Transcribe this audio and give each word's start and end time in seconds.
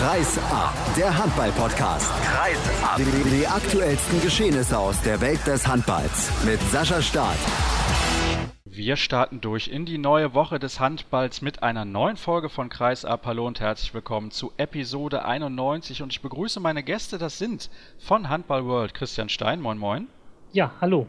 Kreis 0.00 0.38
ab, 0.50 0.72
der 0.96 1.14
Handball-Podcast. 1.14 2.10
Kreis 2.22 2.82
ab. 2.82 2.96
Die, 2.96 3.36
die 3.36 3.46
aktuellsten 3.46 4.22
Geschehnisse 4.22 4.78
aus 4.78 4.98
der 5.02 5.20
Welt 5.20 5.46
des 5.46 5.66
Handballs 5.66 6.32
mit 6.46 6.58
Sascha 6.70 7.02
Staat. 7.02 7.36
Wir 8.64 8.96
starten 8.96 9.42
durch 9.42 9.68
in 9.68 9.84
die 9.84 9.98
neue 9.98 10.32
Woche 10.32 10.58
des 10.58 10.80
Handballs 10.80 11.42
mit 11.42 11.62
einer 11.62 11.84
neuen 11.84 12.16
Folge 12.16 12.48
von 12.48 12.70
Kreis 12.70 13.04
ab. 13.04 13.26
Hallo 13.26 13.46
und 13.46 13.60
herzlich 13.60 13.92
willkommen 13.92 14.30
zu 14.30 14.52
Episode 14.56 15.26
91 15.26 16.00
und 16.00 16.14
ich 16.14 16.22
begrüße 16.22 16.60
meine 16.60 16.82
Gäste, 16.82 17.18
das 17.18 17.36
sind 17.36 17.68
von 17.98 18.30
Handball 18.30 18.64
World 18.64 18.94
Christian 18.94 19.28
Stein, 19.28 19.60
moin 19.60 19.76
moin. 19.76 20.06
Ja, 20.50 20.72
hallo. 20.80 21.08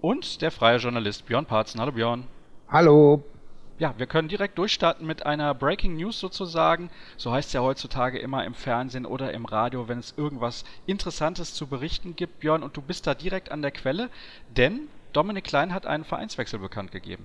Und 0.00 0.42
der 0.42 0.52
freie 0.52 0.78
Journalist 0.78 1.26
Björn 1.26 1.44
Parzen. 1.44 1.80
Hallo 1.80 1.90
Björn. 1.90 2.22
Hallo. 2.68 3.24
Ja, 3.78 3.94
wir 3.96 4.06
können 4.06 4.26
direkt 4.26 4.58
durchstarten 4.58 5.06
mit 5.06 5.24
einer 5.24 5.54
Breaking 5.54 5.96
News 5.96 6.18
sozusagen. 6.18 6.90
So 7.16 7.30
heißt 7.30 7.48
es 7.48 7.52
ja 7.52 7.60
heutzutage 7.60 8.18
immer 8.18 8.44
im 8.44 8.54
Fernsehen 8.54 9.06
oder 9.06 9.32
im 9.32 9.44
Radio, 9.44 9.86
wenn 9.86 10.00
es 10.00 10.14
irgendwas 10.16 10.64
Interessantes 10.86 11.54
zu 11.54 11.68
berichten 11.68 12.16
gibt, 12.16 12.40
Björn. 12.40 12.64
Und 12.64 12.76
du 12.76 12.82
bist 12.82 13.06
da 13.06 13.14
direkt 13.14 13.52
an 13.52 13.62
der 13.62 13.70
Quelle, 13.70 14.10
denn 14.56 14.88
Dominik 15.12 15.44
Klein 15.44 15.72
hat 15.72 15.86
einen 15.86 16.02
Vereinswechsel 16.02 16.58
bekannt 16.58 16.90
gegeben. 16.90 17.24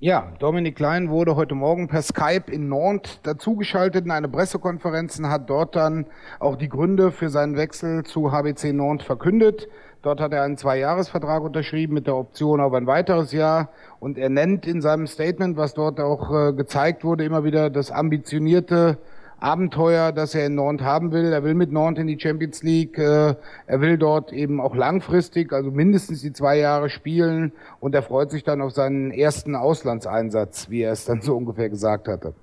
Ja, 0.00 0.32
Dominik 0.40 0.74
Klein 0.74 1.10
wurde 1.10 1.36
heute 1.36 1.54
Morgen 1.54 1.86
per 1.86 2.02
Skype 2.02 2.50
in 2.50 2.68
Nantes 2.68 3.22
dazugeschaltet 3.22 4.04
in 4.04 4.10
eine 4.10 4.28
Pressekonferenz 4.28 5.20
und 5.20 5.30
hat 5.30 5.48
dort 5.48 5.76
dann 5.76 6.06
auch 6.40 6.56
die 6.56 6.68
Gründe 6.68 7.12
für 7.12 7.30
seinen 7.30 7.56
Wechsel 7.56 8.02
zu 8.02 8.32
HBC 8.32 8.72
Nantes 8.72 9.06
verkündet. 9.06 9.68
Dort 10.04 10.20
hat 10.20 10.34
er 10.34 10.42
einen 10.42 10.58
Zweijahresvertrag 10.58 11.42
unterschrieben 11.42 11.94
mit 11.94 12.06
der 12.06 12.16
Option 12.16 12.60
auf 12.60 12.74
ein 12.74 12.86
weiteres 12.86 13.32
Jahr. 13.32 13.70
Und 14.00 14.18
er 14.18 14.28
nennt 14.28 14.66
in 14.66 14.82
seinem 14.82 15.06
Statement, 15.06 15.56
was 15.56 15.72
dort 15.72 15.98
auch 15.98 16.30
äh, 16.30 16.52
gezeigt 16.52 17.04
wurde, 17.04 17.24
immer 17.24 17.42
wieder 17.42 17.70
das 17.70 17.90
ambitionierte 17.90 18.98
Abenteuer, 19.40 20.12
das 20.12 20.34
er 20.34 20.44
in 20.44 20.56
Nantes 20.56 20.86
haben 20.86 21.10
will. 21.12 21.32
Er 21.32 21.42
will 21.42 21.54
mit 21.54 21.72
Nantes 21.72 22.02
in 22.02 22.06
die 22.06 22.20
Champions 22.20 22.62
League. 22.62 22.98
Äh, 22.98 23.34
er 23.66 23.80
will 23.80 23.96
dort 23.96 24.30
eben 24.34 24.60
auch 24.60 24.76
langfristig, 24.76 25.54
also 25.54 25.70
mindestens 25.70 26.20
die 26.20 26.34
zwei 26.34 26.58
Jahre 26.58 26.90
spielen. 26.90 27.52
Und 27.80 27.94
er 27.94 28.02
freut 28.02 28.30
sich 28.30 28.44
dann 28.44 28.60
auf 28.60 28.72
seinen 28.72 29.10
ersten 29.10 29.56
Auslandseinsatz, 29.56 30.68
wie 30.68 30.82
er 30.82 30.92
es 30.92 31.06
dann 31.06 31.22
so 31.22 31.34
ungefähr 31.34 31.70
gesagt 31.70 32.08
hatte. 32.08 32.34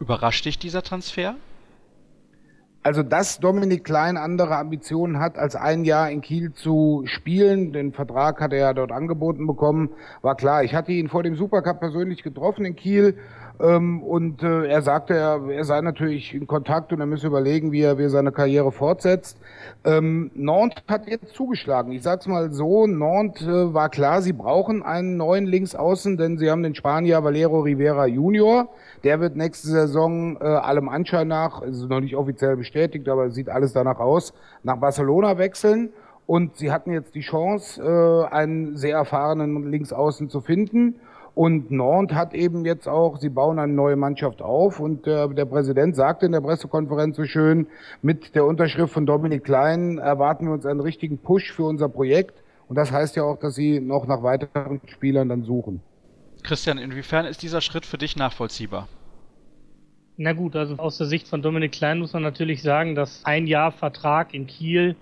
Überrascht 0.00 0.46
dich 0.46 0.58
dieser 0.58 0.80
Transfer? 0.82 1.34
Also, 2.88 3.02
dass 3.02 3.38
Dominik 3.38 3.84
Klein 3.84 4.16
andere 4.16 4.56
Ambitionen 4.56 5.18
hat, 5.18 5.36
als 5.36 5.54
ein 5.54 5.84
Jahr 5.84 6.10
in 6.10 6.22
Kiel 6.22 6.54
zu 6.54 7.02
spielen, 7.04 7.74
den 7.74 7.92
Vertrag 7.92 8.40
hat 8.40 8.54
er 8.54 8.58
ja 8.60 8.72
dort 8.72 8.92
angeboten 8.92 9.46
bekommen, 9.46 9.90
war 10.22 10.36
klar. 10.36 10.64
Ich 10.64 10.74
hatte 10.74 10.92
ihn 10.92 11.10
vor 11.10 11.22
dem 11.22 11.36
Supercup 11.36 11.80
persönlich 11.80 12.22
getroffen 12.22 12.64
in 12.64 12.76
Kiel 12.76 13.18
ähm, 13.60 14.02
und 14.02 14.42
äh, 14.42 14.66
er 14.66 14.82
sagte, 14.82 15.14
er, 15.14 15.48
er 15.50 15.64
sei 15.64 15.80
natürlich 15.80 16.32
in 16.32 16.46
Kontakt 16.46 16.92
und 16.92 17.00
er 17.00 17.06
müsse 17.06 17.26
überlegen, 17.26 17.72
wie 17.72 17.82
er, 17.82 17.98
wie 17.98 18.04
er 18.04 18.10
seine 18.10 18.30
Karriere 18.30 18.70
fortsetzt. 18.70 19.36
Ähm, 19.84 20.30
Nantes 20.34 20.84
hat 20.86 21.08
jetzt 21.08 21.34
zugeschlagen. 21.34 21.92
Ich 21.92 22.02
sag's 22.02 22.26
mal 22.26 22.52
so, 22.52 22.86
Nantes 22.86 23.46
äh, 23.46 23.74
war 23.74 23.88
klar, 23.88 24.22
sie 24.22 24.32
brauchen 24.32 24.82
einen 24.82 25.16
neuen 25.16 25.46
Linksaußen, 25.46 26.16
denn 26.16 26.38
sie 26.38 26.50
haben 26.50 26.62
den 26.62 26.74
Spanier 26.76 27.24
Valero 27.24 27.60
Rivera 27.60 28.06
Junior. 28.06 28.68
Der 29.02 29.20
wird 29.20 29.36
nächste 29.36 29.68
Saison 29.68 30.36
äh, 30.40 30.44
allem 30.44 30.88
Anschein 30.88 31.28
nach, 31.28 31.62
ist 31.62 31.88
noch 31.88 32.00
nicht 32.00 32.14
offiziell 32.14 32.56
bestätigt, 32.56 32.77
aber 33.08 33.30
sieht 33.30 33.48
alles 33.48 33.72
danach 33.72 33.98
aus, 33.98 34.32
nach 34.62 34.76
Barcelona 34.76 35.38
wechseln. 35.38 35.90
Und 36.26 36.56
sie 36.56 36.70
hatten 36.70 36.92
jetzt 36.92 37.14
die 37.14 37.22
Chance, 37.22 37.82
äh, 37.82 38.34
einen 38.34 38.76
sehr 38.76 38.96
erfahrenen 38.96 39.70
Linksaußen 39.70 40.28
zu 40.28 40.42
finden. 40.42 40.96
Und 41.34 41.70
Nantes 41.70 42.16
hat 42.16 42.34
eben 42.34 42.64
jetzt 42.64 42.88
auch, 42.88 43.18
sie 43.18 43.28
bauen 43.28 43.58
eine 43.58 43.72
neue 43.72 43.94
Mannschaft 43.94 44.42
auf 44.42 44.80
und 44.80 45.06
äh, 45.06 45.28
der 45.28 45.44
Präsident 45.44 45.94
sagte 45.94 46.26
in 46.26 46.32
der 46.32 46.40
Pressekonferenz 46.40 47.16
so 47.16 47.24
schön, 47.24 47.68
mit 48.02 48.34
der 48.34 48.44
Unterschrift 48.44 48.92
von 48.92 49.06
Dominik 49.06 49.44
Klein 49.44 49.98
erwarten 49.98 50.46
wir 50.46 50.52
uns 50.52 50.66
einen 50.66 50.80
richtigen 50.80 51.18
Push 51.18 51.52
für 51.52 51.62
unser 51.62 51.88
Projekt. 51.88 52.42
Und 52.68 52.76
das 52.76 52.90
heißt 52.90 53.14
ja 53.14 53.22
auch, 53.22 53.38
dass 53.38 53.54
sie 53.54 53.78
noch 53.78 54.06
nach 54.08 54.22
weiteren 54.22 54.80
Spielern 54.86 55.28
dann 55.28 55.44
suchen. 55.44 55.80
Christian, 56.42 56.76
inwiefern 56.76 57.24
ist 57.24 57.42
dieser 57.42 57.60
Schritt 57.60 57.86
für 57.86 57.98
dich 57.98 58.16
nachvollziehbar? 58.16 58.88
Na 60.20 60.32
gut, 60.32 60.56
also 60.56 60.74
aus 60.78 60.98
der 60.98 61.06
Sicht 61.06 61.28
von 61.28 61.42
Dominik 61.42 61.70
Klein 61.70 62.00
muss 62.00 62.12
man 62.12 62.24
natürlich 62.24 62.60
sagen, 62.60 62.96
dass 62.96 63.24
ein 63.24 63.46
Jahr 63.46 63.70
Vertrag 63.70 64.34
in 64.34 64.48
Kiel 64.48 64.96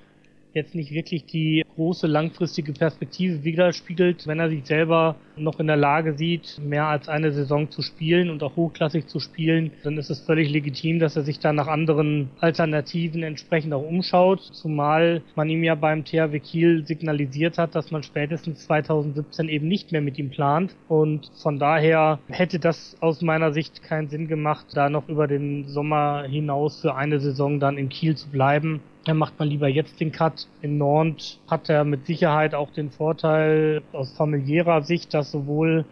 jetzt 0.53 0.75
nicht 0.75 0.93
wirklich 0.93 1.25
die 1.25 1.65
große 1.75 2.07
langfristige 2.07 2.75
Perspektive 2.75 3.43
widerspiegelt, 3.43 4.27
wenn 4.27 4.41
er 4.41 4.51
sich 4.51 4.67
selber 4.67 5.17
noch 5.37 5.61
in 5.61 5.67
der 5.67 5.77
Lage 5.77 6.15
sieht, 6.15 6.61
mehr 6.63 6.87
als 6.87 7.09
eine 7.09 7.33
Saison 7.33 7.71
zu 7.71 7.83
spielen 7.83 8.31
und 8.31 8.43
auch 8.43 8.57
hochklassig 8.57 9.07
zu 9.07 9.21
spielen, 9.21 9.73
dann 9.83 9.99
ist 9.99 10.11
es 10.11 10.21
völlig 10.21 10.51
legitim, 10.51 10.99
dass 10.99 11.17
er 11.17 11.23
sich 11.23 11.39
da 11.39 11.53
nach 11.53 11.67
anderen 11.67 12.31
Alternativen 12.41 13.23
entsprechend 13.23 13.73
auch 13.73 13.87
umschaut, 13.87 14.41
zumal 14.41 15.23
man 15.35 15.49
ihm 15.49 15.65
ja 15.65 15.75
beim 15.75 16.05
THW 16.05 16.39
Kiel 16.41 16.87
signalisiert 16.87 17.59
hat, 17.59 17.75
dass 17.75 17.91
man 17.91 18.03
spätestens 18.03 18.67
2017 18.67 19.49
eben 19.49 19.69
nicht 19.69 19.93
mehr 19.93 20.01
mit 20.01 20.19
ihm 20.19 20.31
plant. 20.31 20.75
Und 20.89 21.31
von 21.43 21.59
daher 21.59 22.19
hätte 22.29 22.59
das 22.59 22.97
aus 23.01 23.23
meiner 23.23 23.53
Sicht 23.53 23.83
keinen 23.83 24.09
Sinn 24.09 24.29
gemacht, 24.29 24.67
da 24.75 24.89
noch 24.89 25.09
über 25.09 25.27
den 25.27 25.69
Sommer 25.69 26.25
hinaus 26.25 26.81
für 26.81 26.95
eine 26.95 27.21
Saison 27.21 27.61
dann 27.61 27.79
in 27.79 27.89
Kiel 27.89 28.17
zu 28.17 28.29
bleiben. 28.29 28.81
Dann 29.07 29.19
macht 29.19 29.39
man 29.39 29.49
lieber 29.49 29.69
jetzt 29.69 30.01
den 30.01 30.11
Cut. 30.11 30.49
In 30.63 30.79
Nantes 30.79 31.39
hat 31.49 31.69
er 31.69 31.85
mit 31.85 32.07
Sicherheit 32.07 32.57
auch 32.57 32.73
den 32.73 32.91
Vorteil 32.91 33.83
aus 33.93 34.13
familiärer 34.17 34.83
Sicht, 34.83 35.15
dass 35.15 35.26
sowohl 35.31 35.85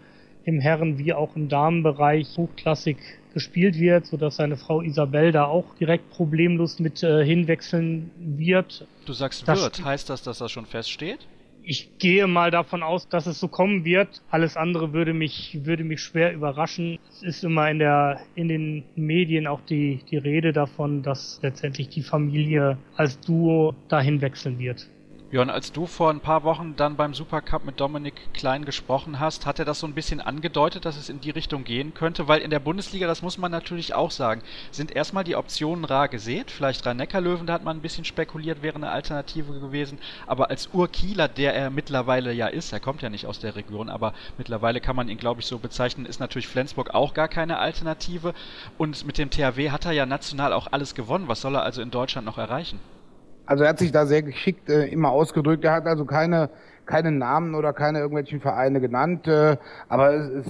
im 0.44 0.60
Herren- 0.60 0.98
wie 0.98 1.12
auch 1.12 1.36
im 1.36 1.48
Damenbereich 1.48 2.36
hochklassig 2.36 2.98
gespielt 3.32 3.78
wird, 3.78 4.06
sodass 4.06 4.36
seine 4.36 4.56
Frau 4.56 4.80
Isabel 4.80 5.32
da 5.32 5.46
auch 5.46 5.74
direkt 5.80 6.10
problemlos 6.10 6.78
mit 6.78 7.02
äh, 7.02 7.24
hinwechseln 7.24 8.10
wird. 8.18 8.86
Du 9.06 9.12
sagst 9.12 9.46
das 9.48 9.62
wird, 9.62 9.84
heißt 9.84 10.08
das, 10.08 10.22
dass 10.22 10.38
das 10.38 10.52
schon 10.52 10.66
feststeht? 10.66 11.26
ich 11.66 11.98
gehe 11.98 12.26
mal 12.26 12.50
davon 12.50 12.82
aus, 12.82 13.08
dass 13.08 13.26
es 13.26 13.40
so 13.40 13.48
kommen 13.48 13.84
wird. 13.84 14.22
Alles 14.30 14.56
andere 14.56 14.92
würde 14.92 15.14
mich, 15.14 15.58
würde 15.62 15.84
mich 15.84 16.02
schwer 16.02 16.32
überraschen. 16.32 16.98
Es 17.10 17.22
ist 17.22 17.44
immer 17.44 17.70
in 17.70 17.78
der, 17.78 18.20
in 18.34 18.48
den 18.48 18.84
Medien 18.96 19.46
auch 19.46 19.60
die, 19.62 20.00
die 20.10 20.18
Rede 20.18 20.52
davon, 20.52 21.02
dass 21.02 21.40
letztendlich 21.42 21.88
die 21.88 22.02
Familie 22.02 22.78
als 22.96 23.18
Duo 23.20 23.74
dahin 23.88 24.20
wechseln 24.20 24.58
wird. 24.58 24.88
Björn, 25.34 25.50
als 25.50 25.72
du 25.72 25.86
vor 25.86 26.10
ein 26.10 26.20
paar 26.20 26.44
Wochen 26.44 26.76
dann 26.76 26.94
beim 26.94 27.12
Supercup 27.12 27.64
mit 27.64 27.80
Dominik 27.80 28.32
Klein 28.34 28.64
gesprochen 28.64 29.18
hast, 29.18 29.46
hat 29.46 29.58
er 29.58 29.64
das 29.64 29.80
so 29.80 29.86
ein 29.88 29.92
bisschen 29.92 30.20
angedeutet, 30.20 30.84
dass 30.84 30.96
es 30.96 31.08
in 31.08 31.20
die 31.20 31.32
Richtung 31.32 31.64
gehen 31.64 31.92
könnte? 31.92 32.28
Weil 32.28 32.40
in 32.40 32.50
der 32.50 32.60
Bundesliga, 32.60 33.08
das 33.08 33.20
muss 33.20 33.36
man 33.36 33.50
natürlich 33.50 33.94
auch 33.94 34.12
sagen, 34.12 34.42
sind 34.70 34.94
erstmal 34.94 35.24
die 35.24 35.34
Optionen 35.34 35.84
rar 35.86 36.06
gesät. 36.06 36.52
Vielleicht 36.52 36.86
Rhein-Neckar-Löwen, 36.86 37.48
da 37.48 37.54
hat 37.54 37.64
man 37.64 37.76
ein 37.76 37.82
bisschen 37.82 38.04
spekuliert, 38.04 38.62
wäre 38.62 38.76
eine 38.76 38.92
Alternative 38.92 39.58
gewesen. 39.58 39.98
Aber 40.28 40.50
als 40.50 40.68
Urkieler, 40.72 41.26
der 41.26 41.52
er 41.52 41.70
mittlerweile 41.70 42.32
ja 42.32 42.46
ist, 42.46 42.72
er 42.72 42.78
kommt 42.78 43.02
ja 43.02 43.10
nicht 43.10 43.26
aus 43.26 43.40
der 43.40 43.56
Region, 43.56 43.88
aber 43.88 44.14
mittlerweile 44.38 44.80
kann 44.80 44.94
man 44.94 45.08
ihn, 45.08 45.18
glaube 45.18 45.40
ich, 45.40 45.46
so 45.46 45.58
bezeichnen, 45.58 46.06
ist 46.06 46.20
natürlich 46.20 46.46
Flensburg 46.46 46.94
auch 46.94 47.12
gar 47.12 47.26
keine 47.26 47.58
Alternative. 47.58 48.34
Und 48.78 49.04
mit 49.04 49.18
dem 49.18 49.30
THW 49.30 49.72
hat 49.72 49.84
er 49.84 49.90
ja 49.90 50.06
national 50.06 50.52
auch 50.52 50.68
alles 50.70 50.94
gewonnen. 50.94 51.26
Was 51.26 51.40
soll 51.40 51.56
er 51.56 51.64
also 51.64 51.82
in 51.82 51.90
Deutschland 51.90 52.24
noch 52.24 52.38
erreichen? 52.38 52.78
Also 53.46 53.64
er 53.64 53.70
hat 53.70 53.78
sich 53.78 53.92
da 53.92 54.06
sehr 54.06 54.22
geschickt 54.22 54.68
äh, 54.70 54.86
immer 54.86 55.10
ausgedrückt. 55.10 55.64
Er 55.64 55.72
hat 55.72 55.86
also 55.86 56.04
keine, 56.04 56.50
keine 56.86 57.10
Namen 57.10 57.54
oder 57.54 57.72
keine 57.72 57.98
irgendwelchen 57.98 58.40
Vereine 58.40 58.80
genannt. 58.80 59.28
Äh, 59.28 59.56
aber 59.88 60.14
es, 60.14 60.46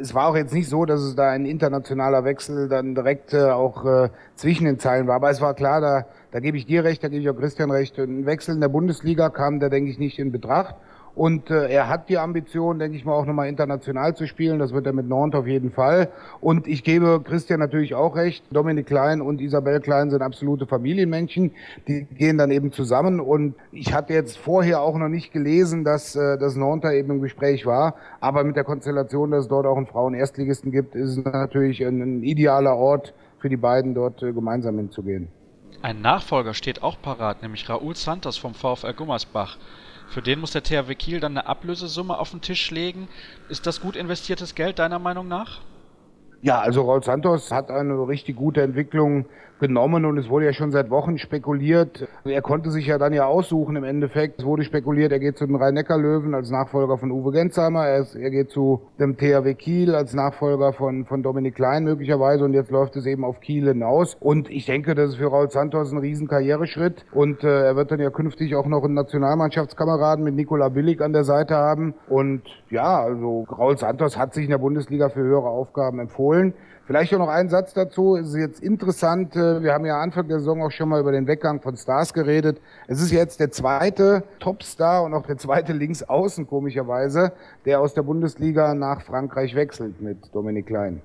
es 0.00 0.14
war 0.14 0.28
auch 0.28 0.36
jetzt 0.36 0.54
nicht 0.54 0.68
so, 0.68 0.84
dass 0.84 1.00
es 1.00 1.16
da 1.16 1.30
ein 1.30 1.44
internationaler 1.46 2.24
Wechsel 2.24 2.68
dann 2.68 2.94
direkt 2.94 3.34
äh, 3.34 3.50
auch 3.50 3.84
äh, 3.84 4.08
zwischen 4.36 4.64
den 4.64 4.78
Zeilen 4.78 5.06
war. 5.06 5.16
Aber 5.16 5.30
es 5.30 5.40
war 5.40 5.54
klar, 5.54 5.80
da, 5.80 6.06
da 6.30 6.40
gebe 6.40 6.56
ich 6.56 6.66
dir 6.66 6.84
recht, 6.84 7.02
da 7.02 7.08
gebe 7.08 7.22
ich 7.22 7.28
auch 7.28 7.36
Christian 7.36 7.70
recht. 7.70 7.98
Ein 7.98 8.24
Wechsel 8.24 8.54
in 8.54 8.60
der 8.60 8.68
Bundesliga 8.68 9.28
kam 9.28 9.60
da, 9.60 9.68
denke 9.68 9.90
ich, 9.90 9.98
nicht 9.98 10.18
in 10.18 10.32
Betracht. 10.32 10.76
Und 11.14 11.50
äh, 11.50 11.68
er 11.68 11.88
hat 11.88 12.08
die 12.08 12.16
Ambition, 12.16 12.78
denke 12.78 12.96
ich 12.96 13.04
mal, 13.04 13.12
auch 13.12 13.26
nochmal 13.26 13.48
international 13.48 14.16
zu 14.16 14.26
spielen. 14.26 14.58
Das 14.58 14.72
wird 14.72 14.86
er 14.86 14.92
mit 14.92 15.08
Nantes 15.08 15.40
auf 15.40 15.46
jeden 15.46 15.70
Fall. 15.70 16.08
Und 16.40 16.66
ich 16.66 16.84
gebe 16.84 17.20
Christian 17.22 17.60
natürlich 17.60 17.94
auch 17.94 18.16
recht. 18.16 18.44
Dominik 18.50 18.86
Klein 18.86 19.20
und 19.20 19.40
Isabel 19.40 19.80
Klein 19.80 20.10
sind 20.10 20.22
absolute 20.22 20.66
Familienmenschen. 20.66 21.52
Die 21.86 22.04
gehen 22.04 22.38
dann 22.38 22.50
eben 22.50 22.72
zusammen. 22.72 23.20
Und 23.20 23.54
ich 23.72 23.92
hatte 23.92 24.14
jetzt 24.14 24.38
vorher 24.38 24.80
auch 24.80 24.96
noch 24.96 25.08
nicht 25.08 25.32
gelesen, 25.32 25.84
dass 25.84 26.16
äh, 26.16 26.38
das 26.38 26.56
Nantes 26.56 26.92
eben 26.92 27.10
im 27.10 27.20
Gespräch 27.20 27.66
war. 27.66 27.94
Aber 28.20 28.42
mit 28.44 28.56
der 28.56 28.64
Konstellation, 28.64 29.32
dass 29.32 29.42
es 29.42 29.48
dort 29.48 29.66
auch 29.66 29.76
einen 29.76 29.86
Frauen-Erstligisten 29.86 30.72
gibt, 30.72 30.94
ist 30.94 31.18
es 31.18 31.24
natürlich 31.24 31.84
ein, 31.84 32.00
ein 32.00 32.22
idealer 32.22 32.76
Ort 32.76 33.12
für 33.38 33.50
die 33.50 33.56
beiden, 33.58 33.94
dort 33.94 34.22
äh, 34.22 34.32
gemeinsam 34.32 34.78
hinzugehen. 34.78 35.28
Ein 35.82 36.00
Nachfolger 36.00 36.54
steht 36.54 36.82
auch 36.82 36.96
parat, 37.02 37.42
nämlich 37.42 37.68
Raúl 37.68 37.96
Santos 37.96 38.38
vom 38.38 38.54
VfL 38.54 38.94
Gummersbach. 38.94 39.58
Für 40.12 40.20
den 40.20 40.40
muss 40.40 40.50
der 40.50 40.62
THW 40.62 40.94
Kiel 40.94 41.20
dann 41.20 41.38
eine 41.38 41.46
Ablösesumme 41.46 42.18
auf 42.18 42.32
den 42.32 42.42
Tisch 42.42 42.70
legen. 42.70 43.08
Ist 43.48 43.66
das 43.66 43.80
gut 43.80 43.96
investiertes 43.96 44.54
Geld 44.54 44.78
deiner 44.78 44.98
Meinung 44.98 45.26
nach? 45.26 45.62
Ja, 46.42 46.60
also 46.60 46.82
Raul 46.82 47.02
Santos 47.02 47.50
hat 47.50 47.70
eine 47.70 47.94
richtig 48.06 48.36
gute 48.36 48.60
Entwicklung 48.60 49.24
genommen 49.62 50.04
und 50.04 50.18
es 50.18 50.28
wurde 50.28 50.46
ja 50.46 50.52
schon 50.52 50.72
seit 50.72 50.90
Wochen 50.90 51.18
spekuliert. 51.18 52.08
Er 52.24 52.42
konnte 52.42 52.72
sich 52.72 52.88
ja 52.88 52.98
dann 52.98 53.12
ja 53.12 53.26
aussuchen 53.26 53.76
im 53.76 53.84
Endeffekt. 53.84 54.40
Es 54.40 54.44
wurde 54.44 54.64
spekuliert, 54.64 55.12
er 55.12 55.20
geht 55.20 55.38
zu 55.38 55.46
den 55.46 55.54
Rhein-Neckar-Löwen 55.54 56.34
als 56.34 56.50
Nachfolger 56.50 56.98
von 56.98 57.12
Uwe 57.12 57.30
Gensheimer. 57.30 57.86
Er, 57.86 58.00
ist, 58.00 58.16
er 58.16 58.30
geht 58.30 58.50
zu 58.50 58.82
dem 58.98 59.16
THW 59.16 59.54
Kiel 59.54 59.94
als 59.94 60.14
Nachfolger 60.14 60.72
von, 60.72 61.06
von 61.06 61.22
Dominik 61.22 61.54
Klein 61.54 61.84
möglicherweise 61.84 62.44
und 62.44 62.54
jetzt 62.54 62.72
läuft 62.72 62.96
es 62.96 63.06
eben 63.06 63.24
auf 63.24 63.40
Kiel 63.40 63.68
hinaus. 63.68 64.16
Und 64.18 64.50
ich 64.50 64.66
denke, 64.66 64.96
das 64.96 65.10
ist 65.10 65.16
für 65.16 65.28
Raul 65.28 65.48
Santos 65.48 65.92
ein 65.92 65.98
riesen 65.98 66.26
Karriereschritt 66.26 67.04
und 67.12 67.44
äh, 67.44 67.66
er 67.66 67.76
wird 67.76 67.92
dann 67.92 68.00
ja 68.00 68.10
künftig 68.10 68.56
auch 68.56 68.66
noch 68.66 68.82
einen 68.82 68.94
Nationalmannschaftskameraden 68.94 70.24
mit 70.24 70.34
Nikola 70.34 70.70
Billig 70.70 71.00
an 71.00 71.12
der 71.12 71.22
Seite 71.22 71.54
haben. 71.54 71.94
Und 72.08 72.42
ja, 72.68 73.00
also 73.00 73.46
Raul 73.48 73.78
Santos 73.78 74.18
hat 74.18 74.34
sich 74.34 74.44
in 74.44 74.50
der 74.50 74.58
Bundesliga 74.58 75.08
für 75.08 75.20
höhere 75.20 75.48
Aufgaben 75.48 76.00
empfohlen. 76.00 76.54
Vielleicht 76.84 77.14
auch 77.14 77.18
noch 77.18 77.28
ein 77.28 77.48
Satz 77.48 77.74
dazu. 77.74 78.16
Es 78.16 78.28
ist 78.28 78.36
jetzt 78.36 78.60
interessant, 78.60 79.36
äh, 79.36 79.62
wir 79.62 79.72
haben 79.72 79.86
ja 79.86 80.00
Anfang 80.00 80.26
der 80.26 80.40
Saison 80.40 80.62
auch 80.62 80.72
schon 80.72 80.88
mal 80.88 81.00
über 81.00 81.12
den 81.12 81.28
Weggang 81.28 81.60
von 81.60 81.76
Stars 81.76 82.12
geredet. 82.12 82.60
Es 82.88 83.00
ist 83.00 83.12
jetzt 83.12 83.38
der 83.38 83.52
zweite 83.52 84.24
Topstar 84.40 85.04
und 85.04 85.14
auch 85.14 85.24
der 85.24 85.38
zweite 85.38 85.72
Linksaußen, 85.72 86.46
komischerweise, 86.46 87.32
der 87.66 87.80
aus 87.80 87.94
der 87.94 88.02
Bundesliga 88.02 88.74
nach 88.74 89.02
Frankreich 89.02 89.54
wechselt 89.54 90.00
mit 90.00 90.18
Dominik 90.34 90.66
Klein. 90.66 91.02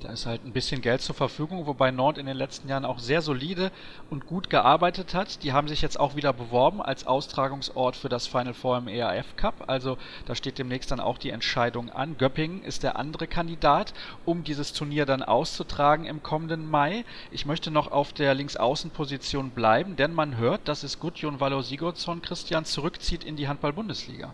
Da 0.00 0.08
ist 0.08 0.24
halt 0.24 0.46
ein 0.46 0.52
bisschen 0.52 0.80
Geld 0.80 1.02
zur 1.02 1.14
Verfügung, 1.14 1.66
wobei 1.66 1.90
Nord 1.90 2.16
in 2.16 2.24
den 2.24 2.36
letzten 2.36 2.70
Jahren 2.70 2.86
auch 2.86 2.98
sehr 2.98 3.20
solide 3.20 3.70
und 4.08 4.26
gut 4.26 4.48
gearbeitet 4.48 5.12
hat. 5.12 5.42
Die 5.42 5.52
haben 5.52 5.68
sich 5.68 5.82
jetzt 5.82 6.00
auch 6.00 6.16
wieder 6.16 6.32
beworben 6.32 6.80
als 6.80 7.06
Austragungsort 7.06 7.96
für 7.96 8.08
das 8.08 8.26
Final 8.26 8.54
Four 8.54 8.78
im 8.78 8.88
EAF 8.88 9.36
Cup. 9.36 9.64
Also 9.66 9.98
da 10.24 10.34
steht 10.34 10.56
demnächst 10.56 10.90
dann 10.90 11.00
auch 11.00 11.18
die 11.18 11.28
Entscheidung 11.28 11.90
an. 11.90 12.16
Göppingen 12.16 12.64
ist 12.64 12.82
der 12.82 12.96
andere 12.96 13.26
Kandidat, 13.26 13.92
um 14.24 14.42
dieses 14.42 14.72
Turnier 14.72 15.04
dann 15.04 15.22
auszutragen 15.22 16.06
im 16.06 16.22
kommenden 16.22 16.70
Mai. 16.70 17.04
Ich 17.30 17.44
möchte 17.44 17.70
noch 17.70 17.92
auf 17.92 18.14
der 18.14 18.32
Linksaußenposition 18.34 19.50
bleiben, 19.50 19.96
denn 19.96 20.14
man 20.14 20.38
hört, 20.38 20.66
dass 20.66 20.82
es 20.82 20.98
Gudjon 20.98 21.40
Valo 21.40 21.60
Sigurdsson 21.60 22.22
Christian 22.22 22.64
zurückzieht 22.64 23.22
in 23.22 23.36
die 23.36 23.48
Handball-Bundesliga. 23.48 24.32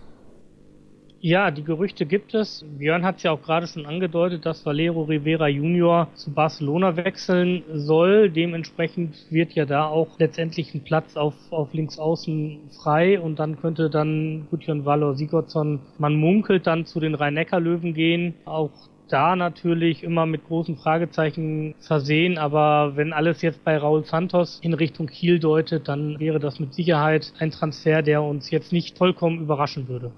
Ja, 1.26 1.50
die 1.50 1.64
Gerüchte 1.64 2.06
gibt 2.06 2.34
es. 2.34 2.64
Björn 2.78 3.04
hat 3.04 3.16
es 3.16 3.24
ja 3.24 3.32
auch 3.32 3.42
gerade 3.42 3.66
schon 3.66 3.84
angedeutet, 3.84 4.46
dass 4.46 4.64
Valero 4.64 5.02
Rivera 5.02 5.48
Junior 5.48 6.06
zu 6.14 6.32
Barcelona 6.32 6.96
wechseln 6.96 7.64
soll. 7.72 8.30
Dementsprechend 8.30 9.16
wird 9.28 9.52
ja 9.54 9.64
da 9.64 9.88
auch 9.88 10.06
letztendlich 10.20 10.72
ein 10.72 10.84
Platz 10.84 11.16
auf, 11.16 11.34
auf 11.50 11.74
links 11.74 11.98
außen 11.98 12.70
frei 12.80 13.18
und 13.18 13.40
dann 13.40 13.60
könnte 13.60 13.90
dann 13.90 14.46
Gudjon 14.52 14.84
Valor 14.84 15.16
Sigurdsson, 15.16 15.80
man 15.98 16.14
munkelt 16.14 16.68
dann 16.68 16.86
zu 16.86 17.00
den 17.00 17.16
Rhein-Neckar-Löwen 17.16 17.92
gehen. 17.92 18.34
Auch 18.44 18.70
da 19.08 19.34
natürlich 19.34 20.04
immer 20.04 20.26
mit 20.26 20.46
großen 20.46 20.76
Fragezeichen 20.76 21.74
versehen, 21.80 22.38
aber 22.38 22.92
wenn 22.94 23.12
alles 23.12 23.42
jetzt 23.42 23.64
bei 23.64 23.76
Raul 23.76 24.04
Santos 24.04 24.60
in 24.62 24.74
Richtung 24.74 25.08
Kiel 25.08 25.40
deutet, 25.40 25.88
dann 25.88 26.20
wäre 26.20 26.38
das 26.38 26.60
mit 26.60 26.72
Sicherheit 26.72 27.32
ein 27.40 27.50
Transfer, 27.50 28.02
der 28.02 28.22
uns 28.22 28.52
jetzt 28.52 28.72
nicht 28.72 28.96
vollkommen 28.96 29.40
überraschen 29.40 29.88
würde. 29.88 30.12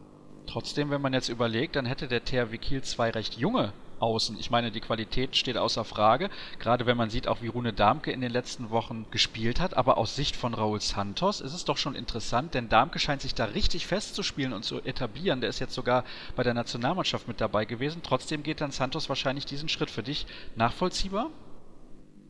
Trotzdem, 0.48 0.88
wenn 0.90 1.02
man 1.02 1.12
jetzt 1.12 1.28
überlegt, 1.28 1.76
dann 1.76 1.84
hätte 1.84 2.08
der 2.08 2.24
THW 2.24 2.56
Kiel 2.56 2.82
zwei 2.82 3.10
recht 3.10 3.36
junge 3.36 3.74
Außen. 4.00 4.38
Ich 4.38 4.50
meine, 4.50 4.70
die 4.70 4.80
Qualität 4.80 5.36
steht 5.36 5.58
außer 5.58 5.84
Frage, 5.84 6.30
gerade 6.58 6.86
wenn 6.86 6.96
man 6.96 7.10
sieht, 7.10 7.28
auch 7.28 7.42
wie 7.42 7.48
Rune 7.48 7.74
Darmke 7.74 8.12
in 8.12 8.22
den 8.22 8.32
letzten 8.32 8.70
Wochen 8.70 9.04
gespielt 9.10 9.60
hat. 9.60 9.76
Aber 9.76 9.98
aus 9.98 10.16
Sicht 10.16 10.36
von 10.36 10.54
Raul 10.54 10.80
Santos 10.80 11.42
ist 11.42 11.52
es 11.52 11.66
doch 11.66 11.76
schon 11.76 11.94
interessant, 11.94 12.54
denn 12.54 12.70
Darmke 12.70 12.98
scheint 12.98 13.20
sich 13.20 13.34
da 13.34 13.44
richtig 13.44 13.86
festzuspielen 13.86 14.54
und 14.54 14.64
zu 14.64 14.80
etablieren. 14.82 15.42
Der 15.42 15.50
ist 15.50 15.58
jetzt 15.58 15.74
sogar 15.74 16.04
bei 16.34 16.44
der 16.44 16.54
Nationalmannschaft 16.54 17.28
mit 17.28 17.42
dabei 17.42 17.66
gewesen. 17.66 18.00
Trotzdem 18.02 18.42
geht 18.42 18.62
dann 18.62 18.70
Santos 18.70 19.10
wahrscheinlich 19.10 19.44
diesen 19.44 19.68
Schritt 19.68 19.90
für 19.90 20.02
dich 20.02 20.26
nachvollziehbar? 20.56 21.28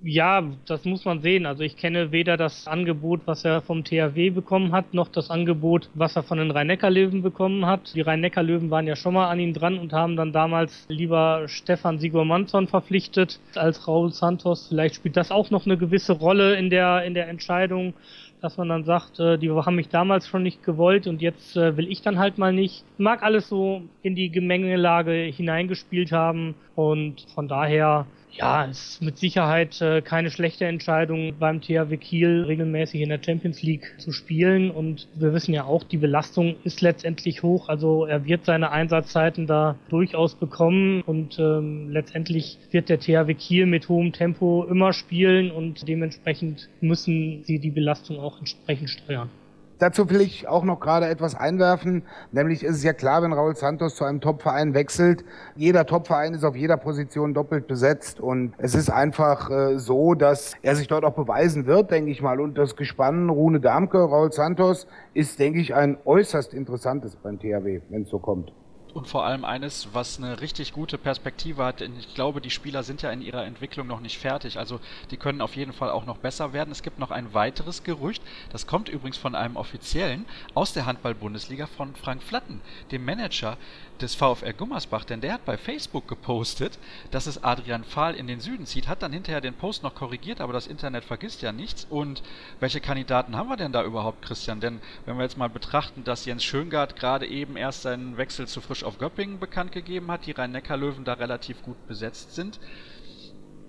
Ja, 0.00 0.44
das 0.66 0.84
muss 0.84 1.04
man 1.04 1.20
sehen. 1.22 1.44
Also 1.44 1.64
ich 1.64 1.76
kenne 1.76 2.12
weder 2.12 2.36
das 2.36 2.68
Angebot, 2.68 3.22
was 3.24 3.44
er 3.44 3.62
vom 3.62 3.82
THW 3.82 4.30
bekommen 4.30 4.70
hat, 4.70 4.94
noch 4.94 5.08
das 5.08 5.28
Angebot, 5.28 5.90
was 5.94 6.14
er 6.14 6.22
von 6.22 6.38
den 6.38 6.52
Rhein-Neckar-Löwen 6.52 7.22
bekommen 7.22 7.66
hat. 7.66 7.94
Die 7.96 8.02
Rhein-Neckar-Löwen 8.02 8.70
waren 8.70 8.86
ja 8.86 8.94
schon 8.94 9.14
mal 9.14 9.28
an 9.28 9.40
ihn 9.40 9.54
dran 9.54 9.76
und 9.76 9.92
haben 9.92 10.14
dann 10.14 10.32
damals 10.32 10.86
lieber 10.88 11.48
Stefan 11.48 11.98
Sigurmannsson 11.98 12.68
verpflichtet 12.68 13.40
als 13.56 13.88
Raul 13.88 14.12
Santos. 14.12 14.68
Vielleicht 14.68 14.94
spielt 14.94 15.16
das 15.16 15.32
auch 15.32 15.50
noch 15.50 15.66
eine 15.66 15.76
gewisse 15.76 16.12
Rolle 16.12 16.54
in 16.54 16.70
der, 16.70 17.04
in 17.04 17.14
der 17.14 17.28
Entscheidung 17.28 17.94
dass 18.40 18.56
man 18.56 18.68
dann 18.68 18.84
sagt, 18.84 19.18
äh, 19.18 19.36
die 19.36 19.50
haben 19.50 19.74
mich 19.74 19.88
damals 19.88 20.28
schon 20.28 20.44
nicht 20.44 20.62
gewollt 20.62 21.08
und 21.08 21.20
jetzt 21.20 21.56
äh, 21.56 21.76
will 21.76 21.90
ich 21.90 22.02
dann 22.02 22.20
halt 22.20 22.38
mal 22.38 22.52
nicht. 22.52 22.84
Mag 22.96 23.24
alles 23.24 23.48
so 23.48 23.82
in 24.02 24.14
die 24.14 24.30
Gemengelage 24.30 25.10
hineingespielt 25.34 26.12
haben 26.12 26.54
und 26.76 27.26
von 27.34 27.48
daher 27.48 28.06
ja, 28.32 28.66
es 28.66 28.90
ist 28.90 29.02
mit 29.02 29.19
Sicherheit 29.19 29.80
äh, 29.80 30.02
keine 30.02 30.30
schlechte 30.30 30.64
Entscheidung, 30.64 31.34
beim 31.38 31.60
THW 31.60 31.96
Kiel 31.96 32.44
regelmäßig 32.46 33.00
in 33.00 33.08
der 33.08 33.20
Champions 33.22 33.62
League 33.62 33.94
zu 33.98 34.12
spielen. 34.12 34.70
Und 34.70 35.08
wir 35.14 35.32
wissen 35.32 35.54
ja 35.54 35.64
auch, 35.64 35.84
die 35.84 35.96
Belastung 35.96 36.56
ist 36.64 36.80
letztendlich 36.80 37.42
hoch. 37.42 37.69
Also 37.69 38.04
er 38.04 38.25
wird 38.25 38.44
seine 38.44 38.70
Einsatzzeiten 38.70 39.46
da 39.46 39.76
durchaus 39.88 40.34
bekommen. 40.34 41.02
Und 41.02 41.38
ähm, 41.38 41.90
letztendlich 41.90 42.58
wird 42.70 42.88
der 42.88 43.00
THW 43.00 43.34
Kiel 43.34 43.66
mit 43.66 43.88
hohem 43.88 44.12
Tempo 44.12 44.64
immer 44.64 44.92
spielen 44.92 45.50
und 45.50 45.88
dementsprechend 45.88 46.69
müssen 46.81 47.42
sie 47.44 47.58
die 47.58 47.70
Belastung 47.70 48.19
auch 48.19 48.38
entsprechend 48.38 48.90
steuern. 48.90 49.31
Dazu 49.78 50.10
will 50.10 50.20
ich 50.20 50.48
auch 50.48 50.64
noch 50.64 50.80
gerade 50.80 51.06
etwas 51.06 51.36
einwerfen, 51.36 52.02
nämlich 52.32 52.64
ist 52.64 52.76
es 52.76 52.82
ja 52.82 52.92
klar, 52.92 53.22
wenn 53.22 53.32
Raul 53.32 53.54
Santos 53.54 53.94
zu 53.94 54.04
einem 54.04 54.20
Topverein 54.20 54.75
wechselt, 54.75 55.25
jeder 55.54 55.86
Topverein 55.86 56.34
ist 56.34 56.44
auf 56.44 56.56
jeder 56.56 56.76
Position 56.76 57.32
doppelt 57.32 57.69
besetzt. 57.69 58.19
Und 58.20 58.54
es 58.58 58.75
ist 58.75 58.90
einfach 58.90 59.50
äh, 59.50 59.78
so, 59.78 60.14
dass 60.14 60.54
er 60.62 60.75
sich 60.75 60.88
dort 60.88 61.04
auch 61.04 61.14
beweisen 61.14 61.66
wird, 61.66 61.90
denke 61.90 62.10
ich 62.10 62.22
mal. 62.22 62.40
Und 62.40 62.58
das 62.58 62.75
Gespann 62.75 63.30
Rune 63.30 63.60
Darmke, 63.60 63.98
Raul 63.98 64.32
Santos 64.32 64.88
ist, 65.14 65.38
denke 65.38 65.60
ich, 65.60 65.75
ein 65.75 65.96
äußerst 66.04 66.54
interessantes 66.54 67.14
beim 67.16 67.38
THW, 67.38 67.81
wenn 67.88 68.02
es 68.02 68.08
so 68.08 68.19
kommt 68.19 68.52
und 68.94 69.06
vor 69.06 69.25
allem 69.25 69.44
eines, 69.44 69.88
was 69.93 70.19
eine 70.19 70.40
richtig 70.40 70.73
gute 70.73 70.99
Perspektive 70.99 71.64
hat. 71.64 71.81
Denn 71.81 71.96
ich 71.99 72.14
glaube, 72.14 72.40
die 72.40 72.50
Spieler 72.50 72.82
sind 72.82 73.02
ja 73.02 73.11
in 73.11 73.23
ihrer 73.23 73.44
Entwicklung 73.44 73.87
noch 73.87 74.00
nicht 74.00 74.19
fertig. 74.19 74.58
Also 74.58 74.81
die 75.11 75.17
können 75.17 75.40
auf 75.40 75.56
jeden 75.56 75.73
Fall 75.73 75.90
auch 75.90 76.06
noch 76.06 76.19
besser 76.19 76.52
werden. 76.52 76.70
Es 76.70 76.82
gibt 76.82 76.99
noch 76.99 77.11
ein 77.11 77.35
weiteres 77.35 77.82
Gerücht, 77.85 78.23
das 78.50 78.67
kommt 78.67 78.88
übrigens 78.88 79.17
von 79.17 79.35
einem 79.35 79.56
Offiziellen 79.56 80.26
aus 80.55 80.73
der 80.73 80.87
Handball-Bundesliga 80.87 81.67
von 81.67 81.94
Frank 81.94 82.23
Flatten, 82.23 82.61
dem 82.90 83.05
Manager 83.05 83.56
des 84.02 84.14
VfR 84.14 84.52
Gummersbach, 84.52 85.04
denn 85.04 85.20
der 85.20 85.34
hat 85.34 85.44
bei 85.44 85.56
Facebook 85.56 86.08
gepostet, 86.08 86.78
dass 87.10 87.26
es 87.26 87.42
Adrian 87.42 87.84
Fahl 87.84 88.14
in 88.14 88.26
den 88.26 88.40
Süden 88.40 88.66
zieht, 88.66 88.88
hat 88.88 89.02
dann 89.02 89.12
hinterher 89.12 89.40
den 89.40 89.54
Post 89.54 89.82
noch 89.82 89.94
korrigiert, 89.94 90.40
aber 90.40 90.52
das 90.52 90.66
Internet 90.66 91.04
vergisst 91.04 91.42
ja 91.42 91.52
nichts. 91.52 91.86
Und 91.88 92.22
welche 92.60 92.80
Kandidaten 92.80 93.36
haben 93.36 93.48
wir 93.48 93.56
denn 93.56 93.72
da 93.72 93.84
überhaupt, 93.84 94.22
Christian? 94.22 94.60
Denn 94.60 94.80
wenn 95.06 95.16
wir 95.16 95.24
jetzt 95.24 95.38
mal 95.38 95.48
betrachten, 95.48 96.04
dass 96.04 96.24
Jens 96.24 96.44
Schöngard 96.44 96.96
gerade 96.96 97.26
eben 97.26 97.56
erst 97.56 97.82
seinen 97.82 98.16
Wechsel 98.16 98.46
zu 98.46 98.60
Frisch 98.60 98.84
auf 98.84 98.98
Göppingen 98.98 99.38
bekannt 99.38 99.72
gegeben 99.72 100.10
hat, 100.10 100.26
die 100.26 100.32
Rhein-Neckar-Löwen 100.32 101.04
da 101.04 101.14
relativ 101.14 101.62
gut 101.62 101.86
besetzt 101.86 102.34
sind, 102.34 102.60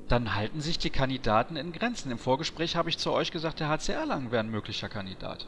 dann 0.08 0.36
halten 0.36 0.62
sich 0.62 0.80
die 0.80 0.90
Kandidaten 0.90 1.56
in 1.56 1.72
Grenzen. 1.72 2.12
Im 2.12 2.18
Vorgespräch 2.18 2.76
habe 2.76 2.90
ich 2.90 2.98
zu 2.98 3.12
euch 3.12 3.32
gesagt, 3.32 3.60
der 3.60 3.70
HCR 3.70 4.06
Lang 4.06 4.32
wäre 4.32 4.44
ein 4.44 4.50
möglicher 4.50 4.90
Kandidat. 4.90 5.48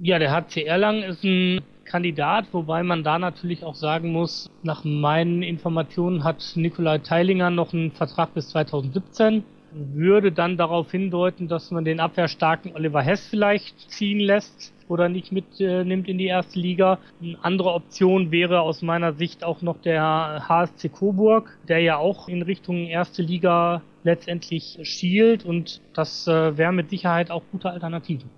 Ja, 0.00 0.18
der 0.18 0.32
HCR 0.32 0.78
Lang 0.78 1.02
ist 1.02 1.22
ein 1.22 1.60
Kandidat, 1.84 2.46
wobei 2.52 2.82
man 2.82 3.04
da 3.04 3.18
natürlich 3.18 3.64
auch 3.64 3.74
sagen 3.74 4.12
muss, 4.12 4.48
nach 4.62 4.84
meinen 4.84 5.42
Informationen 5.42 6.24
hat 6.24 6.52
Nikolai 6.54 6.98
Teilinger 6.98 7.50
noch 7.50 7.72
einen 7.72 7.92
Vertrag 7.92 8.34
bis 8.34 8.48
2017, 8.50 9.44
würde 9.74 10.32
dann 10.32 10.56
darauf 10.56 10.90
hindeuten, 10.90 11.48
dass 11.48 11.70
man 11.70 11.84
den 11.84 12.00
abwehrstarken 12.00 12.74
Oliver 12.74 13.02
Hess 13.02 13.26
vielleicht 13.26 13.78
ziehen 13.90 14.20
lässt 14.20 14.72
oder 14.88 15.08
nicht 15.08 15.32
mitnimmt 15.32 16.08
in 16.08 16.18
die 16.18 16.26
erste 16.26 16.60
Liga. 16.60 16.98
Eine 17.20 17.38
andere 17.42 17.72
Option 17.72 18.30
wäre 18.30 18.60
aus 18.60 18.82
meiner 18.82 19.14
Sicht 19.14 19.44
auch 19.44 19.62
noch 19.62 19.80
der 19.80 20.46
HSC 20.48 20.90
Coburg, 20.90 21.58
der 21.68 21.80
ja 21.80 21.96
auch 21.96 22.28
in 22.28 22.42
Richtung 22.42 22.86
erste 22.86 23.22
Liga 23.22 23.82
letztendlich 24.04 24.78
schielt 24.82 25.44
und 25.44 25.80
das 25.94 26.26
äh, 26.26 26.56
wäre 26.58 26.72
mit 26.72 26.90
Sicherheit 26.90 27.30
auch 27.30 27.42
gute 27.52 27.70
Alternativen. 27.70 28.28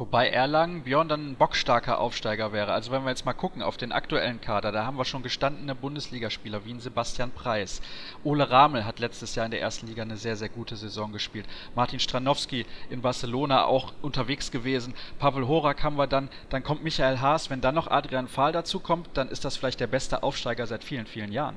Wobei 0.00 0.30
Erlangen 0.30 0.84
Björn 0.84 1.10
dann 1.10 1.32
ein 1.32 1.36
bockstarker 1.36 2.00
Aufsteiger 2.00 2.54
wäre. 2.54 2.72
Also 2.72 2.90
wenn 2.90 3.02
wir 3.02 3.10
jetzt 3.10 3.26
mal 3.26 3.34
gucken 3.34 3.60
auf 3.60 3.76
den 3.76 3.92
aktuellen 3.92 4.40
Kader, 4.40 4.72
da 4.72 4.86
haben 4.86 4.96
wir 4.96 5.04
schon 5.04 5.22
gestandene 5.22 5.74
Bundesligaspieler 5.74 6.64
wie 6.64 6.72
ein 6.72 6.80
Sebastian 6.80 7.30
Preis. 7.30 7.82
Ole 8.24 8.48
Ramel 8.48 8.86
hat 8.86 8.98
letztes 8.98 9.34
Jahr 9.34 9.44
in 9.44 9.50
der 9.50 9.60
ersten 9.60 9.86
Liga 9.88 10.00
eine 10.00 10.16
sehr, 10.16 10.36
sehr 10.36 10.48
gute 10.48 10.76
Saison 10.76 11.12
gespielt. 11.12 11.44
Martin 11.74 12.00
Stranowski 12.00 12.64
in 12.88 13.02
Barcelona 13.02 13.66
auch 13.66 13.92
unterwegs 14.00 14.50
gewesen. 14.50 14.94
Pavel 15.18 15.46
Horak 15.46 15.82
haben 15.82 15.98
wir 15.98 16.06
dann. 16.06 16.30
Dann 16.48 16.62
kommt 16.62 16.82
Michael 16.82 17.20
Haas. 17.20 17.50
Wenn 17.50 17.60
dann 17.60 17.74
noch 17.74 17.90
Adrian 17.90 18.26
Fahl 18.26 18.52
dazu 18.52 18.80
kommt, 18.80 19.10
dann 19.12 19.28
ist 19.28 19.44
das 19.44 19.58
vielleicht 19.58 19.80
der 19.80 19.86
beste 19.86 20.22
Aufsteiger 20.22 20.66
seit 20.66 20.82
vielen, 20.82 21.04
vielen 21.04 21.30
Jahren. 21.30 21.56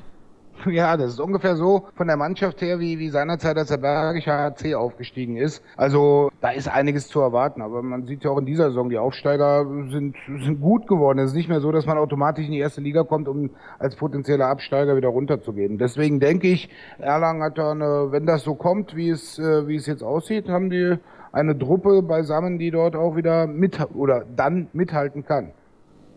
Ja, 0.65 0.97
das 0.97 1.13
ist 1.13 1.19
ungefähr 1.19 1.55
so 1.55 1.87
von 1.95 2.07
der 2.07 2.17
Mannschaft 2.17 2.61
her, 2.61 2.79
wie, 2.79 2.99
wie 2.99 3.09
seinerzeit, 3.09 3.57
als 3.57 3.69
der 3.69 3.77
Bergische 3.77 4.31
HC 4.31 4.75
aufgestiegen 4.75 5.37
ist. 5.37 5.63
Also 5.77 6.31
da 6.41 6.51
ist 6.51 6.67
einiges 6.67 7.07
zu 7.07 7.19
erwarten. 7.19 7.61
Aber 7.61 7.81
man 7.81 8.05
sieht 8.05 8.23
ja 8.23 8.31
auch 8.31 8.37
in 8.37 8.45
dieser 8.45 8.69
Saison, 8.69 8.89
die 8.89 8.97
Aufsteiger 8.97 9.65
sind, 9.89 10.15
sind 10.27 10.61
gut 10.61 10.87
geworden. 10.87 11.19
Es 11.19 11.31
ist 11.31 11.35
nicht 11.35 11.49
mehr 11.49 11.61
so, 11.61 11.71
dass 11.71 11.85
man 11.85 11.97
automatisch 11.97 12.45
in 12.45 12.51
die 12.51 12.59
erste 12.59 12.81
Liga 12.81 13.03
kommt, 13.03 13.27
um 13.27 13.49
als 13.79 13.95
potenzieller 13.95 14.47
Absteiger 14.47 14.95
wieder 14.95 15.09
runterzugehen. 15.09 15.77
Deswegen 15.77 16.19
denke 16.19 16.47
ich, 16.47 16.69
Erlangen 16.99 17.43
hat 17.43 17.57
da 17.57 17.71
eine, 17.71 18.07
wenn 18.11 18.25
das 18.25 18.43
so 18.43 18.55
kommt, 18.55 18.95
wie 18.95 19.09
es, 19.09 19.39
äh, 19.39 19.67
wie 19.67 19.75
es 19.75 19.85
jetzt 19.85 20.03
aussieht, 20.03 20.49
haben 20.49 20.69
die 20.69 20.97
eine 21.31 21.57
Truppe 21.57 22.03
beisammen, 22.03 22.59
die 22.59 22.69
dort 22.71 22.95
auch 22.95 23.15
wieder 23.15 23.47
mit 23.47 23.79
oder 23.95 24.23
dann 24.35 24.67
mithalten 24.73 25.25
kann. 25.25 25.51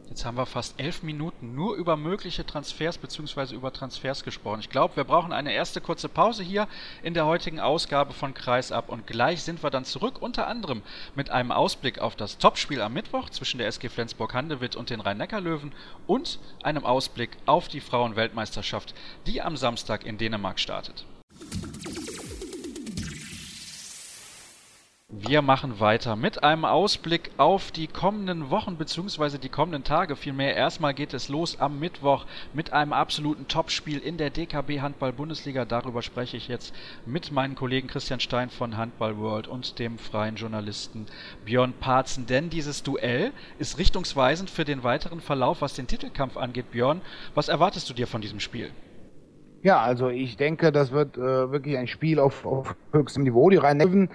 Jetzt 0.08 0.24
haben 0.24 0.36
wir 0.36 0.46
fast 0.46 0.80
elf 0.80 1.02
Minuten 1.02 1.54
nur 1.54 1.74
über 1.74 1.96
mögliche 1.96 2.46
Transfers 2.46 2.96
bzw. 2.96 3.54
über 3.54 3.72
Transfers 3.72 4.22
gesprochen. 4.22 4.60
Ich 4.60 4.70
glaube, 4.70 4.96
wir 4.96 5.04
brauchen 5.04 5.32
eine 5.32 5.52
erste 5.52 5.80
kurze 5.80 6.08
Pause 6.08 6.42
hier 6.42 6.68
in 7.02 7.12
der 7.12 7.26
heutigen 7.26 7.58
Ausgabe 7.58 8.12
von 8.12 8.32
Kreisab 8.32 8.88
und 8.88 9.06
gleich 9.06 9.42
sind 9.42 9.62
wir 9.62 9.70
dann 9.70 9.84
zurück, 9.84 10.22
unter 10.22 10.46
anderem 10.46 10.82
mit 11.16 11.30
einem 11.30 11.50
Ausblick 11.50 11.98
auf 11.98 12.14
das 12.14 12.38
Topspiel 12.38 12.80
am 12.80 12.92
Mittwoch 12.92 13.30
zwischen 13.30 13.58
der 13.58 13.66
SG 13.66 13.88
Flensburg-Handewitt 13.88 14.76
und 14.76 14.90
den 14.90 15.00
Rhein-Neckar-Löwen 15.00 15.72
und 16.06 16.38
einem 16.62 16.84
Ausblick 16.84 17.36
auf 17.46 17.68
die 17.68 17.80
Frauenweltmeisterschaft, 17.80 18.94
die 19.26 19.42
am 19.42 19.56
Samstag 19.56 20.06
in 20.06 20.18
Dänemark 20.18 20.60
startet. 20.60 21.04
Wir 25.08 25.40
machen 25.40 25.80
weiter 25.80 26.14
mit 26.14 26.42
einem 26.42 26.64
Ausblick 26.64 27.30
auf 27.36 27.70
die 27.70 27.86
kommenden 27.86 28.50
Wochen 28.50 28.76
bzw. 28.76 29.38
die 29.38 29.48
kommenden 29.48 29.82
Tage. 29.82 30.14
Vielmehr 30.14 30.54
erstmal 30.54 30.94
geht 30.94 31.14
es 31.14 31.28
los 31.28 31.58
am 31.58 31.78
Mittwoch 31.78 32.26
mit 32.54 32.72
einem 32.72 32.92
absoluten 32.92 33.48
Topspiel 33.48 33.98
in 33.98 34.18
der 34.18 34.30
DKB 34.30 34.80
Handball 34.80 35.12
Bundesliga. 35.12 35.64
Darüber 35.64 36.02
spreche 36.02 36.36
ich 36.36 36.48
jetzt 36.48 36.74
mit 37.06 37.32
meinen 37.32 37.54
Kollegen 37.54 37.88
Christian 37.88 38.20
Stein 38.20 38.50
von 38.50 38.76
Handball 38.76 39.16
World 39.16 39.48
und 39.48 39.78
dem 39.78 39.98
freien 39.98 40.36
Journalisten 40.36 41.06
Björn 41.44 41.72
Parzen. 41.72 42.26
Denn 42.26 42.50
dieses 42.50 42.82
Duell 42.82 43.32
ist 43.58 43.78
richtungsweisend 43.78 44.50
für 44.50 44.64
den 44.64 44.82
weiteren 44.82 45.20
Verlauf, 45.20 45.60
was 45.60 45.74
den 45.74 45.86
Titelkampf 45.86 46.36
angeht. 46.36 46.72
Björn, 46.72 47.00
was 47.34 47.48
erwartest 47.48 47.88
du 47.88 47.94
dir 47.94 48.06
von 48.06 48.20
diesem 48.20 48.40
Spiel? 48.40 48.70
Ja, 49.66 49.80
also 49.80 50.10
ich 50.10 50.36
denke, 50.36 50.70
das 50.70 50.92
wird 50.92 51.16
äh, 51.16 51.50
wirklich 51.50 51.76
ein 51.76 51.88
Spiel 51.88 52.20
auf, 52.20 52.46
auf 52.46 52.76
höchstem 52.92 53.24
Niveau. 53.24 53.50
Die 53.50 53.56
Rhein-Neven 53.56 54.10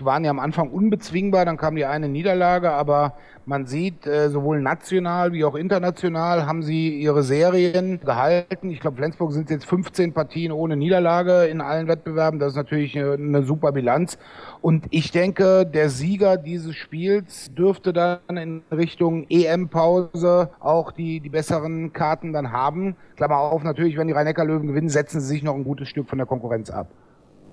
waren 0.00 0.24
ja 0.26 0.30
am 0.30 0.38
Anfang 0.38 0.68
unbezwingbar, 0.68 1.46
dann 1.46 1.56
kam 1.56 1.74
die 1.74 1.86
eine 1.86 2.06
Niederlage, 2.06 2.70
aber 2.70 3.14
man 3.46 3.66
sieht, 3.66 4.06
äh, 4.06 4.28
sowohl 4.30 4.60
national 4.60 5.32
wie 5.32 5.44
auch 5.44 5.54
international 5.54 6.46
haben 6.46 6.62
sie 6.62 7.00
ihre 7.00 7.22
Serien 7.22 8.00
gehalten. 8.00 8.70
Ich 8.70 8.80
glaube, 8.80 8.98
Flensburg 8.98 9.32
sind 9.32 9.50
jetzt 9.50 9.66
15 9.66 10.12
Partien 10.12 10.52
ohne 10.52 10.76
Niederlage 10.76 11.44
in 11.44 11.60
allen 11.60 11.88
Wettbewerben. 11.88 12.38
Das 12.38 12.50
ist 12.50 12.56
natürlich 12.56 12.96
eine, 12.98 13.12
eine 13.12 13.42
super 13.42 13.72
Bilanz. 13.72 14.18
Und 14.60 14.86
ich 14.90 15.10
denke, 15.10 15.66
der 15.66 15.90
Sieger 15.90 16.36
dieses 16.36 16.76
Spiels 16.76 17.52
dürfte 17.54 17.92
dann 17.92 18.36
in 18.36 18.62
Richtung 18.70 19.26
EM-Pause 19.28 20.50
auch 20.60 20.92
die, 20.92 21.20
die 21.20 21.30
besseren 21.30 21.92
Karten 21.92 22.32
dann 22.32 22.52
haben. 22.52 22.96
Klammer 23.16 23.38
auf, 23.38 23.62
natürlich, 23.62 23.96
wenn 23.96 24.06
die 24.06 24.12
Rhein-Neckar-Löwen 24.12 24.68
gewinnen, 24.68 24.88
setzen 24.88 25.20
sie 25.20 25.26
sich 25.26 25.42
noch 25.42 25.54
ein 25.54 25.64
gutes 25.64 25.88
Stück 25.88 26.08
von 26.08 26.18
der 26.18 26.26
Konkurrenz 26.26 26.70
ab. 26.70 26.88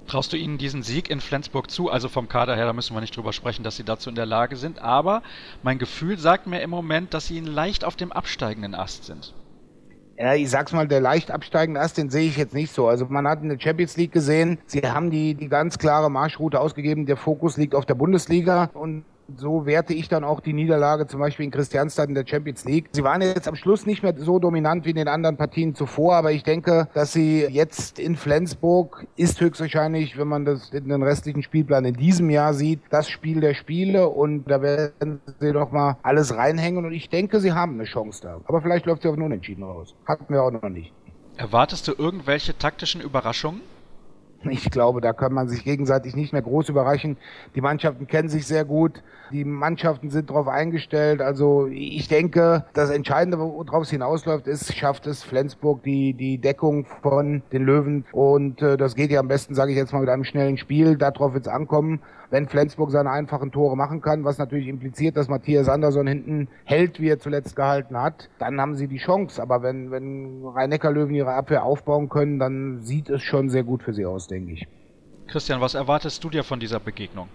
Traust 0.07 0.31
du 0.31 0.37
ihnen 0.37 0.57
diesen 0.57 0.83
Sieg 0.83 1.09
in 1.09 1.19
Flensburg 1.19 1.69
zu? 1.69 1.89
Also 1.91 2.07
vom 2.07 2.29
Kader 2.29 2.55
her, 2.55 2.65
da 2.65 2.73
müssen 2.73 2.95
wir 2.95 3.01
nicht 3.01 3.15
drüber 3.15 3.33
sprechen, 3.33 3.63
dass 3.63 3.75
sie 3.75 3.83
dazu 3.83 4.09
in 4.09 4.15
der 4.15 4.25
Lage 4.25 4.55
sind. 4.55 4.79
Aber 4.79 5.21
mein 5.63 5.79
Gefühl 5.79 6.17
sagt 6.17 6.47
mir 6.47 6.61
im 6.61 6.69
Moment, 6.69 7.13
dass 7.13 7.27
sie 7.27 7.41
leicht 7.41 7.83
auf 7.83 7.97
dem 7.97 8.13
absteigenden 8.13 8.73
Ast 8.73 9.03
sind. 9.03 9.33
Ja, 10.17 10.33
ich 10.33 10.49
sag's 10.49 10.71
mal, 10.71 10.87
der 10.87 11.01
leicht 11.01 11.29
absteigende 11.29 11.81
Ast, 11.81 11.97
den 11.97 12.09
sehe 12.09 12.27
ich 12.27 12.37
jetzt 12.37 12.53
nicht 12.53 12.73
so. 12.73 12.87
Also 12.87 13.05
man 13.07 13.27
hat 13.27 13.43
in 13.43 13.49
der 13.49 13.59
Champions 13.59 13.97
League 13.97 14.13
gesehen, 14.13 14.59
sie 14.65 14.81
haben 14.81 15.11
die, 15.11 15.35
die 15.35 15.49
ganz 15.49 15.77
klare 15.77 16.09
Marschroute 16.09 16.59
ausgegeben. 16.59 17.05
Der 17.05 17.17
Fokus 17.17 17.57
liegt 17.57 17.75
auf 17.75 17.85
der 17.85 17.95
Bundesliga 17.95 18.69
und 18.73 19.03
so 19.35 19.65
werte 19.65 19.93
ich 19.93 20.07
dann 20.07 20.23
auch 20.23 20.39
die 20.39 20.53
Niederlage 20.53 21.07
zum 21.07 21.19
Beispiel 21.19 21.45
in 21.45 21.51
Christianstadt 21.51 22.09
in 22.09 22.15
der 22.15 22.25
Champions 22.25 22.65
League. 22.65 22.89
Sie 22.91 23.03
waren 23.03 23.21
jetzt 23.21 23.47
am 23.47 23.55
Schluss 23.55 23.85
nicht 23.85 24.03
mehr 24.03 24.13
so 24.17 24.39
dominant 24.39 24.85
wie 24.85 24.91
in 24.91 24.95
den 24.95 25.07
anderen 25.07 25.37
Partien 25.37 25.75
zuvor, 25.75 26.15
aber 26.15 26.31
ich 26.31 26.43
denke, 26.43 26.87
dass 26.93 27.13
sie 27.13 27.45
jetzt 27.49 27.99
in 27.99 28.15
Flensburg 28.15 29.05
ist 29.15 29.41
höchstwahrscheinlich, 29.41 30.17
wenn 30.17 30.27
man 30.27 30.45
das 30.45 30.69
in 30.69 30.89
den 30.89 31.03
restlichen 31.03 31.43
Spielplan 31.43 31.85
in 31.85 31.95
diesem 31.95 32.29
Jahr 32.29 32.53
sieht, 32.53 32.79
das 32.89 33.09
Spiel 33.09 33.41
der 33.41 33.53
Spiele 33.53 34.07
und 34.07 34.45
da 34.45 34.61
werden 34.61 35.21
sie 35.39 35.51
doch 35.51 35.71
mal 35.71 35.97
alles 36.03 36.35
reinhängen 36.35 36.85
und 36.85 36.93
ich 36.93 37.09
denke, 37.09 37.39
sie 37.39 37.51
haben 37.51 37.73
eine 37.73 37.85
Chance 37.85 38.21
da. 38.23 38.41
Aber 38.45 38.61
vielleicht 38.61 38.85
läuft 38.85 39.01
sie 39.01 39.09
auf 39.09 39.15
einen 39.15 39.23
Unentschieden 39.23 39.63
raus. 39.63 39.95
Hatten 40.05 40.33
wir 40.33 40.43
auch 40.43 40.51
noch 40.51 40.69
nicht. 40.69 40.93
Erwartest 41.35 41.87
du 41.87 41.93
irgendwelche 41.97 42.57
taktischen 42.57 43.01
Überraschungen? 43.01 43.61
Ich 44.49 44.69
glaube, 44.69 45.01
da 45.01 45.13
kann 45.13 45.33
man 45.33 45.47
sich 45.47 45.63
gegenseitig 45.63 46.15
nicht 46.15 46.31
mehr 46.31 46.41
groß 46.41 46.69
überraschen. 46.69 47.17
Die 47.55 47.61
Mannschaften 47.61 48.07
kennen 48.07 48.29
sich 48.29 48.45
sehr 48.45 48.65
gut. 48.65 49.03
Die 49.31 49.43
Mannschaften 49.43 50.09
sind 50.09 50.29
darauf 50.29 50.47
eingestellt. 50.47 51.21
Also 51.21 51.67
ich 51.67 52.07
denke, 52.07 52.65
das 52.73 52.89
Entscheidende, 52.89 53.39
worauf 53.39 53.83
es 53.83 53.89
hinausläuft, 53.89 54.47
ist, 54.47 54.75
schafft 54.75 55.07
es 55.07 55.23
Flensburg 55.23 55.83
die, 55.83 56.13
die 56.13 56.37
Deckung 56.37 56.85
von 57.01 57.41
den 57.51 57.65
Löwen. 57.65 58.05
Und 58.11 58.61
äh, 58.61 58.77
das 58.77 58.95
geht 58.95 59.11
ja 59.11 59.19
am 59.19 59.27
besten, 59.27 59.55
sage 59.55 59.71
ich 59.71 59.77
jetzt 59.77 59.93
mal, 59.93 59.99
mit 59.99 60.09
einem 60.09 60.23
schnellen 60.23 60.57
Spiel. 60.57 60.97
Darauf 60.97 61.33
wird 61.33 61.47
es 61.47 61.51
ankommen. 61.51 61.99
Wenn 62.29 62.47
Flensburg 62.47 62.91
seine 62.91 63.09
einfachen 63.09 63.51
Tore 63.51 63.77
machen 63.77 64.01
kann, 64.01 64.25
was 64.25 64.37
natürlich 64.37 64.67
impliziert, 64.67 65.15
dass 65.15 65.29
Matthias 65.29 65.69
Andersson 65.69 66.07
hinten 66.07 66.49
hält, 66.65 66.99
wie 66.99 67.09
er 67.09 67.19
zuletzt 67.19 67.55
gehalten 67.55 67.97
hat, 67.97 68.29
dann 68.37 68.59
haben 68.59 68.75
sie 68.75 68.87
die 68.87 68.97
Chance. 68.97 69.41
Aber 69.41 69.61
wenn, 69.61 69.91
wenn 69.91 70.43
Rhein-Neckar-Löwen 70.45 71.15
ihre 71.15 71.33
Abwehr 71.33 71.63
aufbauen 71.63 72.09
können, 72.09 72.39
dann 72.39 72.81
sieht 72.81 73.09
es 73.09 73.21
schon 73.21 73.49
sehr 73.49 73.63
gut 73.63 73.83
für 73.83 73.93
sie 73.93 74.05
aus, 74.05 74.27
denke 74.27 74.53
ich. 74.53 74.67
Christian, 75.27 75.61
was 75.61 75.73
erwartest 75.73 76.23
du 76.23 76.29
dir 76.29 76.43
von 76.43 76.59
dieser 76.59 76.79
Begegnung? 76.79 77.27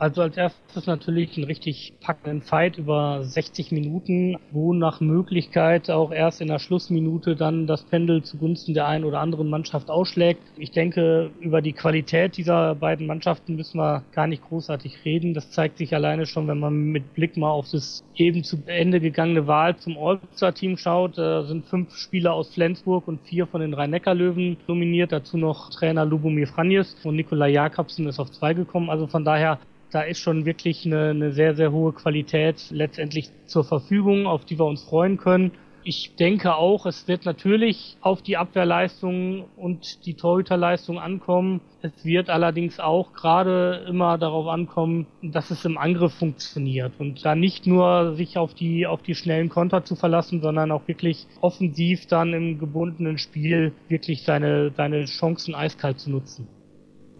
Also 0.00 0.22
als 0.22 0.36
erstes 0.36 0.86
natürlich 0.86 1.36
einen 1.36 1.46
richtig 1.46 1.92
packenden 2.00 2.40
Fight 2.40 2.78
über 2.78 3.24
60 3.24 3.72
Minuten, 3.72 4.36
wo 4.52 4.72
nach 4.72 5.00
Möglichkeit 5.00 5.90
auch 5.90 6.12
erst 6.12 6.40
in 6.40 6.46
der 6.46 6.60
Schlussminute 6.60 7.34
dann 7.34 7.66
das 7.66 7.82
Pendel 7.82 8.22
zugunsten 8.22 8.74
der 8.74 8.86
einen 8.86 9.04
oder 9.04 9.18
anderen 9.18 9.50
Mannschaft 9.50 9.90
ausschlägt. 9.90 10.40
Ich 10.56 10.70
denke, 10.70 11.32
über 11.40 11.62
die 11.62 11.72
Qualität 11.72 12.36
dieser 12.36 12.76
beiden 12.76 13.08
Mannschaften 13.08 13.56
müssen 13.56 13.78
wir 13.78 14.04
gar 14.12 14.28
nicht 14.28 14.44
großartig 14.48 15.04
reden. 15.04 15.34
Das 15.34 15.50
zeigt 15.50 15.78
sich 15.78 15.92
alleine 15.92 16.26
schon, 16.26 16.46
wenn 16.46 16.60
man 16.60 16.74
mit 16.74 17.14
Blick 17.14 17.36
mal 17.36 17.50
auf 17.50 17.68
das 17.72 18.04
eben 18.14 18.44
zu 18.44 18.62
Ende 18.66 19.00
gegangene 19.00 19.48
Wahl 19.48 19.76
zum 19.78 19.98
All-Star-Team 19.98 20.76
schaut. 20.76 21.18
Da 21.18 21.42
sind 21.42 21.66
fünf 21.66 21.92
Spieler 21.96 22.34
aus 22.34 22.54
Flensburg 22.54 23.08
und 23.08 23.20
vier 23.22 23.48
von 23.48 23.60
den 23.60 23.74
Rhein-Neckar-Löwen 23.74 24.58
nominiert. 24.68 25.10
Dazu 25.10 25.38
noch 25.38 25.70
Trainer 25.70 26.04
Lubomir 26.04 26.46
Franjes 26.46 26.96
und 27.02 27.16
Nikolai 27.16 27.50
Jakobsen 27.50 28.06
ist 28.06 28.20
auf 28.20 28.30
zwei 28.30 28.54
gekommen. 28.54 28.90
Also 28.90 29.08
von 29.08 29.24
daher 29.24 29.58
da 29.90 30.02
ist 30.02 30.18
schon 30.18 30.44
wirklich 30.44 30.84
eine, 30.84 31.10
eine 31.10 31.32
sehr, 31.32 31.54
sehr 31.54 31.72
hohe 31.72 31.92
Qualität 31.92 32.66
letztendlich 32.70 33.30
zur 33.46 33.64
Verfügung, 33.64 34.26
auf 34.26 34.44
die 34.44 34.58
wir 34.58 34.66
uns 34.66 34.82
freuen 34.82 35.16
können. 35.16 35.52
Ich 35.84 36.16
denke 36.16 36.54
auch, 36.54 36.84
es 36.84 37.08
wird 37.08 37.24
natürlich 37.24 37.96
auf 38.02 38.20
die 38.20 38.36
Abwehrleistung 38.36 39.46
und 39.56 40.04
die 40.04 40.14
Torhüterleistung 40.14 40.98
ankommen. 40.98 41.62
Es 41.80 42.04
wird 42.04 42.28
allerdings 42.28 42.78
auch 42.78 43.14
gerade 43.14 43.86
immer 43.88 44.18
darauf 44.18 44.48
ankommen, 44.48 45.06
dass 45.22 45.50
es 45.50 45.64
im 45.64 45.78
Angriff 45.78 46.12
funktioniert 46.12 46.92
und 46.98 47.24
da 47.24 47.34
nicht 47.34 47.66
nur 47.66 48.16
sich 48.16 48.36
auf 48.36 48.52
die, 48.52 48.86
auf 48.86 49.02
die 49.02 49.14
schnellen 49.14 49.48
Konter 49.48 49.84
zu 49.84 49.94
verlassen, 49.94 50.42
sondern 50.42 50.72
auch 50.72 50.86
wirklich 50.88 51.26
offensiv 51.40 52.06
dann 52.06 52.34
im 52.34 52.58
gebundenen 52.58 53.16
Spiel 53.16 53.72
wirklich 53.88 54.24
seine, 54.24 54.72
seine 54.76 55.06
Chancen 55.06 55.54
eiskalt 55.54 56.00
zu 56.00 56.10
nutzen. 56.10 56.48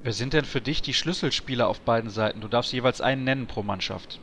Wer 0.09 0.15
sind 0.15 0.33
denn 0.33 0.47
für 0.47 0.63
dich 0.63 0.81
die 0.81 0.95
Schlüsselspieler 0.95 1.69
auf 1.69 1.83
beiden 1.83 2.09
Seiten? 2.09 2.41
Du 2.41 2.49
darfst 2.49 2.73
jeweils 2.73 3.03
einen 3.03 3.25
nennen 3.25 3.47
pro 3.47 3.63
Mannschaft. 3.63 4.19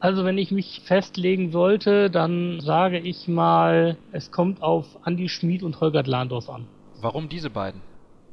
Also 0.00 0.24
wenn 0.24 0.38
ich 0.38 0.52
mich 0.52 0.80
festlegen 0.86 1.52
sollte, 1.52 2.08
dann 2.08 2.62
sage 2.62 2.98
ich 2.98 3.28
mal, 3.28 3.98
es 4.12 4.30
kommt 4.30 4.62
auf 4.62 4.86
Andy 5.04 5.28
Schmid 5.28 5.62
und 5.62 5.82
Holger 5.82 6.02
Dlandorf 6.02 6.48
an. 6.48 6.64
Warum 7.02 7.28
diese 7.28 7.50
beiden? 7.50 7.82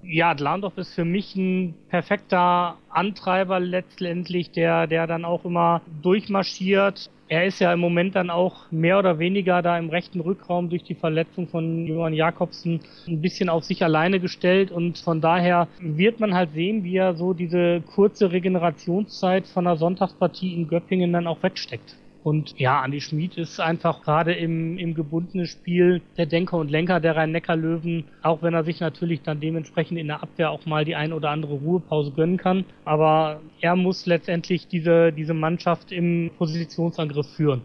Ja, 0.03 0.33
Dlandorf 0.35 0.77
ist 0.77 0.93
für 0.93 1.03
mich 1.03 1.35
ein 1.35 1.75
perfekter 1.89 2.77
Antreiber 2.87 3.59
letztendlich, 3.59 4.51
der, 4.51 4.87
der 4.87 5.05
dann 5.05 5.25
auch 5.25 5.43
immer 5.43 5.81
durchmarschiert, 6.01 7.09
er 7.27 7.45
ist 7.45 7.59
ja 7.59 7.73
im 7.73 7.79
Moment 7.79 8.15
dann 8.15 8.29
auch 8.29 8.71
mehr 8.71 8.99
oder 8.99 9.17
weniger 9.17 9.61
da 9.61 9.77
im 9.77 9.89
rechten 9.89 10.19
Rückraum 10.21 10.69
durch 10.69 10.83
die 10.83 10.95
Verletzung 10.95 11.47
von 11.47 11.87
Johann 11.87 12.13
Jakobsen 12.13 12.81
ein 13.07 13.21
bisschen 13.21 13.49
auf 13.49 13.63
sich 13.63 13.83
alleine 13.83 14.19
gestellt 14.19 14.71
und 14.71 14.99
von 14.99 15.21
daher 15.21 15.67
wird 15.79 16.19
man 16.19 16.35
halt 16.35 16.51
sehen, 16.53 16.83
wie 16.83 16.97
er 16.97 17.15
so 17.15 17.33
diese 17.33 17.81
kurze 17.81 18.31
Regenerationszeit 18.31 19.47
von 19.47 19.65
einer 19.65 19.77
Sonntagspartie 19.77 20.53
in 20.53 20.67
Göppingen 20.67 21.13
dann 21.13 21.27
auch 21.27 21.41
wegsteckt. 21.41 21.95
Und 22.25 22.57
ja, 22.57 22.81
Andi 22.81 23.01
Schmid 23.01 23.37
ist 23.37 23.59
einfach 23.59 24.01
gerade 24.01 24.33
im, 24.33 24.79
im 24.79 24.95
gebundenen 24.95 25.45
Spiel 25.45 26.01
der 26.17 26.25
Denker 26.25 26.57
und 26.57 26.71
Lenker 26.71 26.99
der 26.99 27.15
Rhein-Neckar-Löwen, 27.15 28.05
auch 28.23 28.41
wenn 28.41 28.55
er 28.55 28.63
sich 28.63 28.79
natürlich 28.79 29.21
dann 29.21 29.39
dementsprechend 29.39 29.99
in 29.99 30.07
der 30.07 30.23
Abwehr 30.23 30.49
auch 30.49 30.65
mal 30.65 30.85
die 30.85 30.95
ein 30.95 31.13
oder 31.13 31.29
andere 31.29 31.53
Ruhepause 31.53 32.13
gönnen 32.13 32.37
kann. 32.37 32.65
Aber 32.83 33.41
er 33.61 33.75
muss 33.75 34.07
letztendlich 34.07 34.67
diese, 34.67 35.13
diese 35.13 35.35
Mannschaft 35.35 35.91
im 35.91 36.31
Positionsangriff 36.35 37.27
führen. 37.35 37.61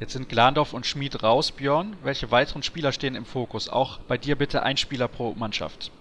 Jetzt 0.00 0.14
sind 0.14 0.30
Glandorf 0.30 0.72
und 0.72 0.86
Schmid 0.86 1.22
raus, 1.22 1.52
Björn. 1.52 1.94
Welche 2.02 2.30
weiteren 2.30 2.62
Spieler 2.62 2.92
stehen 2.92 3.14
im 3.14 3.26
Fokus? 3.26 3.68
Auch 3.68 3.98
bei 3.98 4.16
dir 4.16 4.36
bitte 4.36 4.62
ein 4.62 4.78
Spieler 4.78 5.06
pro 5.06 5.34
Mannschaft. 5.34 5.92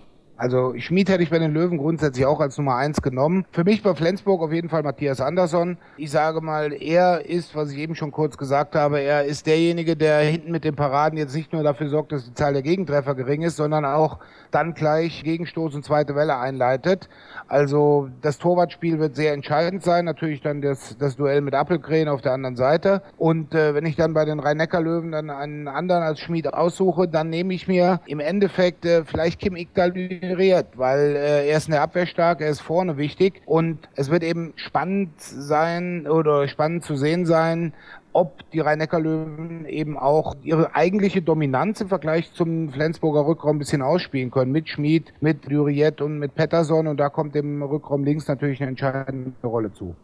Also 0.41 0.73
Schmid 0.79 1.07
hätte 1.07 1.21
ich 1.21 1.29
bei 1.29 1.37
den 1.37 1.53
Löwen 1.53 1.77
grundsätzlich 1.77 2.25
auch 2.25 2.39
als 2.39 2.57
Nummer 2.57 2.75
eins 2.75 3.03
genommen. 3.03 3.45
Für 3.51 3.63
mich 3.63 3.83
bei 3.83 3.93
Flensburg 3.93 4.41
auf 4.41 4.51
jeden 4.51 4.69
Fall 4.69 4.81
Matthias 4.81 5.21
Andersson. 5.21 5.77
Ich 5.97 6.09
sage 6.09 6.41
mal, 6.41 6.73
er 6.73 7.23
ist, 7.27 7.55
was 7.55 7.71
ich 7.71 7.77
eben 7.77 7.93
schon 7.93 8.11
kurz 8.11 8.39
gesagt 8.39 8.75
habe, 8.75 8.99
er 9.01 9.25
ist 9.25 9.45
derjenige, 9.45 9.95
der 9.95 10.21
hinten 10.21 10.49
mit 10.49 10.63
den 10.63 10.75
Paraden 10.75 11.19
jetzt 11.19 11.35
nicht 11.35 11.53
nur 11.53 11.61
dafür 11.61 11.89
sorgt, 11.89 12.11
dass 12.11 12.25
die 12.25 12.33
Zahl 12.33 12.53
der 12.53 12.63
Gegentreffer 12.63 13.13
gering 13.13 13.43
ist, 13.43 13.55
sondern 13.55 13.85
auch 13.85 14.17
dann 14.49 14.73
gleich 14.73 15.23
Gegenstoß 15.23 15.75
und 15.75 15.85
zweite 15.85 16.15
Welle 16.15 16.39
einleitet. 16.39 17.07
Also 17.47 18.09
das 18.23 18.39
Torwartspiel 18.39 18.97
wird 18.97 19.15
sehr 19.15 19.33
entscheidend 19.33 19.83
sein. 19.83 20.05
Natürlich 20.05 20.41
dann 20.41 20.63
das, 20.63 20.97
das 20.97 21.17
Duell 21.17 21.41
mit 21.41 21.53
Appelgren 21.53 22.07
auf 22.07 22.21
der 22.21 22.31
anderen 22.31 22.55
Seite. 22.55 23.03
Und 23.19 23.53
äh, 23.53 23.75
wenn 23.75 23.85
ich 23.85 23.95
dann 23.95 24.15
bei 24.15 24.25
den 24.25 24.39
Rhein-Neckar-Löwen 24.39 25.11
dann 25.11 25.29
einen 25.29 25.67
anderen 25.67 26.01
als 26.01 26.19
Schmid 26.19 26.51
aussuche, 26.51 27.07
dann 27.07 27.29
nehme 27.29 27.53
ich 27.53 27.67
mir 27.67 28.01
im 28.07 28.19
Endeffekt 28.19 28.87
äh, 28.87 29.05
vielleicht 29.05 29.39
Kim 29.39 29.55
Ikdal 29.55 29.91
inspiriert, 30.31 30.77
weil 30.77 31.15
äh, 31.15 31.49
er 31.49 31.57
ist 31.57 31.67
in 31.67 31.71
der 31.71 31.81
Abwehr 31.81 32.05
stark, 32.05 32.41
er 32.41 32.49
ist 32.49 32.61
vorne 32.61 32.97
wichtig 32.97 33.41
und 33.45 33.79
es 33.95 34.09
wird 34.09 34.23
eben 34.23 34.53
spannend 34.55 35.11
sein 35.19 36.07
oder 36.07 36.47
spannend 36.47 36.83
zu 36.83 36.95
sehen 36.95 37.25
sein, 37.25 37.73
ob 38.13 38.49
die 38.51 38.59
Rhein-Neckar-Löwen 38.59 39.65
eben 39.65 39.97
auch 39.97 40.35
ihre 40.43 40.75
eigentliche 40.75 41.21
Dominanz 41.21 41.79
im 41.81 41.87
Vergleich 41.87 42.33
zum 42.33 42.71
Flensburger 42.71 43.25
Rückraum 43.25 43.55
ein 43.55 43.59
bisschen 43.59 43.81
ausspielen 43.81 44.31
können. 44.31 44.51
Mit 44.51 44.67
Schmid, 44.67 45.13
mit 45.21 45.49
Duriet 45.49 46.01
und 46.01 46.19
mit 46.19 46.35
Pettersson. 46.35 46.87
Und 46.87 46.97
da 46.97 47.07
kommt 47.07 47.37
im 47.37 47.63
Rückraum 47.63 48.03
links 48.03 48.27
natürlich 48.27 48.59
eine 48.61 48.71
entscheidende 48.71 49.47
Rolle 49.47 49.71
zu. 49.71 49.95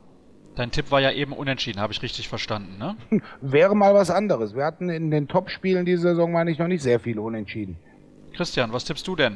Dein 0.55 0.72
Tipp 0.72 0.89
war 0.89 1.01
ja 1.01 1.12
eben 1.12 1.34
unentschieden, 1.34 1.81
habe 1.81 1.93
ich 1.93 2.01
richtig 2.01 2.29
verstanden, 2.29 2.77
ne? 2.79 2.96
Wäre 3.41 3.75
mal 3.75 3.93
was 3.93 4.10
anderes. 4.10 4.55
Wir 4.55 4.63
hatten 4.63 4.89
in 4.89 5.12
den 5.12 5.27
Top-Spielen 5.27 5.86
diese 5.86 6.01
Saison, 6.03 6.31
meine 6.31 6.50
ich, 6.50 6.57
noch 6.57 6.67
nicht 6.67 6.81
sehr 6.81 7.00
viele 7.00 7.22
Unentschieden. 7.22 7.75
Christian, 8.34 8.72
was 8.72 8.86
tippst 8.86 9.05
du 9.07 9.15
denn? 9.15 9.36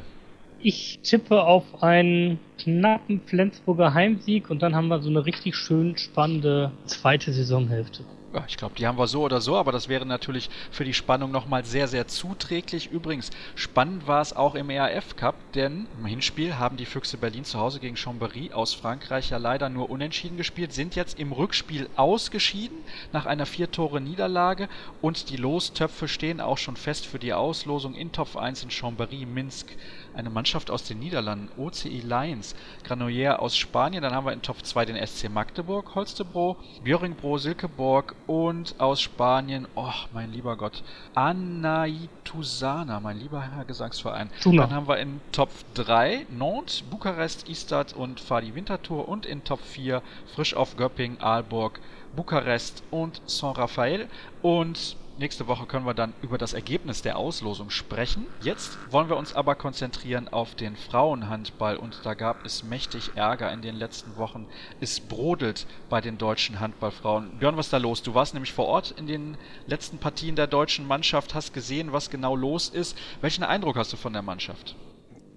Ich 0.64 1.00
tippe 1.02 1.42
auf 1.42 1.82
einen 1.82 2.38
knappen 2.56 3.20
Flensburger 3.26 3.94
Heimsieg 3.94 4.48
und 4.48 4.62
dann 4.62 4.76
haben 4.76 4.86
wir 4.86 5.02
so 5.02 5.10
eine 5.10 5.26
richtig 5.26 5.56
schön 5.56 5.96
spannende 5.98 6.70
zweite 6.86 7.32
Saisonhälfte. 7.32 8.04
Ja, 8.32 8.44
ich 8.48 8.56
glaube, 8.56 8.74
die 8.78 8.86
haben 8.86 8.96
wir 8.96 9.08
so 9.08 9.22
oder 9.22 9.42
so, 9.42 9.56
aber 9.56 9.72
das 9.72 9.88
wäre 9.88 10.06
natürlich 10.06 10.48
für 10.70 10.84
die 10.84 10.94
Spannung 10.94 11.32
nochmal 11.32 11.66
sehr, 11.66 11.86
sehr 11.86 12.08
zuträglich. 12.08 12.90
Übrigens, 12.90 13.30
spannend 13.56 14.06
war 14.06 14.22
es 14.22 14.34
auch 14.34 14.54
im 14.54 14.70
ERF 14.70 15.16
Cup, 15.16 15.34
denn 15.52 15.86
im 15.98 16.06
Hinspiel 16.06 16.58
haben 16.58 16.78
die 16.78 16.86
Füchse 16.86 17.18
Berlin 17.18 17.44
zu 17.44 17.58
Hause 17.58 17.78
gegen 17.78 17.96
Chambéry 17.96 18.52
aus 18.52 18.72
Frankreich 18.72 19.28
ja 19.28 19.36
leider 19.36 19.68
nur 19.68 19.90
unentschieden 19.90 20.38
gespielt, 20.38 20.72
sind 20.72 20.94
jetzt 20.94 21.18
im 21.18 21.32
Rückspiel 21.32 21.90
ausgeschieden 21.96 22.78
nach 23.12 23.26
einer 23.26 23.44
Vier-Tore-Niederlage 23.44 24.70
und 25.02 25.28
die 25.28 25.36
Lostöpfe 25.36 26.08
stehen 26.08 26.40
auch 26.40 26.56
schon 26.56 26.76
fest 26.76 27.04
für 27.04 27.18
die 27.18 27.34
Auslosung 27.34 27.94
in 27.94 28.12
Top 28.12 28.34
1 28.34 28.62
in 28.62 28.70
Chambéry, 28.70 29.26
Minsk 29.26 29.66
eine 30.14 30.30
Mannschaft 30.30 30.70
aus 30.70 30.84
den 30.84 30.98
Niederlanden, 30.98 31.48
OCI 31.56 32.00
Lions, 32.00 32.54
Granollers 32.84 33.38
aus 33.38 33.56
Spanien, 33.56 34.02
dann 34.02 34.14
haben 34.14 34.26
wir 34.26 34.32
in 34.32 34.42
Top 34.42 34.64
2 34.64 34.84
den 34.86 35.06
SC 35.06 35.28
Magdeburg, 35.28 35.94
Holstebro, 35.94 36.56
Björingbro, 36.82 37.38
Silkeborg 37.38 38.14
und 38.26 38.74
aus 38.78 39.00
Spanien, 39.00 39.66
oh 39.74 39.92
mein 40.12 40.32
lieber 40.32 40.56
Gott, 40.56 40.82
Anaitusana, 41.14 43.00
mein 43.00 43.18
lieber 43.18 43.42
Herr 43.42 43.64
Gesangsverein. 43.64 44.30
Tuna. 44.40 44.62
Dann 44.62 44.74
haben 44.74 44.88
wir 44.88 44.98
in 44.98 45.20
Top 45.32 45.50
3 45.74 46.26
Nantes, 46.30 46.82
Bukarest, 46.82 47.48
Istad 47.48 47.92
und 47.92 48.20
Fadi 48.20 48.54
Winterthur 48.54 49.08
und 49.08 49.26
in 49.26 49.44
Top 49.44 49.60
4 49.60 50.02
frisch 50.34 50.54
auf 50.54 50.76
Göpping, 50.76 51.18
Aalborg, 51.20 51.80
Bukarest 52.16 52.82
und 52.90 53.20
San 53.26 53.54
Rafael 53.54 54.08
und 54.42 54.96
Nächste 55.18 55.46
Woche 55.46 55.66
können 55.66 55.84
wir 55.84 55.92
dann 55.92 56.14
über 56.22 56.38
das 56.38 56.54
Ergebnis 56.54 57.02
der 57.02 57.18
Auslosung 57.18 57.68
sprechen. 57.68 58.26
Jetzt 58.40 58.78
wollen 58.90 59.10
wir 59.10 59.16
uns 59.18 59.34
aber 59.34 59.54
konzentrieren 59.54 60.26
auf 60.26 60.54
den 60.54 60.74
Frauenhandball 60.74 61.76
und 61.76 62.00
da 62.04 62.14
gab 62.14 62.46
es 62.46 62.64
mächtig 62.64 63.10
Ärger 63.14 63.52
in 63.52 63.60
den 63.60 63.76
letzten 63.76 64.16
Wochen. 64.16 64.46
Es 64.80 65.00
brodelt 65.00 65.66
bei 65.90 66.00
den 66.00 66.16
deutschen 66.16 66.60
Handballfrauen. 66.60 67.38
Björn, 67.38 67.58
was 67.58 67.66
ist 67.66 67.72
da 67.74 67.76
los? 67.76 68.02
Du 68.02 68.14
warst 68.14 68.32
nämlich 68.32 68.54
vor 68.54 68.66
Ort 68.66 68.92
in 68.92 69.06
den 69.06 69.36
letzten 69.66 69.98
Partien 69.98 70.34
der 70.34 70.46
deutschen 70.46 70.86
Mannschaft, 70.86 71.34
hast 71.34 71.52
gesehen, 71.52 71.92
was 71.92 72.08
genau 72.08 72.34
los 72.34 72.70
ist. 72.70 72.96
Welchen 73.20 73.44
Eindruck 73.44 73.76
hast 73.76 73.92
du 73.92 73.98
von 73.98 74.14
der 74.14 74.22
Mannschaft? 74.22 74.76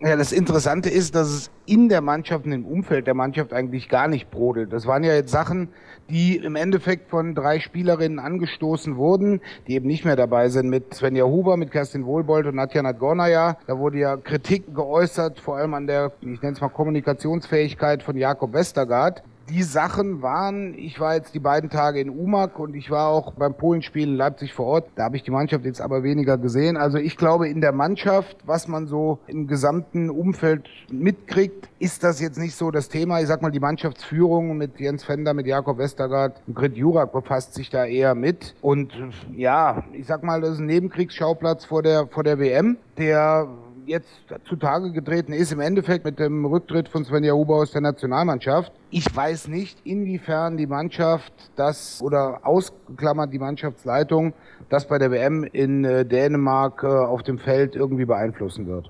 Ja, 0.02 0.18
das 0.18 0.34
Interessante 0.34 0.90
ist, 0.90 1.16
dass 1.16 1.30
es 1.30 1.52
in 1.66 1.88
der 1.88 2.02
Mannschaft 2.02 2.46
und 2.46 2.52
im 2.52 2.66
Umfeld 2.66 3.08
der 3.08 3.14
Mannschaft 3.14 3.54
eigentlich 3.54 3.88
gar 3.88 4.10
nicht 4.10 4.30
brodelt. 4.30 4.74
Das 4.74 4.86
waren 4.86 5.06
ja 5.06 5.14
jetzt 5.14 5.32
Sachen, 5.32 5.70
die 6.10 6.36
im 6.36 6.58
Endeffekt 6.58 7.10
von 7.10 7.34
drei 7.34 7.62
Spielerinnen 7.62 8.20
angestoßen 8.20 8.98
wurden, 8.98 9.40
die 9.68 9.76
eben 9.76 9.88
nicht 9.88 10.04
mehr 10.04 10.18
dabei 10.18 10.50
sind, 10.50 10.70
mit 10.70 10.94
Svenja 10.94 11.24
Huber, 11.24 11.56
mit 11.56 11.72
Kerstin 11.72 12.06
Wohlbold 12.06 12.46
und 12.46 12.56
Nadja 12.56 12.84
Nadgornaya. 12.84 13.58
Da 13.68 13.80
wurde 13.80 14.00
ja 14.00 14.18
Kritik 14.18 14.76
geäußert, 14.76 15.40
vor 15.40 15.56
allem 15.56 15.74
an 15.74 15.88
der, 15.88 16.12
ich 16.20 16.42
nenne 16.42 16.54
es 16.56 16.62
mal 16.62 16.68
Kommunikationsfähigkeit 16.68 18.04
von 18.04 18.18
Jakob 18.18 18.52
Westergaard 18.52 19.24
die 19.50 19.64
Sachen 19.64 20.22
waren, 20.22 20.74
ich 20.78 21.00
war 21.00 21.16
jetzt 21.16 21.36
die 21.36 21.40
beiden 21.40 21.70
Tage 21.70 22.00
in 22.00 22.10
Umag 22.10 22.58
und 22.58 22.76
ich 22.76 22.90
war 22.90 23.10
auch 23.10 23.34
beim 23.34 23.54
Polenspiel 23.54 24.08
in 24.08 24.16
Leipzig 24.16 24.54
vor 24.54 24.66
Ort. 24.66 24.88
Da 24.96 25.04
habe 25.04 25.18
ich 25.18 25.24
die 25.24 25.32
Mannschaft 25.32 25.66
jetzt 25.66 25.82
aber 25.82 26.04
weniger 26.04 26.38
gesehen. 26.38 26.78
Also 26.78 26.98
ich 26.98 27.16
glaube, 27.16 27.48
in 27.48 27.62
der 27.62 27.72
Mannschaft, 27.72 28.38
was 28.46 28.68
man 28.68 28.88
so 28.88 29.20
im 29.28 29.48
gesamten 29.48 30.10
Umfeld 30.10 30.68
mitkriegt, 30.92 31.70
ist 31.80 32.04
das 32.04 32.20
jetzt 32.20 32.40
nicht 32.40 32.56
so 32.56 32.72
das 32.72 32.90
Thema. 32.90 33.22
Ich 33.22 33.28
sag 33.28 33.42
mal, 33.42 33.52
die 33.52 33.60
Mannschaftsführung 33.60 34.58
mit 34.58 34.80
Jens 34.80 35.04
Fender, 35.04 35.34
mit 35.34 35.46
Jakob 35.46 35.78
Westergaard 35.78 36.42
und 36.48 36.56
Grit 36.56 36.76
Jurak 36.76 37.12
befasst 37.12 37.54
sich 37.54 37.70
da 37.70 37.86
eher 37.86 38.16
mit. 38.16 38.56
Und 38.62 38.94
ja, 39.36 39.84
ich 39.94 40.08
sag 40.08 40.24
mal, 40.24 40.42
das 40.42 40.52
ist 40.52 40.60
ein 40.60 40.66
Nebenkriegsschauplatz 40.66 41.66
vor 41.66 41.84
der, 41.84 42.08
vor 42.08 42.24
der 42.24 42.40
WM, 42.40 42.78
der 42.98 43.48
jetzt 43.88 44.10
zutage 44.46 44.92
getreten 44.92 45.34
ist, 45.34 45.52
im 45.52 45.60
Endeffekt 45.60 46.06
mit 46.06 46.20
dem 46.20 46.46
Rücktritt 46.46 46.90
von 46.90 47.06
Svenja 47.06 47.34
Huber 47.34 47.56
aus 47.56 47.72
der 47.72 47.82
Nationalmannschaft. 47.82 48.72
Ich 48.90 49.14
weiß 49.16 49.48
nicht, 49.48 49.78
inwiefern 49.86 50.58
die 50.58 50.68
Mannschaft 50.68 51.34
das 51.56 52.02
oder 52.02 52.42
ausgeklammert 52.44 53.34
die 53.34 53.40
Mannschaftsleitung 53.40 54.34
das 54.70 54.88
bei 54.88 54.98
der 54.98 55.12
WM 55.12 55.44
in 55.44 55.86
äh, 55.86 56.06
Dänemark 56.06 56.84
äh, 56.84 56.88
auf 56.88 57.24
dem 57.24 57.38
Feld 57.38 57.76
irgendwie 57.76 58.06
beeinflussen 58.06 58.68
wird. 58.68 58.90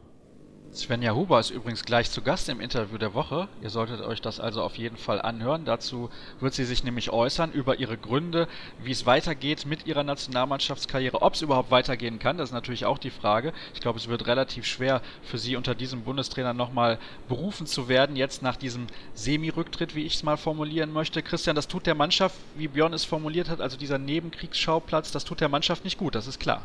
Svenja 0.75 1.15
Huber 1.15 1.39
ist 1.39 1.51
übrigens 1.51 1.85
gleich 1.85 2.11
zu 2.11 2.21
Gast 2.21 2.49
im 2.49 2.59
Interview 2.59 2.97
der 2.97 3.13
Woche. 3.13 3.47
Ihr 3.61 3.69
solltet 3.69 4.01
euch 4.01 4.21
das 4.21 4.41
also 4.41 4.61
auf 4.61 4.77
jeden 4.77 4.97
Fall 4.97 5.21
anhören. 5.21 5.63
Dazu 5.63 6.09
wird 6.41 6.53
sie 6.53 6.65
sich 6.65 6.83
nämlich 6.83 7.11
äußern 7.11 7.53
über 7.53 7.79
ihre 7.79 7.97
Gründe, 7.97 8.49
wie 8.83 8.91
es 8.91 9.05
weitergeht 9.05 9.65
mit 9.65 9.87
ihrer 9.87 10.03
Nationalmannschaftskarriere, 10.03 11.21
ob 11.21 11.35
es 11.35 11.41
überhaupt 11.41 11.71
weitergehen 11.71 12.19
kann. 12.19 12.37
Das 12.37 12.49
ist 12.49 12.53
natürlich 12.53 12.85
auch 12.85 12.97
die 12.97 13.09
Frage. 13.09 13.53
Ich 13.73 13.79
glaube, 13.79 13.99
es 13.99 14.09
wird 14.09 14.27
relativ 14.27 14.65
schwer 14.65 15.01
für 15.23 15.37
sie 15.37 15.55
unter 15.55 15.75
diesem 15.75 16.01
Bundestrainer 16.01 16.53
nochmal 16.53 16.99
berufen 17.29 17.67
zu 17.67 17.87
werden, 17.87 18.17
jetzt 18.17 18.41
nach 18.41 18.57
diesem 18.57 18.87
Semi-Rücktritt, 19.13 19.95
wie 19.95 20.03
ich 20.03 20.15
es 20.15 20.23
mal 20.23 20.37
formulieren 20.37 20.91
möchte. 20.91 21.23
Christian, 21.23 21.55
das 21.55 21.69
tut 21.69 21.87
der 21.87 21.95
Mannschaft, 21.95 22.35
wie 22.55 22.67
Björn 22.67 22.93
es 22.93 23.05
formuliert 23.05 23.47
hat, 23.47 23.61
also 23.61 23.77
dieser 23.77 23.97
Nebenkriegsschauplatz, 23.97 25.11
das 25.11 25.23
tut 25.23 25.39
der 25.39 25.49
Mannschaft 25.49 25.85
nicht 25.85 25.97
gut, 25.97 26.15
das 26.15 26.27
ist 26.27 26.39
klar. 26.39 26.63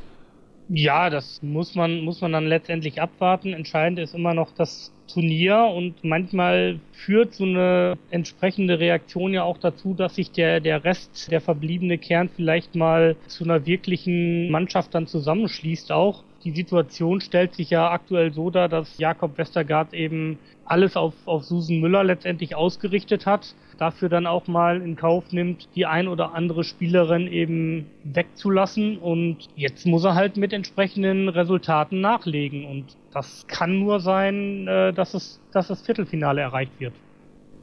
Ja, 0.72 1.10
das 1.10 1.42
muss 1.42 1.74
man, 1.74 2.02
muss 2.02 2.20
man 2.20 2.30
dann 2.30 2.46
letztendlich 2.46 3.02
abwarten. 3.02 3.52
Entscheidend 3.52 3.98
ist 3.98 4.14
immer 4.14 4.34
noch 4.34 4.52
das 4.54 4.92
Turnier 5.12 5.64
und 5.74 6.04
manchmal 6.04 6.78
führt 6.92 7.34
so 7.34 7.42
eine 7.42 7.98
entsprechende 8.10 8.78
Reaktion 8.78 9.34
ja 9.34 9.42
auch 9.42 9.58
dazu, 9.58 9.94
dass 9.94 10.14
sich 10.14 10.30
der, 10.30 10.60
der 10.60 10.84
Rest, 10.84 11.28
der 11.32 11.40
verbliebene 11.40 11.98
Kern 11.98 12.28
vielleicht 12.28 12.76
mal 12.76 13.16
zu 13.26 13.42
einer 13.42 13.66
wirklichen 13.66 14.48
Mannschaft 14.52 14.94
dann 14.94 15.08
zusammenschließt 15.08 15.90
auch. 15.90 16.22
Die 16.44 16.52
Situation 16.52 17.20
stellt 17.20 17.54
sich 17.54 17.68
ja 17.68 17.90
aktuell 17.90 18.32
so 18.32 18.50
dar, 18.50 18.68
dass 18.68 18.96
Jakob 18.96 19.36
Westergaard 19.36 19.92
eben 19.92 20.38
alles 20.64 20.96
auf, 20.96 21.14
auf 21.26 21.44
Susan 21.44 21.80
Müller 21.80 22.02
letztendlich 22.04 22.54
ausgerichtet 22.54 23.26
hat, 23.26 23.54
dafür 23.76 24.08
dann 24.08 24.26
auch 24.26 24.46
mal 24.46 24.80
in 24.80 24.96
Kauf 24.96 25.32
nimmt, 25.32 25.68
die 25.74 25.84
ein 25.84 26.08
oder 26.08 26.32
andere 26.32 26.64
Spielerin 26.64 27.26
eben 27.26 27.86
wegzulassen 28.04 28.96
und 28.96 29.48
jetzt 29.56 29.84
muss 29.84 30.04
er 30.04 30.14
halt 30.14 30.36
mit 30.36 30.52
entsprechenden 30.52 31.28
Resultaten 31.28 32.00
nachlegen 32.00 32.64
und 32.64 32.96
das 33.12 33.46
kann 33.48 33.80
nur 33.80 34.00
sein, 34.00 34.66
äh, 34.68 34.92
dass 34.92 35.14
es, 35.14 35.40
dass 35.52 35.68
das 35.68 35.82
Viertelfinale 35.82 36.40
erreicht 36.40 36.72
wird. 36.78 36.94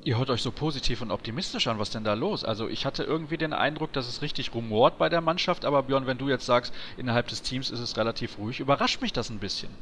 Ihr 0.04 0.18
hört 0.18 0.30
euch 0.32 0.42
so 0.42 0.52
positiv 0.52 1.02
und 1.02 1.12
optimistisch 1.12 1.68
an. 1.68 1.80
Was 1.80 1.92
denn 1.92 2.04
da 2.04 2.14
los? 2.14 2.44
Also 2.44 2.68
ich 2.68 2.86
hatte 2.86 3.04
irgendwie 3.04 3.38
den 3.38 3.54
Eindruck, 3.54 3.94
dass 3.94 4.08
es 4.08 4.22
richtig 4.22 4.54
rumort 4.54 4.98
bei 4.98 5.10
der 5.10 5.22
Mannschaft, 5.22 5.66
aber 5.66 5.84
Björn, 5.84 6.08
wenn 6.08 6.18
du 6.18 6.30
jetzt 6.30 6.46
sagst, 6.46 6.74
innerhalb 6.98 7.28
des 7.28 7.42
Teams 7.44 7.70
ist 7.70 7.80
es 7.80 7.96
relativ 7.98 8.38
ruhig, 8.38 8.60
überrascht 8.60 9.02
mich 9.02 9.14
das 9.14 9.30
ein 9.30 9.40
bisschen. 9.40 9.78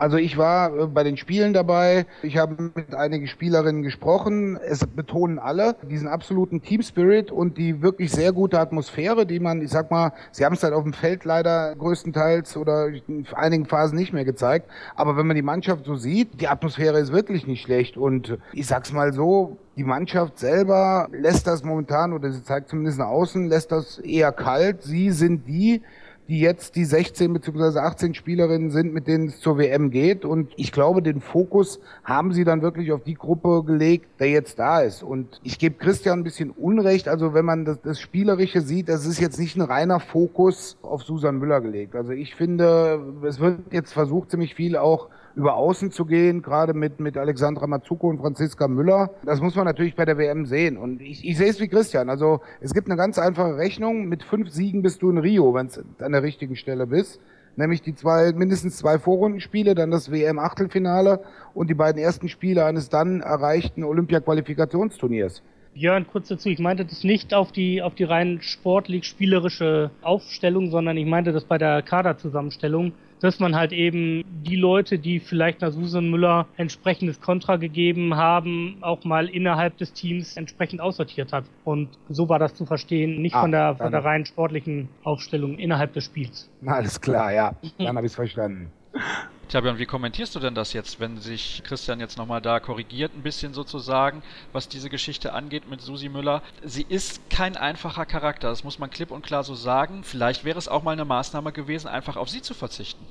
Also 0.00 0.16
ich 0.16 0.38
war 0.38 0.74
äh, 0.74 0.86
bei 0.86 1.04
den 1.04 1.18
Spielen 1.18 1.52
dabei. 1.52 2.06
Ich 2.22 2.38
habe 2.38 2.72
mit 2.74 2.94
einigen 2.94 3.26
Spielerinnen 3.26 3.82
gesprochen. 3.82 4.56
Es 4.56 4.86
betonen 4.86 5.38
alle 5.38 5.76
diesen 5.82 6.08
absoluten 6.08 6.62
Team 6.62 6.80
Spirit 6.80 7.30
und 7.30 7.58
die 7.58 7.82
wirklich 7.82 8.10
sehr 8.10 8.32
gute 8.32 8.58
Atmosphäre, 8.58 9.26
die 9.26 9.40
man, 9.40 9.60
ich 9.60 9.68
sag 9.68 9.90
mal, 9.90 10.14
sie 10.32 10.46
haben 10.46 10.54
es 10.54 10.62
halt 10.62 10.72
auf 10.72 10.84
dem 10.84 10.94
Feld 10.94 11.26
leider 11.26 11.76
größtenteils 11.76 12.56
oder 12.56 12.88
in 12.88 13.26
einigen 13.34 13.66
Phasen 13.66 13.98
nicht 13.98 14.14
mehr 14.14 14.24
gezeigt. 14.24 14.70
Aber 14.96 15.18
wenn 15.18 15.26
man 15.26 15.36
die 15.36 15.42
Mannschaft 15.42 15.84
so 15.84 15.96
sieht, 15.96 16.40
die 16.40 16.48
Atmosphäre 16.48 16.98
ist 16.98 17.12
wirklich 17.12 17.46
nicht 17.46 17.60
schlecht. 17.60 17.98
Und 17.98 18.38
ich 18.54 18.66
sag's 18.66 18.94
mal 18.94 19.12
so, 19.12 19.58
die 19.76 19.84
Mannschaft 19.84 20.38
selber 20.38 21.08
lässt 21.12 21.46
das 21.46 21.62
momentan, 21.62 22.14
oder 22.14 22.30
sie 22.30 22.42
zeigt 22.42 22.70
zumindest 22.70 22.98
nach 22.98 23.08
außen, 23.08 23.48
lässt 23.48 23.70
das 23.70 23.98
eher 23.98 24.32
kalt. 24.32 24.82
Sie 24.82 25.10
sind 25.10 25.46
die, 25.46 25.82
die 26.30 26.38
jetzt 26.38 26.76
die 26.76 26.84
16 26.84 27.32
bzw. 27.32 27.80
18 27.80 28.14
Spielerinnen 28.14 28.70
sind, 28.70 28.94
mit 28.94 29.08
denen 29.08 29.26
es 29.26 29.40
zur 29.40 29.58
WM 29.58 29.90
geht. 29.90 30.24
Und 30.24 30.52
ich 30.54 30.70
glaube, 30.70 31.02
den 31.02 31.20
Fokus 31.20 31.80
haben 32.04 32.32
sie 32.32 32.44
dann 32.44 32.62
wirklich 32.62 32.92
auf 32.92 33.02
die 33.02 33.14
Gruppe 33.14 33.64
gelegt, 33.64 34.06
der 34.20 34.30
jetzt 34.30 34.60
da 34.60 34.80
ist. 34.80 35.02
Und 35.02 35.40
ich 35.42 35.58
gebe 35.58 35.74
Christian 35.74 36.20
ein 36.20 36.24
bisschen 36.24 36.50
Unrecht. 36.50 37.08
Also 37.08 37.34
wenn 37.34 37.44
man 37.44 37.64
das, 37.64 37.80
das 37.82 38.00
Spielerische 38.00 38.60
sieht, 38.60 38.88
das 38.88 39.06
ist 39.06 39.20
jetzt 39.20 39.40
nicht 39.40 39.56
ein 39.56 39.62
reiner 39.62 39.98
Fokus 39.98 40.78
auf 40.82 41.02
Susan 41.02 41.36
Müller 41.36 41.60
gelegt. 41.60 41.96
Also 41.96 42.12
ich 42.12 42.36
finde, 42.36 43.02
es 43.24 43.40
wird 43.40 43.72
jetzt 43.72 43.92
versucht, 43.92 44.30
ziemlich 44.30 44.54
viel 44.54 44.76
auch 44.76 45.08
über 45.34 45.54
Außen 45.54 45.90
zu 45.90 46.04
gehen, 46.04 46.42
gerade 46.42 46.74
mit, 46.74 47.00
mit 47.00 47.16
Alexandra 47.16 47.66
Mazzucco 47.66 48.08
und 48.08 48.18
Franziska 48.18 48.68
Müller. 48.68 49.10
Das 49.24 49.40
muss 49.40 49.54
man 49.54 49.64
natürlich 49.64 49.94
bei 49.94 50.04
der 50.04 50.18
WM 50.18 50.46
sehen. 50.46 50.76
Und 50.76 51.00
ich, 51.00 51.24
ich 51.24 51.36
sehe 51.36 51.48
es 51.48 51.60
wie 51.60 51.68
Christian. 51.68 52.10
Also 52.10 52.40
es 52.60 52.74
gibt 52.74 52.88
eine 52.88 52.96
ganz 52.96 53.18
einfache 53.18 53.56
Rechnung. 53.56 54.06
Mit 54.06 54.22
fünf 54.22 54.50
Siegen 54.50 54.82
bist 54.82 55.02
du 55.02 55.10
in 55.10 55.18
Rio, 55.18 55.54
wenn 55.54 55.68
du 55.68 56.04
an 56.04 56.12
der 56.12 56.22
richtigen 56.22 56.56
Stelle 56.56 56.86
bist. 56.86 57.20
Nämlich 57.56 57.82
die 57.82 57.94
zwei, 57.94 58.32
mindestens 58.32 58.76
zwei 58.76 58.98
Vorrundenspiele, 58.98 59.74
dann 59.74 59.90
das 59.90 60.10
WM-Achtelfinale 60.10 61.20
und 61.52 61.68
die 61.68 61.74
beiden 61.74 62.00
ersten 62.00 62.28
Spiele 62.28 62.64
eines 62.64 62.88
dann 62.88 63.20
erreichten 63.20 63.84
Olympia-Qualifikationsturniers. 63.84 65.42
Björn, 65.74 66.06
kurz 66.06 66.28
dazu, 66.28 66.48
ich 66.48 66.58
meinte 66.58 66.84
das 66.84 67.04
nicht 67.04 67.32
auf 67.32 67.52
die, 67.52 67.80
auf 67.82 67.94
die 67.94 68.04
rein 68.04 68.40
sportlich-spielerische 68.40 69.90
Aufstellung, 70.02 70.70
sondern 70.70 70.96
ich 70.96 71.06
meinte 71.06 71.32
das 71.32 71.44
bei 71.44 71.58
der 71.58 71.82
Kaderzusammenstellung 71.82 72.92
dass 73.20 73.38
man 73.38 73.54
halt 73.54 73.72
eben 73.72 74.24
die 74.44 74.56
Leute, 74.56 74.98
die 74.98 75.20
vielleicht 75.20 75.60
nach 75.60 75.72
Susan 75.72 76.10
Müller 76.10 76.46
entsprechendes 76.56 77.20
Kontra 77.20 77.56
gegeben 77.56 78.16
haben, 78.16 78.78
auch 78.80 79.04
mal 79.04 79.28
innerhalb 79.28 79.76
des 79.78 79.92
Teams 79.92 80.36
entsprechend 80.36 80.80
aussortiert 80.80 81.32
hat. 81.32 81.44
Und 81.64 81.88
so 82.08 82.28
war 82.28 82.38
das 82.38 82.54
zu 82.54 82.66
verstehen, 82.66 83.20
nicht 83.22 83.34
ah, 83.34 83.42
von, 83.42 83.52
der, 83.52 83.76
von 83.76 83.92
der 83.92 84.04
rein 84.04 84.24
sportlichen 84.24 84.88
Aufstellung 85.04 85.58
innerhalb 85.58 85.92
des 85.92 86.04
Spiels. 86.04 86.50
Alles 86.64 87.00
klar, 87.00 87.32
ja. 87.32 87.54
Dann 87.78 87.96
habe 87.96 88.06
ich 88.06 88.12
es 88.12 88.16
verstanden. 88.16 88.72
Björn, 88.92 89.78
wie 89.78 89.86
kommentierst 89.86 90.34
du 90.34 90.40
denn 90.40 90.54
das 90.54 90.72
jetzt, 90.72 91.00
wenn 91.00 91.18
sich 91.18 91.62
Christian 91.64 91.98
jetzt 91.98 92.16
nochmal 92.16 92.40
da 92.40 92.60
korrigiert, 92.60 93.14
ein 93.14 93.22
bisschen 93.22 93.52
sozusagen, 93.52 94.22
was 94.52 94.68
diese 94.68 94.88
Geschichte 94.88 95.32
angeht 95.32 95.68
mit 95.68 95.80
Susi 95.80 96.08
Müller? 96.08 96.42
Sie 96.62 96.86
ist 96.88 97.28
kein 97.30 97.56
einfacher 97.56 98.06
Charakter, 98.06 98.48
das 98.48 98.62
muss 98.62 98.78
man 98.78 98.90
klipp 98.90 99.10
und 99.10 99.26
klar 99.26 99.42
so 99.42 99.54
sagen. 99.54 100.04
Vielleicht 100.04 100.44
wäre 100.44 100.58
es 100.58 100.68
auch 100.68 100.82
mal 100.82 100.92
eine 100.92 101.04
Maßnahme 101.04 101.52
gewesen, 101.52 101.88
einfach 101.88 102.16
auf 102.16 102.28
sie 102.28 102.42
zu 102.42 102.54
verzichten. 102.54 103.04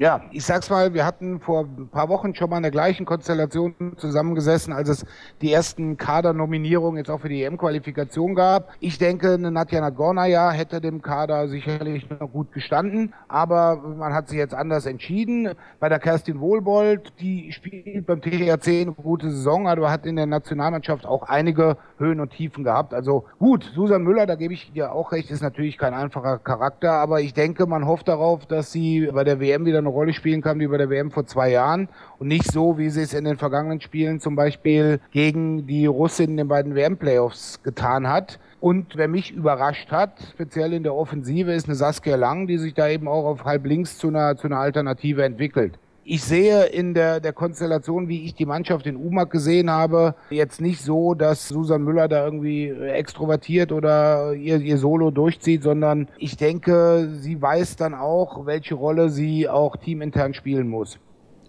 Ja, 0.00 0.20
ich 0.30 0.44
sag's 0.44 0.70
mal, 0.70 0.94
wir 0.94 1.04
hatten 1.04 1.40
vor 1.40 1.64
ein 1.64 1.88
paar 1.88 2.08
Wochen 2.08 2.32
schon 2.32 2.50
mal 2.50 2.58
in 2.58 2.62
der 2.62 2.70
gleichen 2.70 3.04
Konstellation 3.04 3.74
zusammengesessen, 3.96 4.72
als 4.72 4.88
es 4.88 5.04
die 5.42 5.52
ersten 5.52 5.96
Kadernominierungen 5.96 6.98
jetzt 6.98 7.10
auch 7.10 7.20
für 7.20 7.28
die 7.28 7.42
EM-Qualifikation 7.42 8.36
gab. 8.36 8.68
Ich 8.78 8.98
denke, 8.98 9.32
eine 9.32 9.50
Nadja 9.50 9.80
Nagornaya 9.80 10.52
hätte 10.52 10.80
dem 10.80 11.02
Kader 11.02 11.48
sicherlich 11.48 12.08
noch 12.10 12.30
gut 12.30 12.52
gestanden, 12.52 13.12
aber 13.26 13.74
man 13.74 14.14
hat 14.14 14.28
sich 14.28 14.38
jetzt 14.38 14.54
anders 14.54 14.86
entschieden. 14.86 15.50
Bei 15.80 15.88
der 15.88 15.98
Kerstin 15.98 16.38
Wohlbold, 16.38 17.14
die 17.18 17.50
spielt 17.50 18.06
beim 18.06 18.22
THC 18.22 18.82
eine 18.82 18.92
gute 18.92 19.32
Saison, 19.32 19.66
aber 19.66 19.90
hat 19.90 20.06
in 20.06 20.14
der 20.14 20.26
Nationalmannschaft 20.26 21.06
auch 21.06 21.24
einige 21.24 21.76
Höhen 21.96 22.20
und 22.20 22.30
Tiefen 22.30 22.62
gehabt. 22.62 22.94
Also 22.94 23.24
gut, 23.40 23.68
Susan 23.74 24.04
Müller, 24.04 24.26
da 24.26 24.36
gebe 24.36 24.54
ich 24.54 24.70
dir 24.72 24.92
auch 24.92 25.10
recht, 25.10 25.28
ist 25.32 25.42
natürlich 25.42 25.76
kein 25.76 25.92
einfacher 25.92 26.38
Charakter, 26.38 26.92
aber 26.92 27.20
ich 27.20 27.34
denke, 27.34 27.66
man 27.66 27.84
hofft 27.84 28.06
darauf, 28.06 28.46
dass 28.46 28.70
sie 28.70 29.10
bei 29.12 29.24
der 29.24 29.40
WM 29.40 29.66
wieder 29.66 29.87
eine 29.88 29.94
Rolle 29.94 30.12
spielen 30.12 30.42
kann 30.42 30.60
wie 30.60 30.66
bei 30.66 30.76
der 30.76 30.90
WM 30.90 31.10
vor 31.10 31.26
zwei 31.26 31.50
Jahren 31.50 31.88
und 32.18 32.28
nicht 32.28 32.50
so, 32.50 32.78
wie 32.78 32.90
sie 32.90 33.02
es 33.02 33.14
in 33.14 33.24
den 33.24 33.36
vergangenen 33.36 33.80
Spielen 33.80 34.20
zum 34.20 34.36
Beispiel 34.36 35.00
gegen 35.10 35.66
die 35.66 35.86
Russin 35.86 36.30
in 36.30 36.36
den 36.36 36.48
beiden 36.48 36.74
WM-Playoffs 36.74 37.62
getan 37.62 38.08
hat. 38.08 38.38
Und 38.60 38.96
wer 38.96 39.08
mich 39.08 39.32
überrascht 39.32 39.90
hat, 39.90 40.12
speziell 40.32 40.72
in 40.72 40.82
der 40.82 40.94
Offensive, 40.94 41.52
ist 41.52 41.66
eine 41.66 41.74
Saskia 41.74 42.16
Lang, 42.16 42.46
die 42.46 42.58
sich 42.58 42.74
da 42.74 42.88
eben 42.88 43.08
auch 43.08 43.24
auf 43.24 43.44
halb 43.44 43.66
links 43.66 43.98
zu 43.98 44.08
einer, 44.08 44.36
zu 44.36 44.46
einer 44.46 44.58
Alternative 44.58 45.24
entwickelt 45.24 45.78
ich 46.08 46.24
sehe 46.24 46.64
in 46.64 46.94
der, 46.94 47.20
der 47.20 47.34
Konstellation, 47.34 48.08
wie 48.08 48.24
ich 48.24 48.34
die 48.34 48.46
Mannschaft 48.46 48.86
in 48.86 48.96
UMAG 48.96 49.30
gesehen 49.30 49.70
habe, 49.70 50.14
jetzt 50.30 50.58
nicht 50.60 50.80
so, 50.80 51.12
dass 51.12 51.48
Susan 51.48 51.82
Müller 51.82 52.08
da 52.08 52.24
irgendwie 52.24 52.70
extrovertiert 52.70 53.72
oder 53.72 54.32
ihr, 54.32 54.58
ihr 54.58 54.78
Solo 54.78 55.10
durchzieht, 55.10 55.62
sondern 55.62 56.08
ich 56.16 56.38
denke, 56.38 57.10
sie 57.20 57.40
weiß 57.40 57.76
dann 57.76 57.92
auch, 57.94 58.46
welche 58.46 58.74
Rolle 58.74 59.10
sie 59.10 59.50
auch 59.50 59.76
teamintern 59.76 60.32
spielen 60.32 60.68
muss. 60.68 60.98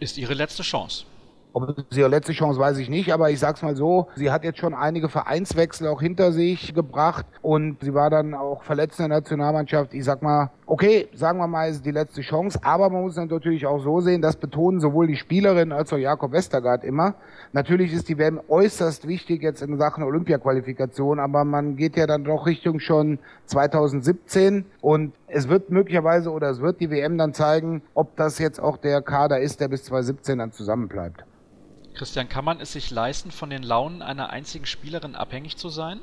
Ist 0.01 0.17
ihre 0.17 0.33
letzte 0.33 0.63
Chance. 0.63 1.05
Ob 1.53 1.75
es 1.89 1.97
ihre 1.97 2.09
letzte 2.09 2.33
Chance, 2.33 2.59
weiß 2.59 2.77
ich 2.77 2.89
nicht, 2.89 3.11
aber 3.11 3.31
ich 3.31 3.39
sag's 3.39 3.63
mal 3.63 3.75
so, 3.75 4.07
sie 4.15 4.29
hat 4.29 4.43
jetzt 4.43 4.59
schon 4.59 4.75
einige 4.75 5.09
Vereinswechsel 5.09 5.87
auch 5.87 6.01
hinter 6.01 6.31
sich 6.31 6.75
gebracht 6.75 7.25
und 7.41 7.77
sie 7.81 7.93
war 7.93 8.09
dann 8.09 8.35
auch 8.35 8.63
verletzt 8.63 8.99
in 8.99 9.09
der 9.09 9.19
Nationalmannschaft. 9.19 9.93
Ich 9.93 10.03
sag 10.03 10.21
mal, 10.21 10.51
okay, 10.69 11.09
sagen 11.13 11.39
wir 11.39 11.47
mal, 11.47 11.69
ist 11.69 11.83
die 11.83 11.91
letzte 11.91 12.21
Chance, 12.21 12.59
aber 12.61 12.89
man 12.89 13.01
muss 13.01 13.15
natürlich 13.15 13.65
auch 13.65 13.79
so 13.79 14.01
sehen, 14.01 14.21
das 14.21 14.35
betonen 14.35 14.79
sowohl 14.79 15.07
die 15.07 15.15
Spielerin 15.15 15.71
als 15.71 15.91
auch 15.91 15.97
Jakob 15.97 16.31
Westergaard 16.31 16.83
immer. 16.83 17.15
Natürlich 17.53 17.91
ist 17.91 18.07
die 18.07 18.19
WM 18.19 18.39
äußerst 18.47 19.07
wichtig 19.07 19.41
jetzt 19.41 19.63
in 19.63 19.77
Sachen 19.79 20.03
Olympiaqualifikation, 20.03 21.19
aber 21.19 21.43
man 21.43 21.75
geht 21.75 21.97
ja 21.97 22.05
dann 22.05 22.23
doch 22.23 22.45
Richtung 22.45 22.79
schon 22.79 23.17
2017 23.47 24.65
und 24.81 25.13
es 25.27 25.49
wird 25.49 25.71
möglicherweise 25.71 26.31
oder 26.31 26.51
es 26.51 26.61
wird 26.61 26.79
die 26.79 26.91
WM 26.91 27.17
dann 27.17 27.33
zeigen, 27.33 27.81
ob 27.95 28.15
das 28.15 28.37
jetzt 28.37 28.59
auch 28.59 28.77
der 28.77 29.01
Kader 29.01 29.39
ist, 29.39 29.61
der 29.61 29.69
bis 29.69 29.85
2017 29.85 30.37
dann 30.37 30.51
zusammenbleibt. 30.51 31.25
Christian, 31.95 32.29
kann 32.29 32.45
man 32.45 32.61
es 32.61 32.73
sich 32.73 32.91
leisten, 32.91 33.31
von 33.31 33.49
den 33.49 33.63
Launen 33.63 34.03
einer 34.03 34.29
einzigen 34.29 34.67
Spielerin 34.67 35.15
abhängig 35.15 35.57
zu 35.57 35.69
sein? 35.69 35.99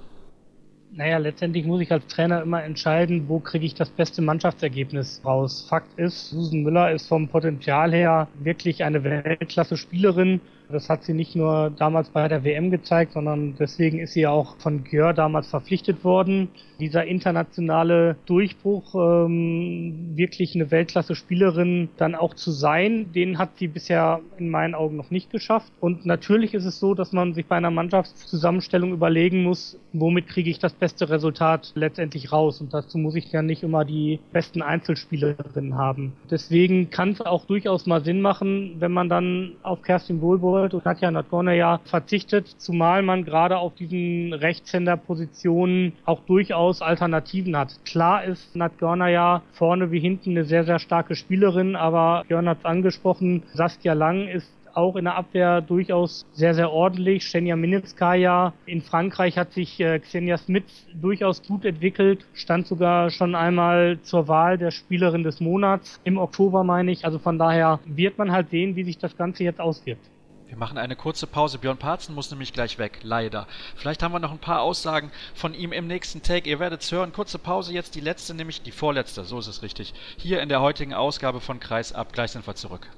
Naja, 0.92 1.18
letztendlich 1.18 1.66
muss 1.66 1.80
ich 1.80 1.92
als 1.92 2.06
Trainer 2.06 2.42
immer 2.42 2.62
entscheiden, 2.62 3.28
wo 3.28 3.38
kriege 3.38 3.66
ich 3.66 3.74
das 3.74 3.90
beste 3.90 4.22
Mannschaftsergebnis 4.22 5.20
raus. 5.24 5.66
Fakt 5.68 5.98
ist, 5.98 6.30
Susan 6.30 6.62
Müller 6.62 6.92
ist 6.92 7.08
vom 7.08 7.28
Potenzial 7.28 7.92
her 7.92 8.28
wirklich 8.38 8.82
eine 8.84 9.04
Weltklasse-Spielerin 9.04 10.40
das 10.68 10.88
hat 10.88 11.04
sie 11.04 11.14
nicht 11.14 11.36
nur 11.36 11.70
damals 11.70 12.08
bei 12.10 12.26
der 12.28 12.44
WM 12.44 12.70
gezeigt, 12.70 13.12
sondern 13.12 13.54
deswegen 13.58 13.98
ist 13.98 14.14
sie 14.14 14.26
auch 14.26 14.56
von 14.58 14.84
Gjör 14.84 15.12
damals 15.12 15.48
verpflichtet 15.48 16.04
worden. 16.04 16.48
Dieser 16.80 17.06
internationale 17.06 18.16
Durchbruch, 18.26 18.94
ähm, 18.94 20.12
wirklich 20.14 20.54
eine 20.54 20.70
Weltklasse-Spielerin 20.70 21.88
dann 21.96 22.14
auch 22.14 22.34
zu 22.34 22.50
sein, 22.50 23.12
den 23.12 23.38
hat 23.38 23.56
sie 23.56 23.68
bisher 23.68 24.20
in 24.38 24.50
meinen 24.50 24.74
Augen 24.74 24.96
noch 24.96 25.10
nicht 25.10 25.30
geschafft. 25.30 25.72
Und 25.80 26.04
natürlich 26.04 26.52
ist 26.52 26.64
es 26.64 26.78
so, 26.80 26.94
dass 26.94 27.12
man 27.12 27.32
sich 27.34 27.46
bei 27.46 27.56
einer 27.56 27.70
Mannschaftszusammenstellung 27.70 28.92
überlegen 28.92 29.42
muss, 29.42 29.78
womit 29.92 30.26
kriege 30.26 30.50
ich 30.50 30.58
das 30.58 30.74
beste 30.74 31.08
Resultat 31.08 31.72
letztendlich 31.74 32.32
raus. 32.32 32.60
Und 32.60 32.74
dazu 32.74 32.98
muss 32.98 33.14
ich 33.14 33.32
ja 33.32 33.42
nicht 33.42 33.62
immer 33.62 33.84
die 33.84 34.18
besten 34.32 34.60
Einzelspielerinnen 34.60 35.76
haben. 35.76 36.12
Deswegen 36.30 36.90
kann 36.90 37.10
es 37.10 37.20
auch 37.20 37.46
durchaus 37.46 37.86
mal 37.86 38.04
Sinn 38.04 38.20
machen, 38.20 38.76
wenn 38.80 38.92
man 38.92 39.08
dann 39.08 39.52
auf 39.62 39.82
Kerstin 39.82 40.20
Wohlburg 40.20 40.55
Gold 40.56 40.72
und 40.72 40.86
Nadja 40.86 41.10
Nadgorna 41.10 41.80
verzichtet, 41.84 42.48
zumal 42.56 43.02
man 43.02 43.26
gerade 43.26 43.58
auf 43.58 43.74
diesen 43.74 44.32
Rechtshänderpositionen 44.32 45.92
auch 46.06 46.20
durchaus 46.20 46.80
Alternativen 46.80 47.54
hat. 47.58 47.78
Klar 47.84 48.24
ist 48.24 48.56
Nadgorna 48.56 49.10
ja 49.10 49.42
vorne 49.52 49.90
wie 49.90 50.00
hinten 50.00 50.30
eine 50.30 50.44
sehr, 50.44 50.64
sehr 50.64 50.78
starke 50.78 51.14
Spielerin, 51.14 51.76
aber 51.76 52.24
Björn 52.26 52.48
hat 52.48 52.60
es 52.60 52.64
angesprochen, 52.64 53.42
Saskia 53.52 53.92
Lang 53.92 54.28
ist 54.28 54.50
auch 54.72 54.96
in 54.96 55.04
der 55.04 55.16
Abwehr 55.16 55.60
durchaus 55.60 56.24
sehr, 56.32 56.54
sehr 56.54 56.72
ordentlich. 56.72 57.24
Shenya 57.24 57.56
Minitskaya 57.56 58.54
in 58.64 58.80
Frankreich 58.80 59.36
hat 59.36 59.52
sich 59.52 59.78
äh, 59.80 59.98
Xenia 59.98 60.38
Smith 60.38 60.86
durchaus 60.94 61.42
gut 61.42 61.66
entwickelt, 61.66 62.24
stand 62.32 62.66
sogar 62.66 63.10
schon 63.10 63.34
einmal 63.34 63.98
zur 64.00 64.26
Wahl 64.26 64.56
der 64.56 64.70
Spielerin 64.70 65.22
des 65.22 65.38
Monats 65.38 66.00
im 66.04 66.16
Oktober, 66.16 66.64
meine 66.64 66.92
ich. 66.92 67.04
Also 67.04 67.18
von 67.18 67.38
daher 67.38 67.78
wird 67.84 68.16
man 68.16 68.32
halt 68.32 68.48
sehen, 68.48 68.74
wie 68.74 68.84
sich 68.84 68.96
das 68.96 69.18
Ganze 69.18 69.44
jetzt 69.44 69.60
auswirkt. 69.60 70.15
Wir 70.48 70.56
machen 70.56 70.78
eine 70.78 70.94
kurze 70.94 71.26
Pause. 71.26 71.58
Björn 71.58 71.76
Parzen 71.76 72.14
muss 72.14 72.30
nämlich 72.30 72.52
gleich 72.52 72.78
weg, 72.78 73.00
leider. 73.02 73.48
Vielleicht 73.74 74.02
haben 74.02 74.12
wir 74.12 74.20
noch 74.20 74.30
ein 74.30 74.38
paar 74.38 74.62
Aussagen 74.62 75.10
von 75.34 75.54
ihm 75.54 75.72
im 75.72 75.88
nächsten 75.88 76.22
Take. 76.22 76.48
Ihr 76.48 76.60
werdet 76.60 76.82
es 76.82 76.92
hören. 76.92 77.12
Kurze 77.12 77.38
Pause, 77.38 77.72
jetzt 77.72 77.96
die 77.96 78.00
letzte, 78.00 78.32
nämlich 78.32 78.62
die 78.62 78.70
vorletzte, 78.70 79.24
so 79.24 79.40
ist 79.40 79.48
es 79.48 79.62
richtig. 79.62 79.92
Hier 80.16 80.40
in 80.40 80.48
der 80.48 80.60
heutigen 80.60 80.94
Ausgabe 80.94 81.40
von 81.40 81.58
Kreis 81.58 81.92
ab. 81.92 82.12
Gleich 82.12 82.30
sind 82.30 82.46
wir 82.46 82.54
zurück. 82.54 82.88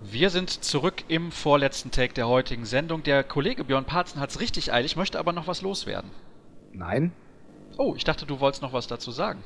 Wir 0.00 0.30
sind 0.30 0.64
zurück 0.64 1.04
im 1.08 1.30
vorletzten 1.30 1.90
Take 1.90 2.14
der 2.14 2.28
heutigen 2.28 2.64
Sendung. 2.64 3.02
Der 3.02 3.22
Kollege 3.22 3.64
Björn 3.64 3.84
Parzen 3.84 4.20
hat 4.20 4.30
es 4.30 4.40
richtig 4.40 4.72
eilig, 4.72 4.96
möchte 4.96 5.18
aber 5.18 5.32
noch 5.32 5.46
was 5.46 5.60
loswerden. 5.60 6.10
Nein. 6.72 7.12
Oh, 7.76 7.94
ich 7.96 8.04
dachte, 8.04 8.24
du 8.24 8.40
wolltest 8.40 8.62
noch 8.62 8.72
was 8.72 8.86
dazu 8.86 9.10
sagen. 9.10 9.42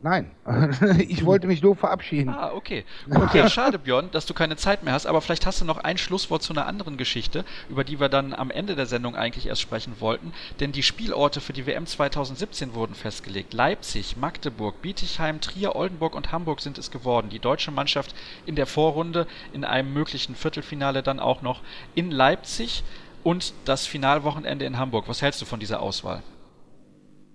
Nein, 0.00 0.30
ich 1.08 1.24
wollte 1.24 1.48
mich 1.48 1.60
nur 1.60 1.74
verabschieden. 1.74 2.28
Ah, 2.28 2.52
okay. 2.52 2.84
Okay, 3.10 3.48
schade, 3.50 3.80
Björn, 3.80 4.10
dass 4.12 4.26
du 4.26 4.34
keine 4.34 4.54
Zeit 4.54 4.84
mehr 4.84 4.92
hast, 4.92 5.06
aber 5.06 5.20
vielleicht 5.20 5.44
hast 5.44 5.60
du 5.60 5.64
noch 5.64 5.78
ein 5.78 5.98
Schlusswort 5.98 6.42
zu 6.42 6.52
einer 6.52 6.66
anderen 6.66 6.96
Geschichte, 6.96 7.44
über 7.68 7.82
die 7.82 7.98
wir 7.98 8.08
dann 8.08 8.32
am 8.32 8.52
Ende 8.52 8.76
der 8.76 8.86
Sendung 8.86 9.16
eigentlich 9.16 9.46
erst 9.46 9.60
sprechen 9.60 9.94
wollten. 9.98 10.32
Denn 10.60 10.70
die 10.70 10.84
Spielorte 10.84 11.40
für 11.40 11.52
die 11.52 11.66
WM 11.66 11.84
2017 11.84 12.74
wurden 12.74 12.94
festgelegt. 12.94 13.52
Leipzig, 13.52 14.16
Magdeburg, 14.16 14.80
Bietigheim, 14.82 15.40
Trier, 15.40 15.74
Oldenburg 15.74 16.14
und 16.14 16.30
Hamburg 16.30 16.60
sind 16.60 16.78
es 16.78 16.92
geworden. 16.92 17.28
Die 17.28 17.40
deutsche 17.40 17.72
Mannschaft 17.72 18.14
in 18.46 18.54
der 18.54 18.66
Vorrunde, 18.66 19.26
in 19.52 19.64
einem 19.64 19.92
möglichen 19.92 20.36
Viertelfinale 20.36 21.02
dann 21.02 21.18
auch 21.18 21.42
noch 21.42 21.60
in 21.96 22.12
Leipzig 22.12 22.84
und 23.24 23.52
das 23.64 23.86
Finalwochenende 23.86 24.64
in 24.64 24.78
Hamburg. 24.78 25.08
Was 25.08 25.22
hältst 25.22 25.42
du 25.42 25.44
von 25.44 25.58
dieser 25.58 25.80
Auswahl? 25.80 26.22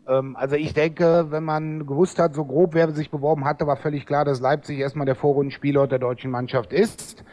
Ähm, 0.08 0.36
also 0.36 0.56
ich 0.56 0.74
denke, 0.74 1.28
wenn 1.30 1.44
man 1.44 1.86
gewusst 1.86 2.20
hat, 2.20 2.36
so 2.36 2.46
grob, 2.46 2.74
wer 2.74 2.92
sich 2.92 3.10
beworben 3.10 3.46
hatte, 3.46 3.68
war 3.68 3.78
völlig 3.78 4.06
klar, 4.06 4.26
dass 4.26 4.40
Leipzig 4.40 4.80
erstmal 4.80 5.06
der 5.06 5.16
Vorrundenspielort 5.16 5.92
der 5.92 6.00
deutschen 6.00 6.32
Mannschaft 6.32 6.74
ist. 6.74 7.24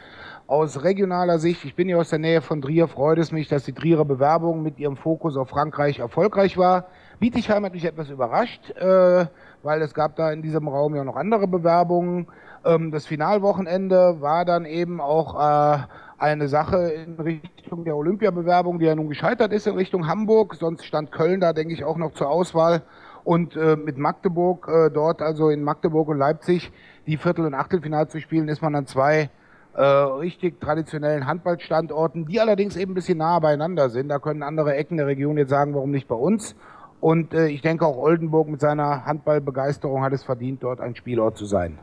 Aus 0.47 0.83
regionaler 0.83 1.39
Sicht, 1.39 1.65
ich 1.65 1.77
bin 1.77 1.89
ja 1.89 1.97
aus 1.97 2.11
der 2.11 2.19
Nähe 2.19 2.41
von 2.41 2.61
Trier, 2.61 2.89
freut 2.89 3.19
es 3.19 3.31
mich, 3.31 3.47
dass 3.47 3.65
die 3.65 3.73
Trierer 3.73 4.05
Bewerbung 4.05 4.63
mit 4.63 4.81
ihrem 4.81 4.97
Fokus 4.97 5.37
auf 5.37 5.49
Frankreich 5.49 6.01
erfolgreich 6.01 6.59
war. 6.59 6.87
Bietigheim 7.21 7.65
hat 7.65 7.73
mich 7.73 7.85
etwas 7.85 8.11
überrascht, 8.11 8.71
äh, 8.71 9.27
weil 9.63 9.83
es 9.83 9.95
gab 9.95 10.17
da 10.17 10.33
in 10.33 10.43
diesem 10.43 10.67
Raum 10.67 10.97
ja 10.97 11.05
noch 11.05 11.17
andere 11.17 11.47
Bewerbungen. 11.47 12.27
Ähm, 12.65 12.91
das 12.91 13.07
Finalwochenende 13.07 14.21
war 14.21 14.45
dann 14.45 14.65
eben 14.65 15.01
auch 15.01 15.35
äh, 15.39 15.79
eine 16.21 16.49
Sache 16.49 16.91
in 16.91 17.19
Richtung 17.19 17.85
der 17.85 17.97
Olympiabewerbung, 17.97 18.79
die 18.79 18.87
ja 18.87 18.95
nun 18.95 19.09
gescheitert 19.09 19.53
ist 19.53 19.67
in 19.67 19.75
Richtung 19.75 20.07
Hamburg. 20.07 20.55
Sonst 20.55 20.85
stand 20.85 21.13
Köln 21.13 21.41
da, 21.41 21.53
denke 21.53 21.73
ich, 21.73 21.85
auch 21.85 21.97
noch 21.97 22.13
zur 22.13 22.29
Auswahl. 22.29 22.83
Und 23.25 23.57
äh, 23.57 23.77
mit 23.77 23.99
Magdeburg, 23.99 24.69
äh, 24.69 24.91
dort 24.91 25.23
also 25.23 25.51
in 25.51 25.63
Magdeburg 25.63 26.09
und 26.09 26.19
Leipzig, 26.19 26.73
die 27.07 27.17
Viertel- 27.17 27.47
und 27.47 27.55
Achtelfinale 27.55 28.09
zu 28.09 28.21
spielen, 28.21 28.49
ist 28.49 28.63
man 28.63 28.75
an 28.75 28.87
zwei 28.87 29.31
äh, 29.75 29.83
richtig 29.83 30.61
traditionellen 30.61 31.27
Handballstandorten, 31.27 32.27
die 32.27 32.41
allerdings 32.41 32.77
eben 32.77 32.93
ein 32.93 32.95
bisschen 32.95 33.19
nahe 33.19 33.41
beieinander 33.41 33.89
sind. 33.89 34.09
Da 34.09 34.19
können 34.19 34.43
andere 34.43 34.75
Ecken 34.75 34.97
der 34.97 35.07
Region 35.07 35.39
jetzt 35.39 35.51
sagen, 35.51 35.75
warum 35.75 35.91
nicht 35.91 36.09
bei 36.09 36.15
uns. 36.15 36.55
Und 37.01 37.33
äh, 37.33 37.47
ich 37.49 37.63
denke 37.63 37.87
auch 37.87 37.97
Oldenburg 37.97 38.49
mit 38.49 38.61
seiner 38.61 39.07
Handballbegeisterung 39.07 40.03
hat 40.03 40.13
es 40.13 40.23
verdient, 40.23 40.63
dort 40.63 40.81
ein 40.81 40.95
Spielort 40.97 41.37
zu 41.37 41.47
sein. 41.47 41.79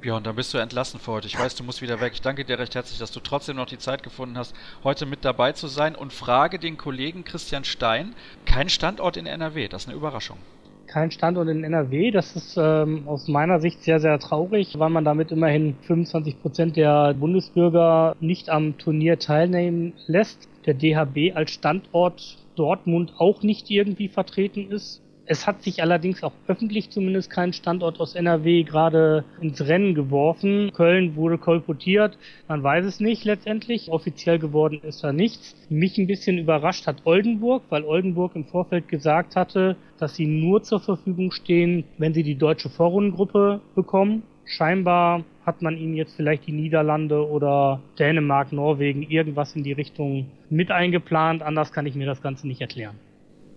Björn, 0.00 0.24
dann 0.24 0.36
bist 0.36 0.54
du 0.54 0.58
entlassen 0.58 0.98
für 0.98 1.12
heute. 1.12 1.26
Ich 1.26 1.38
weiß, 1.38 1.56
du 1.56 1.64
musst 1.64 1.82
wieder 1.82 2.00
weg. 2.00 2.12
Ich 2.14 2.22
danke 2.22 2.44
dir 2.44 2.58
recht 2.58 2.74
herzlich, 2.74 2.98
dass 2.98 3.12
du 3.12 3.20
trotzdem 3.20 3.56
noch 3.56 3.66
die 3.66 3.76
Zeit 3.76 4.02
gefunden 4.02 4.38
hast, 4.38 4.54
heute 4.82 5.04
mit 5.04 5.26
dabei 5.26 5.52
zu 5.52 5.66
sein 5.66 5.94
und 5.94 6.12
frage 6.12 6.58
den 6.58 6.78
Kollegen 6.78 7.22
Christian 7.24 7.64
Stein. 7.64 8.14
Kein 8.46 8.70
Standort 8.70 9.18
in 9.18 9.26
NRW, 9.26 9.68
das 9.68 9.82
ist 9.82 9.88
eine 9.88 9.98
Überraschung. 9.98 10.38
Kein 10.86 11.10
Standort 11.10 11.48
in 11.48 11.64
NRW, 11.64 12.10
das 12.10 12.34
ist 12.34 12.56
ähm, 12.56 13.06
aus 13.06 13.28
meiner 13.28 13.60
Sicht 13.60 13.82
sehr, 13.82 14.00
sehr 14.00 14.18
traurig, 14.18 14.78
weil 14.78 14.90
man 14.90 15.04
damit 15.04 15.30
immerhin 15.32 15.76
25 15.82 16.40
Prozent 16.40 16.76
der 16.76 17.14
Bundesbürger 17.14 18.16
nicht 18.20 18.48
am 18.48 18.78
Turnier 18.78 19.18
teilnehmen 19.18 19.92
lässt. 20.06 20.48
Der 20.64 20.74
DHB 20.74 21.36
als 21.36 21.50
Standort 21.52 22.38
Dortmund 22.56 23.12
auch 23.18 23.42
nicht 23.42 23.70
irgendwie 23.70 24.08
vertreten 24.08 24.70
ist. 24.70 24.99
Es 25.32 25.46
hat 25.46 25.62
sich 25.62 25.80
allerdings 25.80 26.24
auch 26.24 26.32
öffentlich 26.48 26.90
zumindest 26.90 27.30
kein 27.30 27.52
Standort 27.52 28.00
aus 28.00 28.16
NRW 28.16 28.64
gerade 28.64 29.24
ins 29.40 29.64
Rennen 29.64 29.94
geworfen. 29.94 30.72
Köln 30.72 31.14
wurde 31.14 31.38
kolportiert. 31.38 32.18
Man 32.48 32.64
weiß 32.64 32.84
es 32.84 32.98
nicht 32.98 33.24
letztendlich. 33.24 33.92
Offiziell 33.92 34.40
geworden 34.40 34.80
ist 34.82 35.04
da 35.04 35.12
nichts. 35.12 35.54
Mich 35.68 35.98
ein 35.98 36.08
bisschen 36.08 36.36
überrascht 36.36 36.88
hat 36.88 37.02
Oldenburg, 37.04 37.62
weil 37.68 37.84
Oldenburg 37.84 38.34
im 38.34 38.44
Vorfeld 38.44 38.88
gesagt 38.88 39.36
hatte, 39.36 39.76
dass 40.00 40.16
sie 40.16 40.26
nur 40.26 40.64
zur 40.64 40.80
Verfügung 40.80 41.30
stehen, 41.30 41.84
wenn 41.96 42.12
sie 42.12 42.24
die 42.24 42.34
deutsche 42.34 42.68
Vorrundengruppe 42.68 43.60
bekommen. 43.76 44.24
Scheinbar 44.46 45.22
hat 45.46 45.62
man 45.62 45.76
ihnen 45.76 45.94
jetzt 45.94 46.16
vielleicht 46.16 46.48
die 46.48 46.52
Niederlande 46.52 47.24
oder 47.24 47.80
Dänemark, 48.00 48.50
Norwegen 48.50 49.02
irgendwas 49.02 49.54
in 49.54 49.62
die 49.62 49.74
Richtung 49.74 50.26
mit 50.48 50.72
eingeplant. 50.72 51.40
Anders 51.44 51.70
kann 51.70 51.86
ich 51.86 51.94
mir 51.94 52.06
das 52.06 52.20
Ganze 52.20 52.48
nicht 52.48 52.60
erklären. 52.60 52.98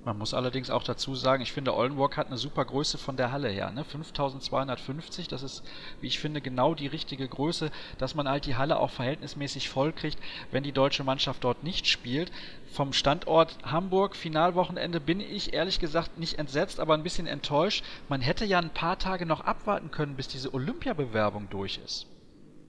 Man 0.05 0.17
muss 0.17 0.33
allerdings 0.33 0.69
auch 0.69 0.83
dazu 0.83 1.15
sagen, 1.15 1.41
ich 1.41 1.53
finde, 1.53 1.73
Oldenburg 1.73 2.17
hat 2.17 2.27
eine 2.27 2.37
super 2.37 2.65
Größe 2.65 2.97
von 2.97 3.15
der 3.15 3.31
Halle 3.31 3.47
her. 3.47 3.71
Ne? 3.71 3.85
5250, 3.85 5.29
das 5.29 5.43
ist, 5.43 5.63
wie 6.01 6.07
ich 6.07 6.19
finde, 6.19 6.41
genau 6.41 6.75
die 6.75 6.87
richtige 6.87 7.25
Größe, 7.25 7.71
dass 7.99 8.13
man 8.13 8.27
halt 8.27 8.45
die 8.45 8.57
Halle 8.57 8.79
auch 8.79 8.89
verhältnismäßig 8.89 9.69
voll 9.69 9.93
kriegt, 9.93 10.19
wenn 10.51 10.63
die 10.63 10.73
deutsche 10.73 11.05
Mannschaft 11.05 11.45
dort 11.45 11.63
nicht 11.63 11.87
spielt. 11.87 12.33
Vom 12.73 12.91
Standort 12.91 13.57
Hamburg, 13.63 14.17
Finalwochenende, 14.17 14.99
bin 14.99 15.21
ich 15.21 15.53
ehrlich 15.53 15.79
gesagt 15.79 16.17
nicht 16.17 16.37
entsetzt, 16.37 16.81
aber 16.81 16.95
ein 16.95 17.03
bisschen 17.03 17.27
enttäuscht. 17.27 17.85
Man 18.09 18.19
hätte 18.19 18.43
ja 18.43 18.59
ein 18.59 18.71
paar 18.71 18.99
Tage 18.99 19.25
noch 19.25 19.39
abwarten 19.39 19.89
können, 19.89 20.17
bis 20.17 20.27
diese 20.27 20.53
Olympiabewerbung 20.53 21.49
durch 21.49 21.79
ist. 21.83 22.12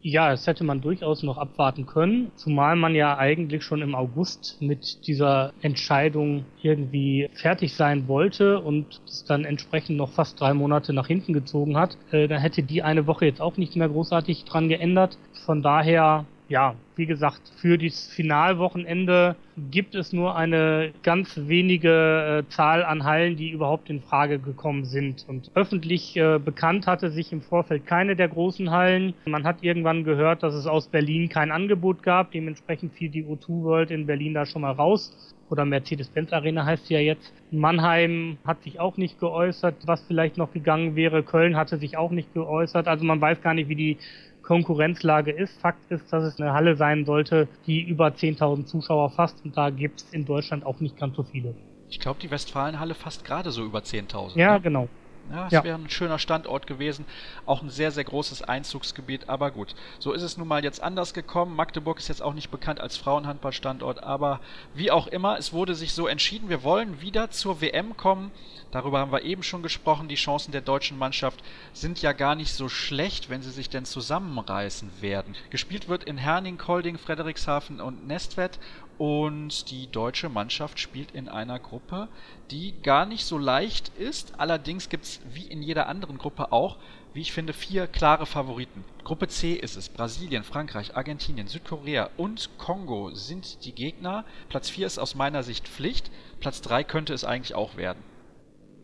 Ja, 0.06 0.28
das 0.30 0.46
hätte 0.46 0.64
man 0.64 0.82
durchaus 0.82 1.22
noch 1.22 1.38
abwarten 1.38 1.86
können, 1.86 2.30
zumal 2.36 2.76
man 2.76 2.94
ja 2.94 3.16
eigentlich 3.16 3.64
schon 3.64 3.80
im 3.80 3.94
August 3.94 4.58
mit 4.60 5.06
dieser 5.06 5.50
Entscheidung 5.62 6.44
irgendwie 6.60 7.26
fertig 7.32 7.74
sein 7.74 8.06
wollte 8.06 8.60
und 8.60 9.00
es 9.06 9.24
dann 9.24 9.46
entsprechend 9.46 9.96
noch 9.96 10.12
fast 10.12 10.38
drei 10.38 10.52
Monate 10.52 10.92
nach 10.92 11.06
hinten 11.06 11.32
gezogen 11.32 11.78
hat. 11.78 11.96
Äh, 12.10 12.28
da 12.28 12.36
hätte 12.36 12.62
die 12.62 12.82
eine 12.82 13.06
Woche 13.06 13.24
jetzt 13.24 13.40
auch 13.40 13.56
nicht 13.56 13.76
mehr 13.76 13.88
großartig 13.88 14.44
dran 14.44 14.68
geändert. 14.68 15.16
Von 15.46 15.62
daher 15.62 16.26
ja, 16.48 16.74
wie 16.96 17.06
gesagt, 17.06 17.40
für 17.56 17.78
das 17.78 18.08
Finalwochenende 18.08 19.34
gibt 19.70 19.94
es 19.94 20.12
nur 20.12 20.36
eine 20.36 20.92
ganz 21.02 21.36
wenige 21.36 22.44
äh, 22.44 22.50
Zahl 22.50 22.84
an 22.84 23.04
Hallen, 23.04 23.36
die 23.36 23.50
überhaupt 23.50 23.88
in 23.88 24.02
Frage 24.02 24.38
gekommen 24.38 24.84
sind. 24.84 25.24
Und 25.26 25.50
öffentlich 25.54 26.16
äh, 26.16 26.38
bekannt 26.38 26.86
hatte 26.86 27.10
sich 27.10 27.32
im 27.32 27.40
Vorfeld 27.40 27.86
keine 27.86 28.14
der 28.14 28.28
großen 28.28 28.70
Hallen. 28.70 29.14
Man 29.24 29.44
hat 29.44 29.62
irgendwann 29.62 30.04
gehört, 30.04 30.42
dass 30.42 30.54
es 30.54 30.66
aus 30.66 30.88
Berlin 30.88 31.28
kein 31.28 31.50
Angebot 31.50 32.02
gab. 32.02 32.32
Dementsprechend 32.32 32.92
fiel 32.92 33.08
die 33.08 33.24
O2 33.24 33.62
World 33.62 33.90
in 33.90 34.06
Berlin 34.06 34.34
da 34.34 34.44
schon 34.44 34.62
mal 34.62 34.72
raus. 34.72 35.34
Oder 35.50 35.64
Mercedes-Benz 35.64 36.32
Arena 36.32 36.64
heißt 36.64 36.86
sie 36.86 36.94
ja 36.94 37.00
jetzt. 37.00 37.32
Mannheim 37.50 38.38
hat 38.44 38.62
sich 38.62 38.80
auch 38.80 38.96
nicht 38.96 39.20
geäußert, 39.20 39.76
was 39.86 40.02
vielleicht 40.02 40.36
noch 40.36 40.52
gegangen 40.52 40.96
wäre. 40.96 41.22
Köln 41.22 41.56
hatte 41.56 41.78
sich 41.78 41.96
auch 41.96 42.10
nicht 42.10 42.32
geäußert. 42.34 42.88
Also 42.88 43.04
man 43.04 43.20
weiß 43.20 43.40
gar 43.40 43.54
nicht, 43.54 43.68
wie 43.68 43.76
die 43.76 43.98
Konkurrenzlage 44.44 45.30
ist. 45.32 45.58
Fakt 45.60 45.90
ist, 45.90 46.12
dass 46.12 46.24
es 46.24 46.40
eine 46.40 46.52
Halle 46.52 46.76
sein 46.76 47.04
sollte, 47.04 47.48
die 47.66 47.82
über 47.82 48.08
10.000 48.08 48.66
Zuschauer 48.66 49.10
fasst 49.10 49.44
und 49.44 49.56
da 49.56 49.70
gibt 49.70 50.00
es 50.02 50.12
in 50.12 50.24
Deutschland 50.24 50.64
auch 50.64 50.80
nicht 50.80 50.96
ganz 50.98 51.16
so 51.16 51.22
viele. 51.22 51.54
Ich 51.88 52.00
glaube, 52.00 52.20
die 52.20 52.30
Westfalenhalle 52.30 52.94
fasst 52.94 53.24
gerade 53.24 53.50
so 53.50 53.64
über 53.64 53.80
10.000. 53.80 54.38
Ja, 54.38 54.54
ne? 54.54 54.60
genau. 54.60 54.88
Ja, 55.32 55.46
es 55.46 55.52
ja. 55.52 55.64
wäre 55.64 55.78
ein 55.78 55.90
schöner 55.90 56.18
Standort 56.18 56.66
gewesen. 56.66 57.04
Auch 57.46 57.62
ein 57.62 57.70
sehr, 57.70 57.90
sehr 57.90 58.04
großes 58.04 58.42
Einzugsgebiet. 58.42 59.28
Aber 59.28 59.50
gut, 59.50 59.74
so 59.98 60.12
ist 60.12 60.22
es 60.22 60.36
nun 60.36 60.48
mal 60.48 60.64
jetzt 60.64 60.82
anders 60.82 61.14
gekommen. 61.14 61.56
Magdeburg 61.56 61.98
ist 61.98 62.08
jetzt 62.08 62.22
auch 62.22 62.34
nicht 62.34 62.50
bekannt 62.50 62.80
als 62.80 62.96
Frauenhandballstandort. 62.96 64.02
Aber 64.02 64.40
wie 64.74 64.90
auch 64.90 65.06
immer, 65.06 65.38
es 65.38 65.52
wurde 65.52 65.74
sich 65.74 65.92
so 65.92 66.06
entschieden. 66.06 66.48
Wir 66.48 66.62
wollen 66.62 67.00
wieder 67.00 67.30
zur 67.30 67.60
WM 67.60 67.96
kommen. 67.96 68.30
Darüber 68.70 68.98
haben 68.98 69.12
wir 69.12 69.22
eben 69.22 69.44
schon 69.44 69.62
gesprochen. 69.62 70.08
Die 70.08 70.16
Chancen 70.16 70.50
der 70.50 70.60
deutschen 70.60 70.98
Mannschaft 70.98 71.42
sind 71.72 72.02
ja 72.02 72.12
gar 72.12 72.34
nicht 72.34 72.52
so 72.52 72.68
schlecht, 72.68 73.30
wenn 73.30 73.40
sie 73.40 73.52
sich 73.52 73.70
denn 73.70 73.84
zusammenreißen 73.84 75.00
werden. 75.00 75.36
Gespielt 75.50 75.88
wird 75.88 76.02
in 76.04 76.18
Herning, 76.18 76.58
Kolding, 76.58 76.98
Frederikshafen 76.98 77.80
und 77.80 78.06
Nestwett. 78.08 78.58
Und 78.98 79.70
die 79.70 79.90
deutsche 79.90 80.28
Mannschaft 80.28 80.78
spielt 80.78 81.10
in 81.10 81.28
einer 81.28 81.58
Gruppe, 81.58 82.08
die 82.50 82.74
gar 82.82 83.06
nicht 83.06 83.24
so 83.24 83.38
leicht 83.38 83.90
ist. 83.98 84.38
Allerdings 84.38 84.88
gibt 84.88 85.04
es 85.04 85.20
wie 85.32 85.46
in 85.46 85.62
jeder 85.62 85.88
anderen 85.88 86.18
Gruppe 86.18 86.52
auch, 86.52 86.76
wie 87.12 87.20
ich 87.20 87.32
finde, 87.32 87.52
vier 87.52 87.86
klare 87.86 88.26
Favoriten. 88.26 88.84
Gruppe 89.04 89.28
C 89.28 89.54
ist 89.54 89.76
es. 89.76 89.88
Brasilien, 89.88 90.44
Frankreich, 90.44 90.96
Argentinien, 90.96 91.46
Südkorea 91.46 92.10
und 92.16 92.50
Kongo 92.58 93.14
sind 93.14 93.64
die 93.64 93.72
Gegner. 93.72 94.24
Platz 94.48 94.70
4 94.70 94.86
ist 94.86 94.98
aus 94.98 95.14
meiner 95.14 95.42
Sicht 95.42 95.68
Pflicht. 95.68 96.10
Platz 96.40 96.60
3 96.62 96.84
könnte 96.84 97.14
es 97.14 97.24
eigentlich 97.24 97.54
auch 97.54 97.76
werden. 97.76 98.02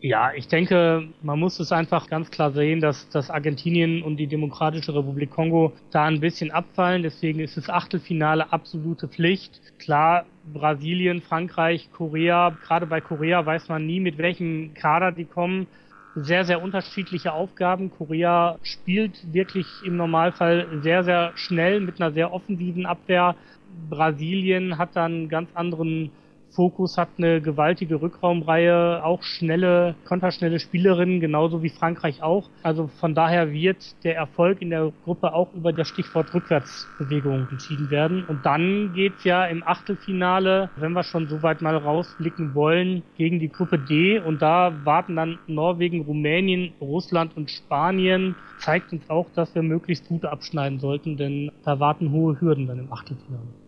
Ja, 0.03 0.33
ich 0.33 0.47
denke, 0.47 1.13
man 1.21 1.37
muss 1.39 1.59
es 1.59 1.71
einfach 1.71 2.07
ganz 2.07 2.31
klar 2.31 2.51
sehen, 2.53 2.81
dass, 2.81 3.07
dass 3.09 3.29
Argentinien 3.29 4.01
und 4.01 4.17
die 4.17 4.25
Demokratische 4.25 4.95
Republik 4.95 5.29
Kongo 5.29 5.77
da 5.91 6.05
ein 6.05 6.19
bisschen 6.19 6.49
abfallen. 6.49 7.03
Deswegen 7.03 7.39
ist 7.39 7.55
das 7.55 7.69
Achtelfinale 7.69 8.51
absolute 8.51 9.07
Pflicht. 9.07 9.61
Klar, 9.77 10.25
Brasilien, 10.43 11.21
Frankreich, 11.21 11.91
Korea, 11.91 12.57
gerade 12.61 12.87
bei 12.87 12.99
Korea 12.99 13.45
weiß 13.45 13.67
man 13.69 13.85
nie, 13.85 13.99
mit 13.99 14.17
welchem 14.17 14.73
Kader 14.73 15.11
die 15.11 15.25
kommen. 15.25 15.67
Sehr, 16.15 16.45
sehr 16.45 16.63
unterschiedliche 16.63 17.31
Aufgaben. 17.33 17.91
Korea 17.91 18.57
spielt 18.63 19.31
wirklich 19.31 19.83
im 19.85 19.97
Normalfall 19.97 20.67
sehr, 20.81 21.03
sehr 21.03 21.31
schnell 21.35 21.79
mit 21.79 22.01
einer 22.01 22.11
sehr 22.11 22.33
offensiven 22.33 22.87
Abwehr. 22.87 23.35
Brasilien 23.67 24.79
hat 24.79 24.95
dann 24.95 25.29
ganz 25.29 25.51
anderen 25.53 26.11
Fokus 26.51 26.97
hat 26.97 27.09
eine 27.17 27.41
gewaltige 27.41 28.01
Rückraumreihe, 28.01 29.03
auch 29.03 29.23
schnelle, 29.23 29.95
konterschnelle 30.05 30.59
Spielerinnen, 30.59 31.19
genauso 31.19 31.63
wie 31.63 31.69
Frankreich 31.69 32.21
auch. 32.21 32.49
Also 32.63 32.87
von 32.87 33.15
daher 33.15 33.51
wird 33.51 34.03
der 34.03 34.15
Erfolg 34.15 34.61
in 34.61 34.69
der 34.69 34.91
Gruppe 35.03 35.33
auch 35.33 35.53
über 35.53 35.71
das 35.73 35.87
Stichwort 35.87 36.33
Rückwärtsbewegung 36.33 37.47
entschieden 37.49 37.89
werden. 37.89 38.25
Und 38.25 38.45
dann 38.45 38.91
geht's 38.93 39.23
ja 39.23 39.45
im 39.45 39.63
Achtelfinale, 39.65 40.69
wenn 40.75 40.91
wir 40.93 41.03
schon 41.03 41.27
so 41.27 41.41
weit 41.41 41.61
mal 41.61 41.77
rausblicken 41.77 42.53
wollen, 42.53 43.03
gegen 43.15 43.39
die 43.39 43.49
Gruppe 43.49 43.79
D. 43.79 44.19
Und 44.19 44.41
da 44.41 44.73
warten 44.83 45.15
dann 45.15 45.39
Norwegen, 45.47 46.01
Rumänien, 46.01 46.73
Russland 46.81 47.35
und 47.37 47.49
Spanien. 47.49 48.35
Zeigt 48.57 48.91
uns 48.93 49.09
auch, 49.09 49.29
dass 49.33 49.55
wir 49.55 49.63
möglichst 49.63 50.07
gut 50.07 50.25
abschneiden 50.25 50.79
sollten, 50.79 51.17
denn 51.17 51.51
da 51.63 51.79
warten 51.79 52.11
hohe 52.11 52.39
Hürden 52.39 52.67
dann 52.67 52.79
im 52.79 52.91
Achtelfinale. 52.91 53.60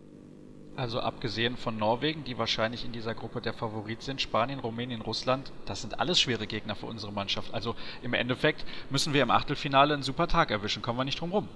Also 0.76 0.98
abgesehen 0.98 1.56
von 1.56 1.78
Norwegen, 1.78 2.24
die 2.24 2.36
wahrscheinlich 2.36 2.84
in 2.84 2.90
dieser 2.90 3.14
Gruppe 3.14 3.40
der 3.40 3.52
Favorit 3.52 4.02
sind, 4.02 4.20
Spanien, 4.20 4.58
Rumänien, 4.58 5.02
Russland, 5.02 5.52
das 5.66 5.82
sind 5.82 6.00
alles 6.00 6.20
schwere 6.20 6.48
Gegner 6.48 6.74
für 6.74 6.86
unsere 6.86 7.12
Mannschaft. 7.12 7.54
Also 7.54 7.76
im 8.02 8.12
Endeffekt 8.12 8.64
müssen 8.90 9.14
wir 9.14 9.22
im 9.22 9.30
Achtelfinale 9.30 9.94
einen 9.94 10.02
super 10.02 10.26
Tag 10.26 10.50
erwischen, 10.50 10.82
kommen 10.82 10.98
wir 10.98 11.04
nicht 11.04 11.20
drum 11.20 11.30
rum. 11.30 11.48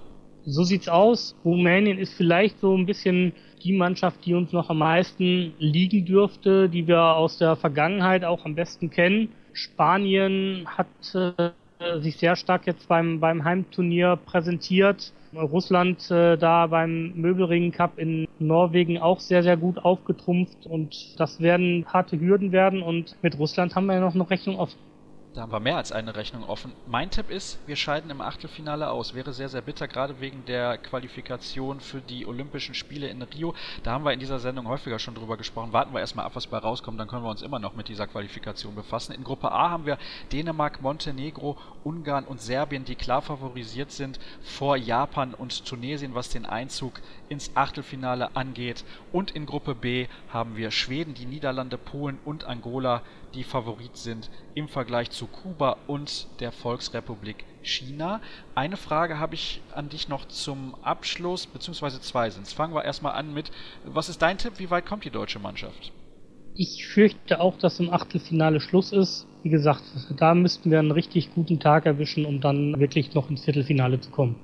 So 0.45 0.63
sieht's 0.63 0.89
aus. 0.89 1.35
Rumänien 1.45 1.99
ist 1.99 2.15
vielleicht 2.15 2.61
so 2.61 2.77
ein 2.77 2.87
bisschen 2.87 3.33
die 3.65 3.73
Mannschaft, 3.73 4.25
die 4.25 4.35
uns 4.35 4.53
noch 4.53 4.71
am 4.71 4.79
meisten 4.79 5.53
liegen 5.59 6.07
dürfte, 6.07 6.69
die 6.69 6.87
wir 6.87 7.03
aus 7.03 7.39
der 7.39 7.57
Vergangenheit 7.57 8.25
auch 8.25 8.45
am 8.45 8.55
besten 8.55 8.89
kennen. 8.89 9.33
Spanien 9.53 10.65
hat 10.69 10.87
äh, 11.15 12.01
sich 12.01 12.17
sehr 12.19 12.37
stark 12.37 12.69
jetzt 12.69 12.87
beim, 12.87 13.19
beim 13.19 13.43
Heimturnier 13.43 14.15
präsentiert 14.15 15.13
Russland 15.35 16.11
äh, 16.11 16.37
da 16.37 16.67
beim 16.67 17.13
Möbelring 17.15 17.73
Cup 17.73 17.99
in 17.99 18.27
Norwegen 18.39 18.99
auch 18.99 19.21
sehr, 19.21 19.43
sehr 19.43 19.57
gut 19.57 19.79
aufgetrumpft 19.79 20.67
und 20.67 21.19
das 21.19 21.41
werden 21.41 21.85
harte 21.87 22.19
Hürden 22.19 22.53
werden 22.53 22.83
und 22.83 23.17
mit 23.23 23.39
Russland 23.39 23.75
haben 23.75 23.87
wir 23.87 23.95
ja 23.95 24.01
noch 24.01 24.15
eine 24.15 24.29
Rechnung 24.29 24.59
offen. 24.59 24.88
Da 25.39 25.43
haben 25.43 25.53
wir 25.53 25.61
mehr 25.61 25.77
als 25.77 25.93
eine 25.93 26.17
Rechnung 26.17 26.43
offen. 26.43 26.73
Mein 26.89 27.13
Tipp 27.13 27.31
ist, 27.31 27.61
wir 27.69 27.77
scheiden 27.77 28.11
im 28.11 28.21
Achtelfinale 28.21 28.91
aus. 28.91 29.15
Wäre 29.15 29.33
sehr, 29.33 29.49
sehr 29.49 29.61
bitter, 29.61 29.87
gerade 29.87 30.21
wegen 30.21 30.45
der 30.47 30.79
Qualifikation 30.79 31.79
für 31.79 32.01
die 32.01 32.27
Olympischen 32.27 32.75
Spiele 32.75 33.07
in 33.07 33.23
Rio. 33.23 33.55
Da 33.85 33.93
haben 33.93 34.05
wir 34.05 34.13
in 34.13 34.19
dieser 34.19 34.41
Sendung 34.41 34.67
häufiger 34.67 34.99
schon 34.99 35.15
drüber 35.15 35.37
gesprochen. 35.37 35.73
Warten 35.73 35.95
wir 35.95 36.01
erstmal 36.01 36.27
ab, 36.27 36.35
was 36.35 36.49
bei 36.49 36.59
rauskommt, 36.59 36.99
dann 36.99 37.07
können 37.07 37.23
wir 37.23 37.31
uns 37.31 37.43
immer 37.43 37.61
noch 37.61 37.77
mit 37.77 37.87
dieser 37.87 38.09
Qualifikation 38.09 38.75
befassen. 38.75 39.13
In 39.13 39.23
Gruppe 39.23 39.53
A 39.53 39.71
haben 39.71 39.87
wir 39.87 39.97
Dänemark, 40.33 40.83
Montenegro, 40.83 41.57
Ungarn 41.85 42.25
und 42.25 42.43
Serbien, 42.43 42.85
die 42.85 42.97
klar 42.97 43.23
favorisiert 43.23 43.93
sind 43.93 44.19
vor 44.43 44.77
Japan 44.77 45.35
und 45.35 45.65
Tunesien, 45.65 46.17
was 46.17 46.31
den 46.31 46.47
Einzug 46.47 47.01
ins 47.29 47.53
Achtelfinale 47.55 48.35
angeht. 48.35 48.85
Und 49.13 49.31
in 49.31 49.47
Gruppe 49.47 49.77
B 49.77 50.09
haben 50.33 50.57
wir 50.57 50.73
Schweden, 50.73 51.15
die 51.15 51.27
Niederlande, 51.27 51.79
Polen 51.79 52.19
und 52.25 52.43
Angola, 52.43 53.03
die 53.35 53.45
Favorit 53.45 53.97
sind 53.97 54.31
im 54.55 54.69
Vergleich 54.69 55.11
zu 55.11 55.27
Kuba 55.27 55.77
und 55.87 56.27
der 56.41 56.53
Volksrepublik 56.53 57.45
China. 57.63 58.21
Eine 58.55 58.77
Frage 58.77 59.19
habe 59.19 59.35
ich 59.35 59.61
an 59.73 59.89
dich 59.89 60.09
noch 60.09 60.27
zum 60.29 60.75
Abschluss, 60.83 61.47
beziehungsweise 61.47 62.01
zwei 62.01 62.31
sind. 62.31 62.49
Fangen 62.49 62.75
wir 62.75 62.85
erstmal 62.85 63.13
an 63.13 63.35
mit, 63.35 63.51
was 63.85 64.09
ist 64.09 64.23
dein 64.23 64.39
Tipp, 64.39 64.55
wie 64.59 64.71
weit 64.71 64.87
kommt 64.87 65.05
die 65.05 65.11
deutsche 65.11 65.39
Mannschaft? 65.39 65.93
Ich 66.55 66.87
fürchte 66.87 67.41
auch, 67.41 67.57
dass 67.59 67.79
im 67.79 67.91
Achtelfinale 67.91 68.61
Schluss 68.61 68.93
ist. 68.93 69.27
Wie 69.45 69.51
gesagt, 69.51 69.85
da 70.17 70.35
müssten 70.35 70.71
wir 70.71 70.81
einen 70.81 70.91
richtig 70.91 71.33
guten 71.35 71.61
Tag 71.61 71.87
erwischen, 71.87 72.25
um 72.27 72.41
dann 72.41 72.81
wirklich 72.81 73.15
noch 73.15 73.31
ins 73.31 73.45
Viertelfinale 73.45 74.01
zu 74.01 74.11
kommen. 74.11 74.37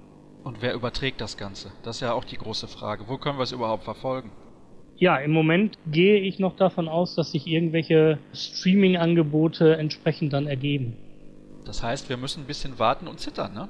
Und 0.44 0.60
wer 0.60 0.74
überträgt 0.74 1.20
das 1.20 1.36
Ganze? 1.36 1.72
Das 1.82 1.96
ist 1.96 2.00
ja 2.00 2.12
auch 2.12 2.24
die 2.24 2.36
große 2.36 2.68
Frage. 2.68 3.08
Wo 3.08 3.16
können 3.16 3.38
wir 3.38 3.42
es 3.42 3.52
überhaupt 3.52 3.82
verfolgen? 3.82 4.30
Ja, 4.96 5.16
im 5.16 5.32
Moment 5.32 5.76
gehe 5.90 6.20
ich 6.20 6.38
noch 6.38 6.56
davon 6.56 6.88
aus, 6.88 7.14
dass 7.14 7.32
sich 7.32 7.46
irgendwelche 7.46 8.18
Streaming-Angebote 8.32 9.76
entsprechend 9.76 10.32
dann 10.32 10.46
ergeben. 10.46 10.96
Das 11.64 11.82
heißt, 11.82 12.08
wir 12.08 12.16
müssen 12.16 12.44
ein 12.44 12.46
bisschen 12.46 12.78
warten 12.78 13.08
und 13.08 13.20
zittern, 13.20 13.54
ne? 13.54 13.68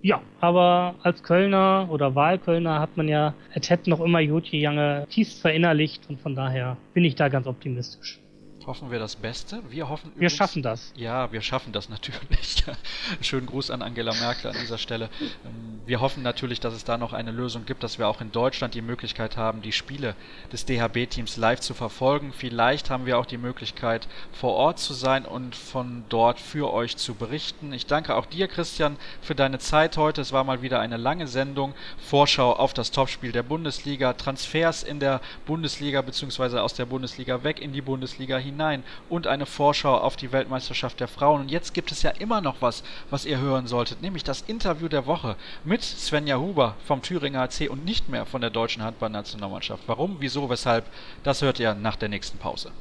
Ja, 0.00 0.22
aber 0.40 0.94
als 1.02 1.24
Kölner 1.24 1.88
oder 1.90 2.14
Wahlkölner 2.14 2.78
hat 2.78 2.96
man 2.96 3.08
ja 3.08 3.34
Ted 3.60 3.88
noch 3.88 4.00
immer 4.00 4.20
Jotje 4.20 4.60
Jange 4.60 5.06
tiefst 5.10 5.40
verinnerlicht 5.40 6.08
und 6.08 6.20
von 6.20 6.36
daher 6.36 6.76
bin 6.94 7.04
ich 7.04 7.16
da 7.16 7.28
ganz 7.28 7.48
optimistisch 7.48 8.20
hoffen 8.68 8.90
wir 8.90 8.98
das 8.98 9.16
Beste. 9.16 9.62
Wir 9.70 9.88
hoffen 9.88 10.10
Wir 10.10 10.16
übrigens, 10.16 10.34
schaffen 10.34 10.62
das. 10.62 10.92
Ja, 10.94 11.32
wir 11.32 11.40
schaffen 11.40 11.72
das 11.72 11.88
natürlich. 11.88 12.64
Schönen 13.22 13.46
Gruß 13.46 13.70
an 13.70 13.80
Angela 13.80 14.12
Merkel 14.12 14.50
an 14.50 14.56
dieser 14.60 14.76
Stelle. 14.76 15.08
Ähm, 15.20 15.80
wir 15.86 16.00
hoffen 16.02 16.22
natürlich, 16.22 16.60
dass 16.60 16.74
es 16.74 16.84
da 16.84 16.98
noch 16.98 17.14
eine 17.14 17.30
Lösung 17.30 17.64
gibt, 17.64 17.82
dass 17.82 17.98
wir 17.98 18.06
auch 18.06 18.20
in 18.20 18.30
Deutschland 18.30 18.74
die 18.74 18.82
Möglichkeit 18.82 19.38
haben, 19.38 19.62
die 19.62 19.72
Spiele 19.72 20.14
des 20.52 20.66
DHB-Teams 20.66 21.38
live 21.38 21.60
zu 21.60 21.72
verfolgen. 21.72 22.34
Vielleicht 22.36 22.90
haben 22.90 23.06
wir 23.06 23.18
auch 23.18 23.24
die 23.24 23.38
Möglichkeit, 23.38 24.06
vor 24.32 24.52
Ort 24.52 24.78
zu 24.78 24.92
sein 24.92 25.24
und 25.24 25.56
von 25.56 26.04
dort 26.10 26.38
für 26.38 26.70
euch 26.70 26.98
zu 26.98 27.14
berichten. 27.14 27.72
Ich 27.72 27.86
danke 27.86 28.14
auch 28.16 28.26
dir, 28.26 28.48
Christian, 28.48 28.98
für 29.22 29.34
deine 29.34 29.58
Zeit 29.60 29.96
heute. 29.96 30.20
Es 30.20 30.32
war 30.32 30.44
mal 30.44 30.60
wieder 30.60 30.78
eine 30.78 30.98
lange 30.98 31.26
Sendung. 31.26 31.72
Vorschau 31.96 32.52
auf 32.52 32.74
das 32.74 32.90
Topspiel 32.90 33.32
der 33.32 33.44
Bundesliga, 33.44 34.12
Transfers 34.12 34.82
in 34.82 35.00
der 35.00 35.22
Bundesliga 35.46 36.02
bzw. 36.02 36.58
aus 36.58 36.74
der 36.74 36.84
Bundesliga 36.84 37.42
weg 37.44 37.62
in 37.62 37.72
die 37.72 37.80
Bundesliga 37.80 38.36
hinein 38.36 38.57
hinein 38.58 38.82
und 39.08 39.28
eine 39.28 39.46
Vorschau 39.46 39.96
auf 39.96 40.16
die 40.16 40.32
Weltmeisterschaft 40.32 40.98
der 40.98 41.08
Frauen. 41.08 41.42
Und 41.42 41.50
jetzt 41.50 41.74
gibt 41.74 41.92
es 41.92 42.02
ja 42.02 42.10
immer 42.10 42.40
noch 42.40 42.56
was, 42.60 42.82
was 43.08 43.24
ihr 43.24 43.38
hören 43.38 43.68
solltet, 43.68 44.02
nämlich 44.02 44.24
das 44.24 44.42
Interview 44.42 44.88
der 44.88 45.06
Woche 45.06 45.36
mit 45.64 45.82
Svenja 45.82 46.38
Huber 46.38 46.74
vom 46.84 47.00
Thüringer 47.02 47.42
AC 47.42 47.70
und 47.70 47.84
nicht 47.84 48.08
mehr 48.08 48.26
von 48.26 48.40
der 48.40 48.50
deutschen 48.50 48.82
Handballnationalmannschaft. 48.82 49.84
Warum, 49.86 50.16
wieso, 50.18 50.50
weshalb, 50.50 50.84
das 51.22 51.42
hört 51.42 51.60
ihr 51.60 51.74
nach 51.74 51.96
der 51.96 52.08
nächsten 52.08 52.38
Pause. 52.38 52.72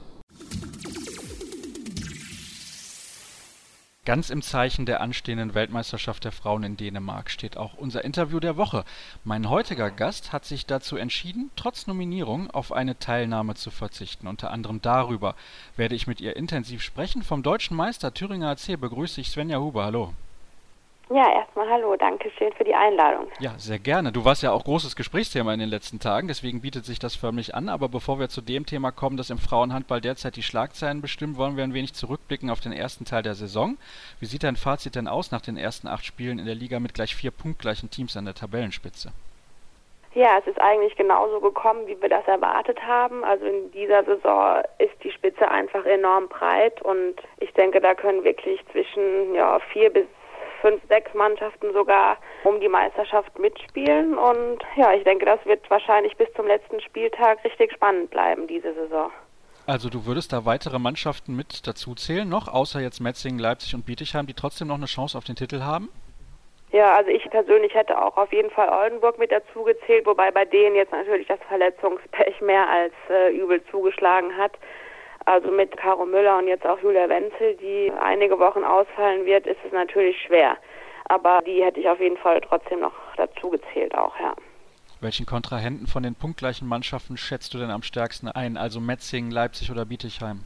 Ganz 4.07 4.29
im 4.29 4.41
Zeichen 4.41 4.85
der 4.85 5.01
anstehenden 5.01 5.53
Weltmeisterschaft 5.53 6.23
der 6.23 6.31
Frauen 6.31 6.63
in 6.63 6.77
Dänemark 6.77 7.29
steht 7.29 7.57
auch 7.57 7.73
unser 7.73 8.05
Interview 8.05 8.39
der 8.39 8.55
Woche. 8.55 8.85
Mein 9.25 9.49
heutiger 9.49 9.91
Gast 9.91 10.31
hat 10.31 10.45
sich 10.45 10.65
dazu 10.65 10.95
entschieden, 10.95 11.51
trotz 11.57 11.87
Nominierung 11.87 12.49
auf 12.49 12.71
eine 12.71 12.97
Teilnahme 12.97 13.55
zu 13.55 13.69
verzichten. 13.69 14.27
Unter 14.27 14.51
anderem 14.51 14.81
darüber 14.81 15.35
werde 15.75 15.95
ich 15.95 16.07
mit 16.07 16.21
ihr 16.21 16.37
intensiv 16.37 16.83
sprechen. 16.83 17.21
Vom 17.21 17.43
deutschen 17.43 17.75
Meister 17.75 18.13
Thüringer 18.13 18.51
AC 18.51 18.79
begrüße 18.79 19.19
ich 19.19 19.29
Svenja 19.29 19.59
Huber. 19.59 19.83
Hallo. 19.83 20.13
Ja, 21.09 21.31
erstmal 21.31 21.69
hallo, 21.69 21.95
danke 21.95 22.29
schön 22.31 22.51
für 22.53 22.65
die 22.65 22.75
Einladung. 22.75 23.27
Ja, 23.39 23.51
sehr 23.57 23.79
gerne. 23.79 24.11
Du 24.11 24.25
warst 24.25 24.43
ja 24.43 24.51
auch 24.51 24.65
großes 24.65 24.97
Gesprächsthema 24.97 25.53
in 25.53 25.59
den 25.59 25.69
letzten 25.69 25.99
Tagen, 25.99 26.27
deswegen 26.27 26.61
bietet 26.61 26.83
sich 26.83 26.99
das 26.99 27.15
förmlich 27.15 27.55
an. 27.55 27.69
Aber 27.69 27.87
bevor 27.87 28.19
wir 28.19 28.27
zu 28.27 28.41
dem 28.41 28.65
Thema 28.65 28.91
kommen, 28.91 29.15
das 29.15 29.29
im 29.29 29.37
Frauenhandball 29.37 30.01
derzeit 30.01 30.35
die 30.35 30.43
Schlagzeilen 30.43 31.01
bestimmt, 31.01 31.37
wollen 31.37 31.55
wir 31.55 31.63
ein 31.63 31.73
wenig 31.73 31.93
zurückblicken 31.93 32.49
auf 32.49 32.59
den 32.59 32.73
ersten 32.73 33.05
Teil 33.05 33.23
der 33.23 33.35
Saison. 33.35 33.77
Wie 34.19 34.25
sieht 34.25 34.43
dein 34.43 34.57
Fazit 34.57 34.95
denn 34.95 35.07
aus 35.07 35.31
nach 35.31 35.41
den 35.41 35.55
ersten 35.55 35.87
acht 35.87 36.05
Spielen 36.05 36.39
in 36.39 36.45
der 36.45 36.55
Liga 36.55 36.81
mit 36.81 36.93
gleich 36.93 37.15
vier 37.15 37.31
punktgleichen 37.31 37.89
Teams 37.89 38.17
an 38.17 38.25
der 38.25 38.35
Tabellenspitze? 38.35 39.13
Ja, 40.13 40.39
es 40.39 40.47
ist 40.47 40.59
eigentlich 40.59 40.95
genauso 40.95 41.39
gekommen, 41.39 41.87
wie 41.87 42.01
wir 42.01 42.09
das 42.09 42.27
erwartet 42.27 42.81
haben. 42.81 43.23
Also 43.23 43.45
in 43.45 43.71
dieser 43.71 44.03
Saison 44.03 44.61
ist 44.79 44.95
die 45.03 45.11
Spitze 45.11 45.49
einfach 45.49 45.85
enorm 45.85 46.27
breit 46.27 46.81
und 46.81 47.15
ich 47.39 47.53
denke, 47.53 47.79
da 47.79 47.93
können 47.93 48.23
wirklich 48.23 48.59
zwischen 48.71 49.35
ja, 49.35 49.59
vier 49.71 49.91
bis 49.91 50.07
fünf, 50.61 50.81
sechs 50.87 51.13
Mannschaften 51.13 51.73
sogar 51.73 52.17
um 52.43 52.59
die 52.59 52.69
Meisterschaft 52.69 53.37
mitspielen. 53.39 54.17
Und 54.17 54.59
ja, 54.75 54.93
ich 54.93 55.03
denke, 55.03 55.25
das 55.25 55.43
wird 55.45 55.69
wahrscheinlich 55.69 56.15
bis 56.17 56.31
zum 56.33 56.47
letzten 56.47 56.81
Spieltag 56.81 57.43
richtig 57.43 57.71
spannend 57.73 58.09
bleiben, 58.09 58.47
diese 58.47 58.73
Saison. 58.73 59.11
Also 59.65 59.89
du 59.89 60.05
würdest 60.05 60.31
da 60.31 60.45
weitere 60.45 60.79
Mannschaften 60.79 61.35
mit 61.35 61.67
dazu 61.67 61.93
zählen 61.93 62.27
noch, 62.27 62.47
außer 62.47 62.79
jetzt 62.79 63.01
Metzingen, 63.01 63.37
Leipzig 63.37 63.75
und 63.75 63.85
Bietigheim, 63.85 64.25
die 64.25 64.33
trotzdem 64.33 64.69
noch 64.69 64.77
eine 64.77 64.85
Chance 64.85 65.17
auf 65.17 65.25
den 65.25 65.35
Titel 65.35 65.61
haben? 65.61 65.89
Ja, 66.71 66.95
also 66.95 67.09
ich 67.09 67.29
persönlich 67.29 67.73
hätte 67.73 68.01
auch 68.01 68.17
auf 68.17 68.31
jeden 68.33 68.49
Fall 68.49 68.69
Oldenburg 68.69 69.17
mit 69.19 69.31
dazu 69.31 69.63
gezählt, 69.63 70.05
wobei 70.05 70.31
bei 70.31 70.45
denen 70.45 70.75
jetzt 70.75 70.91
natürlich 70.91 71.27
das 71.27 71.39
Verletzungspech 71.47 72.41
mehr 72.41 72.69
als 72.69 72.93
äh, 73.09 73.35
übel 73.37 73.61
zugeschlagen 73.71 74.37
hat. 74.37 74.53
Also 75.27 75.51
mit 75.51 75.75
Caro 75.75 76.05
Müller 76.05 76.37
und 76.37 76.47
jetzt 76.47 76.65
auch 76.65 76.79
Julia 76.79 77.09
Wenzel, 77.09 77.57
die 77.57 77.91
einige 77.99 78.39
Wochen 78.39 78.63
ausfallen 78.63 79.25
wird, 79.25 79.45
ist 79.45 79.57
es 79.65 79.73
natürlich 79.73 80.15
schwer. 80.25 80.55
Aber 81.09 81.41
die 81.45 81.61
hätte 81.61 81.81
ich 81.81 81.89
auf 81.89 81.99
jeden 81.99 82.15
Fall 82.15 82.39
trotzdem 82.39 82.79
noch 82.79 82.93
dazu 83.17 83.49
gezählt 83.49 83.93
auch, 83.93 84.17
ja. 84.21 84.33
Welchen 85.01 85.25
Kontrahenten 85.25 85.85
von 85.85 86.01
den 86.03 86.15
punktgleichen 86.15 86.65
Mannschaften 86.65 87.17
schätzt 87.17 87.53
du 87.53 87.57
denn 87.57 87.71
am 87.71 87.83
stärksten 87.83 88.29
ein? 88.29 88.55
Also 88.55 88.79
Metzingen, 88.79 89.29
Leipzig 89.29 89.69
oder 89.69 89.83
Bietigheim? 89.83 90.45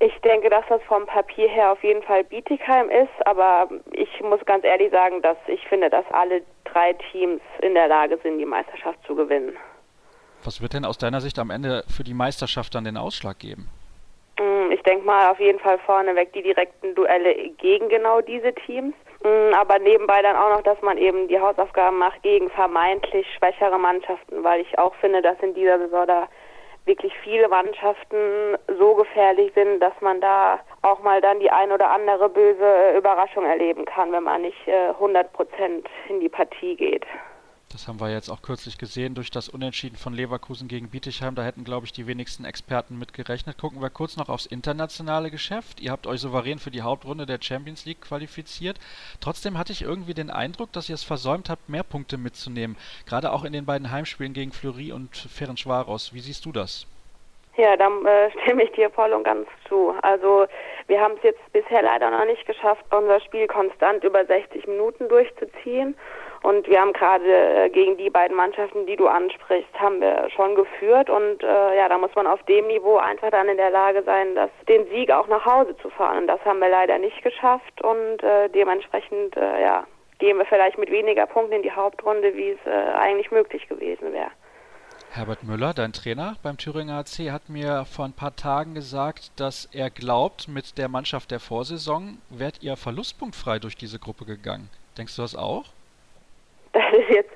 Ich 0.00 0.20
denke, 0.22 0.50
dass 0.50 0.64
das 0.68 0.82
vom 0.88 1.06
Papier 1.06 1.48
her 1.48 1.70
auf 1.70 1.82
jeden 1.84 2.02
Fall 2.02 2.24
Bietigheim 2.24 2.90
ist, 2.90 3.26
aber 3.26 3.68
ich 3.92 4.20
muss 4.22 4.44
ganz 4.44 4.64
ehrlich 4.64 4.90
sagen, 4.90 5.22
dass 5.22 5.36
ich 5.46 5.64
finde, 5.68 5.88
dass 5.88 6.04
alle 6.10 6.42
drei 6.64 6.94
Teams 7.12 7.40
in 7.62 7.74
der 7.74 7.86
Lage 7.86 8.18
sind, 8.24 8.38
die 8.38 8.44
Meisterschaft 8.44 8.98
zu 9.06 9.14
gewinnen. 9.14 9.56
Was 10.42 10.60
wird 10.60 10.72
denn 10.72 10.84
aus 10.84 10.98
deiner 10.98 11.20
Sicht 11.20 11.38
am 11.38 11.50
Ende 11.50 11.84
für 11.86 12.02
die 12.02 12.12
Meisterschaft 12.12 12.74
dann 12.74 12.82
den 12.82 12.96
Ausschlag 12.96 13.38
geben? 13.38 13.70
Denke 14.86 15.06
mal 15.06 15.30
auf 15.30 15.40
jeden 15.40 15.58
Fall 15.58 15.78
vorneweg 15.78 16.32
die 16.32 16.42
direkten 16.42 16.94
Duelle 16.94 17.34
gegen 17.58 17.88
genau 17.88 18.20
diese 18.20 18.54
Teams. 18.54 18.94
Mm, 19.22 19.54
aber 19.54 19.78
nebenbei 19.78 20.20
dann 20.20 20.36
auch 20.36 20.50
noch, 20.50 20.62
dass 20.62 20.80
man 20.82 20.98
eben 20.98 21.28
die 21.28 21.40
Hausaufgaben 21.40 21.98
macht 21.98 22.22
gegen 22.22 22.50
vermeintlich 22.50 23.26
schwächere 23.38 23.78
Mannschaften, 23.78 24.44
weil 24.44 24.60
ich 24.60 24.78
auch 24.78 24.94
finde, 24.96 25.22
dass 25.22 25.38
in 25.40 25.54
dieser 25.54 25.78
Saison 25.78 26.06
da 26.06 26.28
wirklich 26.84 27.14
viele 27.22 27.48
Mannschaften 27.48 28.58
so 28.78 28.94
gefährlich 28.94 29.52
sind, 29.54 29.80
dass 29.80 29.98
man 30.00 30.20
da 30.20 30.60
auch 30.82 31.02
mal 31.02 31.22
dann 31.22 31.40
die 31.40 31.50
ein 31.50 31.72
oder 31.72 31.90
andere 31.90 32.28
böse 32.28 32.96
Überraschung 32.96 33.46
erleben 33.46 33.86
kann, 33.86 34.12
wenn 34.12 34.24
man 34.24 34.42
nicht 34.42 34.68
100 34.68 35.32
Prozent 35.32 35.88
in 36.10 36.20
die 36.20 36.28
Partie 36.28 36.76
geht. 36.76 37.06
Das 37.74 37.88
haben 37.88 38.00
wir 38.00 38.08
jetzt 38.08 38.30
auch 38.30 38.40
kürzlich 38.40 38.78
gesehen 38.78 39.16
durch 39.16 39.32
das 39.32 39.48
Unentschieden 39.48 39.96
von 39.96 40.14
Leverkusen 40.14 40.68
gegen 40.68 40.90
Bietigheim. 40.90 41.34
Da 41.34 41.42
hätten, 41.42 41.64
glaube 41.64 41.86
ich, 41.86 41.92
die 41.92 42.06
wenigsten 42.06 42.44
Experten 42.44 42.96
mit 43.00 43.12
gerechnet. 43.12 43.58
Gucken 43.58 43.82
wir 43.82 43.90
kurz 43.90 44.16
noch 44.16 44.28
aufs 44.28 44.46
internationale 44.46 45.28
Geschäft. 45.28 45.80
Ihr 45.80 45.90
habt 45.90 46.06
euch 46.06 46.20
souverän 46.20 46.60
für 46.60 46.70
die 46.70 46.82
Hauptrunde 46.82 47.26
der 47.26 47.40
Champions 47.42 47.84
League 47.84 48.00
qualifiziert. 48.00 48.78
Trotzdem 49.20 49.58
hatte 49.58 49.72
ich 49.72 49.82
irgendwie 49.82 50.14
den 50.14 50.30
Eindruck, 50.30 50.70
dass 50.70 50.88
ihr 50.88 50.94
es 50.94 51.02
versäumt 51.02 51.50
habt, 51.50 51.68
mehr 51.68 51.82
Punkte 51.82 52.16
mitzunehmen. 52.16 52.76
Gerade 53.06 53.32
auch 53.32 53.42
in 53.42 53.52
den 53.52 53.66
beiden 53.66 53.90
Heimspielen 53.90 54.34
gegen 54.34 54.52
Fleury 54.52 54.92
und 54.92 55.16
Ferencvaros. 55.16 56.14
Wie 56.14 56.20
siehst 56.20 56.46
du 56.46 56.52
das? 56.52 56.86
Ja, 57.56 57.76
dann 57.76 58.06
äh, 58.06 58.30
stimme 58.42 58.62
ich 58.62 58.70
dir 58.70 58.88
voll 58.90 59.12
und 59.12 59.24
ganz 59.24 59.48
zu. 59.68 59.92
Also 60.02 60.46
wir 60.86 61.00
haben 61.00 61.14
es 61.16 61.24
jetzt 61.24 61.52
bisher 61.52 61.82
leider 61.82 62.08
noch 62.12 62.24
nicht 62.24 62.46
geschafft, 62.46 62.84
unser 62.90 63.18
Spiel 63.18 63.48
konstant 63.48 64.04
über 64.04 64.24
60 64.24 64.68
Minuten 64.68 65.08
durchzuziehen. 65.08 65.96
Und 66.44 66.68
wir 66.68 66.78
haben 66.78 66.92
gerade 66.92 67.24
äh, 67.24 67.70
gegen 67.70 67.96
die 67.96 68.10
beiden 68.10 68.36
Mannschaften, 68.36 68.84
die 68.84 68.96
du 68.96 69.06
ansprichst, 69.06 69.80
haben 69.80 70.02
wir 70.02 70.28
schon 70.36 70.54
geführt. 70.54 71.08
Und 71.08 71.42
äh, 71.42 71.76
ja, 71.78 71.88
da 71.88 71.96
muss 71.96 72.14
man 72.14 72.26
auf 72.26 72.42
dem 72.42 72.66
Niveau 72.66 72.98
einfach 72.98 73.30
dann 73.30 73.48
in 73.48 73.56
der 73.56 73.70
Lage 73.70 74.02
sein, 74.02 74.34
das, 74.34 74.50
den 74.68 74.86
Sieg 74.90 75.10
auch 75.10 75.26
nach 75.26 75.46
Hause 75.46 75.74
zu 75.78 75.88
fahren. 75.88 76.18
Und 76.18 76.26
das 76.26 76.44
haben 76.44 76.58
wir 76.58 76.68
leider 76.68 76.98
nicht 76.98 77.22
geschafft. 77.22 77.80
Und 77.80 78.22
äh, 78.22 78.50
dementsprechend, 78.50 79.34
äh, 79.38 79.62
ja, 79.62 79.86
gehen 80.18 80.36
wir 80.36 80.44
vielleicht 80.44 80.76
mit 80.76 80.90
weniger 80.90 81.24
Punkten 81.24 81.54
in 81.54 81.62
die 81.62 81.72
Hauptrunde, 81.72 82.36
wie 82.36 82.50
es 82.50 82.66
äh, 82.66 82.92
eigentlich 82.94 83.30
möglich 83.30 83.66
gewesen 83.66 84.12
wäre. 84.12 84.30
Herbert 85.12 85.44
Müller, 85.44 85.72
dein 85.72 85.94
Trainer 85.94 86.36
beim 86.42 86.58
Thüringer 86.58 86.98
AC, 86.98 87.32
hat 87.32 87.48
mir 87.48 87.86
vor 87.86 88.04
ein 88.04 88.12
paar 88.12 88.36
Tagen 88.36 88.74
gesagt, 88.74 89.30
dass 89.40 89.66
er 89.72 89.88
glaubt, 89.88 90.48
mit 90.48 90.76
der 90.76 90.90
Mannschaft 90.90 91.30
der 91.30 91.40
Vorsaison 91.40 92.18
wärt 92.28 92.62
ihr 92.62 92.76
verlustpunktfrei 92.76 93.60
durch 93.60 93.78
diese 93.78 93.98
Gruppe 93.98 94.26
gegangen. 94.26 94.68
Denkst 94.98 95.16
du 95.16 95.22
das 95.22 95.34
auch? 95.34 95.64
Das 96.74 96.84
ist 96.92 97.10
jetzt 97.10 97.32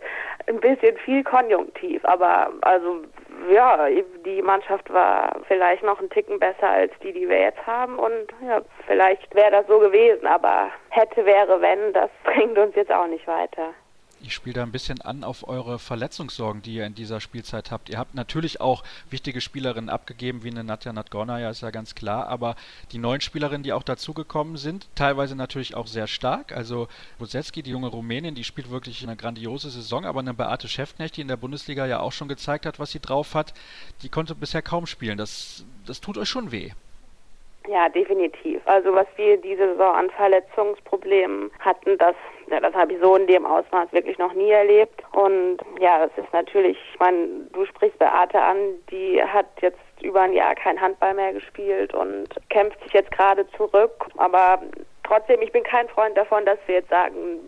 ein 0.47 0.61
bisschen 0.61 0.97
viel 0.99 1.23
konjunktiv, 1.25 2.05
aber 2.05 2.51
also 2.63 3.03
ja, 3.51 3.89
die 4.25 4.43
Mannschaft 4.43 4.93
war 4.93 5.41
vielleicht 5.47 5.83
noch 5.83 5.99
einen 6.01 6.11
Ticken 6.11 6.39
besser 6.39 6.69
als 6.69 6.93
die, 7.03 7.13
die 7.13 7.29
wir 7.29 7.41
jetzt 7.41 7.67
haben 7.67 7.99
und 7.99 8.27
ja, 8.47 8.61
vielleicht 8.87 9.35
wäre 9.35 9.51
das 9.51 9.67
so 9.67 9.79
gewesen, 9.79 10.27
aber 10.27 10.71
hätte, 10.91 11.25
wäre, 11.25 11.61
wenn, 11.61 11.93
das 11.93 12.11
bringt 12.25 12.59
uns 12.59 12.75
jetzt 12.75 12.93
auch 12.93 13.07
nicht 13.07 13.27
weiter. 13.27 13.75
Ich 14.21 14.35
spiele 14.35 14.55
da 14.55 14.63
ein 14.65 14.73
bisschen 14.73 15.01
an 15.01 15.23
auf 15.23 15.47
eure 15.47 15.79
Verletzungssorgen, 15.79 16.61
die 16.61 16.75
ihr 16.75 16.87
in 16.87 16.95
dieser 16.95 17.21
Spielzeit 17.21 17.71
habt. 17.71 17.89
Ihr 17.89 17.99
habt 17.99 18.15
natürlich 18.15 18.61
auch 18.61 18.83
wichtige 19.11 19.41
Spielerinnen 19.41 19.89
abgegeben, 19.89 20.43
wie 20.43 20.51
eine 20.51 20.65
Nadja 20.65 20.93
Nadgornaya, 20.93 21.51
ist 21.51 21.61
ja 21.61 21.71
ganz 21.71 21.95
klar, 21.95 22.27
aber 22.27 22.57
die 22.91 22.99
neuen 22.99 23.21
Spielerinnen, 23.21 23.63
die 23.63 23.73
auch 23.73 23.85
dazugekommen 23.85 24.57
sind, 24.57 24.89
teilweise 24.97 25.37
natürlich 25.37 25.77
auch 25.77 25.87
sehr 25.87 26.09
stark. 26.09 26.53
Also 26.53 26.89
Bosetski, 27.19 27.63
die 27.63 27.71
junge 27.71 27.89
Rumänin, 27.89 28.35
die 28.35 28.45
spielt 28.45 28.71
wirklich 28.71 29.03
eine 29.05 29.17
grandiose 29.17 29.71
Saison, 29.71 30.05
aber 30.05 30.21
eine 30.21 30.35
Beate 30.35 30.69
Schäftnecht, 30.69 31.17
die 31.17 31.21
in 31.21 31.29
der 31.29 31.37
Bundesliga 31.37 31.87
ja 31.87 32.01
auch 32.01 32.13
schon 32.13 32.29
gezeigt 32.29 32.67
hat, 32.67 32.81
was 32.81 32.91
sie 32.91 33.01
drauf 33.01 33.35
hat, 33.35 33.55
die 34.03 34.09
konnte 34.09 34.35
bisher 34.35 34.63
kaum 34.63 34.87
spielen. 34.87 35.17
Das, 35.17 35.65
das 35.87 36.01
tut 36.01 36.19
euch 36.19 36.29
schon 36.29 36.51
weh. 36.51 36.73
Ja, 37.67 37.89
definitiv. 37.89 38.63
Also 38.65 38.95
was 38.95 39.07
wir 39.17 39.37
diese 39.37 39.69
Saison 39.73 39.95
an 39.95 40.11
Verletzungsproblemen 40.11 41.51
hatten, 41.59 41.99
das, 41.99 42.15
ja, 42.51 42.61
das 42.61 42.75
habe 42.75 42.95
ich 42.95 43.01
so 43.01 43.15
in 43.17 43.27
dem 43.27 43.45
Ausmaß 43.45 43.93
wirklich 43.93 44.17
noch 44.17 44.33
nie 44.33 44.51
erlebt. 44.51 45.03
Und 45.13 45.59
ja, 45.79 46.07
das 46.07 46.25
ist 46.25 46.33
natürlich, 46.33 46.79
ich 46.93 46.99
meine, 46.99 47.29
du 47.53 47.67
sprichst 47.67 47.99
Beate 47.99 48.41
an, 48.41 48.57
die 48.91 49.23
hat 49.23 49.47
jetzt 49.61 49.79
über 50.01 50.23
ein 50.23 50.33
Jahr 50.33 50.55
kein 50.55 50.81
Handball 50.81 51.13
mehr 51.13 51.35
gespielt 51.35 51.93
und 51.93 52.29
kämpft 52.49 52.83
sich 52.85 52.93
jetzt 52.93 53.11
gerade 53.11 53.47
zurück. 53.51 54.07
Aber 54.17 54.63
trotzdem, 55.05 55.43
ich 55.43 55.53
bin 55.53 55.65
kein 55.65 55.89
Freund 55.89 56.17
davon, 56.17 56.47
dass 56.47 56.59
wir 56.67 56.77
jetzt 56.77 56.91
sagen, 56.91 57.41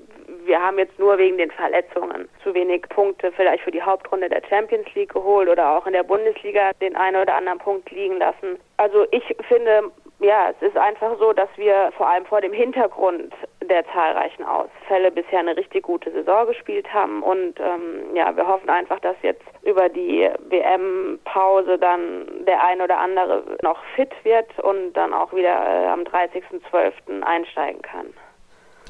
wir 0.50 0.60
haben 0.60 0.78
jetzt 0.80 0.98
nur 0.98 1.16
wegen 1.16 1.38
den 1.38 1.52
Verletzungen 1.52 2.28
zu 2.42 2.52
wenig 2.54 2.82
Punkte 2.88 3.30
vielleicht 3.30 3.62
für 3.62 3.70
die 3.70 3.82
Hauptrunde 3.82 4.28
der 4.28 4.42
Champions 4.48 4.92
League 4.96 5.12
geholt 5.12 5.48
oder 5.48 5.70
auch 5.70 5.86
in 5.86 5.92
der 5.92 6.02
Bundesliga 6.02 6.72
den 6.80 6.96
einen 6.96 7.22
oder 7.22 7.36
anderen 7.36 7.60
Punkt 7.60 7.88
liegen 7.92 8.18
lassen. 8.18 8.58
Also 8.76 9.06
ich 9.12 9.22
finde, 9.46 9.92
ja, 10.18 10.50
es 10.50 10.60
ist 10.60 10.76
einfach 10.76 11.16
so, 11.20 11.32
dass 11.32 11.48
wir 11.54 11.92
vor 11.96 12.08
allem 12.08 12.26
vor 12.26 12.40
dem 12.40 12.52
Hintergrund 12.52 13.32
der 13.62 13.86
zahlreichen 13.92 14.42
Ausfälle 14.42 15.12
bisher 15.12 15.38
eine 15.38 15.56
richtig 15.56 15.84
gute 15.84 16.10
Saison 16.10 16.48
gespielt 16.48 16.92
haben 16.92 17.22
und 17.22 17.60
ähm, 17.60 18.16
ja, 18.16 18.34
wir 18.34 18.48
hoffen 18.48 18.70
einfach, 18.70 18.98
dass 18.98 19.14
jetzt 19.22 19.44
über 19.62 19.88
die 19.88 20.28
WM-Pause 20.48 21.78
dann 21.78 22.26
der 22.44 22.60
ein 22.64 22.80
oder 22.80 22.98
andere 22.98 23.44
noch 23.62 23.78
fit 23.94 24.12
wird 24.24 24.58
und 24.58 24.94
dann 24.94 25.14
auch 25.14 25.32
wieder 25.32 25.54
äh, 25.54 25.86
am 25.86 26.00
30.12. 26.00 27.22
einsteigen 27.22 27.82
kann. 27.82 28.12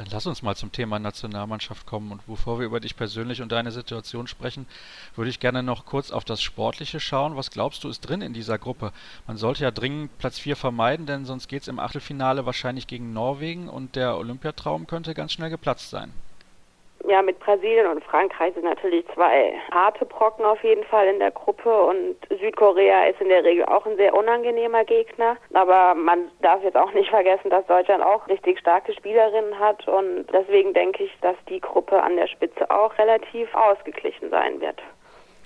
Dann 0.01 0.09
lass 0.12 0.24
uns 0.24 0.40
mal 0.40 0.57
zum 0.57 0.72
Thema 0.72 0.98
Nationalmannschaft 0.98 1.84
kommen. 1.84 2.11
Und 2.11 2.26
bevor 2.26 2.59
wir 2.59 2.64
über 2.64 2.80
dich 2.80 2.96
persönlich 2.96 3.42
und 3.42 3.53
deine 3.53 3.70
Situation 3.70 4.26
sprechen, 4.28 4.64
würde 5.14 5.28
ich 5.28 5.40
gerne 5.40 5.62
noch 5.62 5.84
kurz 5.84 6.11
auf 6.11 6.24
das 6.24 6.40
Sportliche 6.40 7.01
schauen. 7.01 7.36
Was 7.36 7.51
glaubst 7.51 7.84
du, 7.84 7.90
ist 7.90 8.01
drin 8.01 8.22
in 8.22 8.32
dieser 8.32 8.59
Gruppe? 8.59 8.94
Man 9.26 9.36
sollte 9.36 9.62
ja 9.62 9.70
dringend 9.70 10.16
Platz 10.16 10.38
4 10.38 10.57
vermeiden, 10.57 11.05
denn 11.05 11.26
sonst 11.26 11.48
geht 11.48 11.61
es 11.61 11.68
im 11.68 11.78
Achtelfinale 11.78 12.46
wahrscheinlich 12.46 12.86
gegen 12.86 13.12
Norwegen 13.12 13.68
und 13.68 13.94
der 13.94 14.16
Olympiatraum 14.16 14.86
könnte 14.86 15.12
ganz 15.12 15.32
schnell 15.32 15.51
geplatzt 15.51 15.90
sein. 15.90 16.14
Ja, 17.09 17.22
mit 17.22 17.40
Brasilien 17.40 17.86
und 17.86 18.05
Frankreich 18.05 18.53
sind 18.55 18.64
natürlich 18.64 19.07
zwei 19.14 19.55
harte 19.70 20.05
Brocken 20.05 20.44
auf 20.44 20.62
jeden 20.62 20.84
Fall 20.84 21.07
in 21.09 21.18
der 21.18 21.30
Gruppe 21.30 21.82
und 21.82 22.16
Südkorea 22.28 23.05
ist 23.05 23.20
in 23.20 23.28
der 23.28 23.42
Regel 23.42 23.64
auch 23.64 23.86
ein 23.86 23.96
sehr 23.96 24.14
unangenehmer 24.14 24.84
Gegner. 24.84 25.36
Aber 25.55 25.94
man 25.94 26.30
darf 26.42 26.62
jetzt 26.62 26.76
auch 26.76 26.92
nicht 26.92 27.09
vergessen, 27.11 27.51
dass 27.51 27.66
Deutschland 27.66 28.03
auch 28.03 28.28
richtig 28.28 28.59
starke 28.59 28.92
Spielerinnen 28.92 29.59
hat 29.59 29.88
und 29.88 30.26
deswegen 30.32 30.74
denke 30.74 31.05
ich, 31.05 31.12
dass 31.22 31.36
die 31.48 31.61
Gruppe 31.61 32.03
an 32.03 32.16
der 32.16 32.26
Spitze 32.26 32.70
auch 32.70 32.96
relativ 32.98 33.53
ausgeglichen 33.55 34.28
sein 34.30 34.61
wird. 34.61 34.80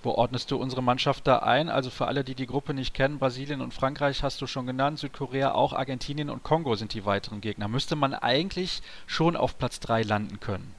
Wo 0.03 0.11
ordnest 0.11 0.51
du 0.51 0.59
unsere 0.59 0.83
Mannschaft 0.83 1.27
da 1.27 1.39
ein? 1.39 1.71
Also 1.71 1.89
für 1.89 2.07
alle, 2.07 2.25
die 2.25 2.35
die 2.35 2.47
Gruppe 2.47 2.75
nicht 2.75 2.95
kennen, 2.95 3.19
Brasilien 3.19 3.63
und 3.63 3.73
Frankreich 3.73 4.23
hast 4.23 4.43
du 4.43 4.47
schon 4.47 4.67
genannt, 4.67 4.99
Südkorea 4.99 5.55
auch, 5.55 5.73
Argentinien 5.73 6.29
und 6.29 6.43
Kongo 6.43 6.75
sind 6.75 6.93
die 6.93 7.07
weiteren 7.07 7.41
Gegner. 7.41 7.69
Müsste 7.69 7.97
man 7.97 8.13
eigentlich 8.13 8.83
schon 9.07 9.35
auf 9.35 9.57
Platz 9.57 9.81
3 9.81 10.03
landen 10.03 10.41
können? 10.41 10.75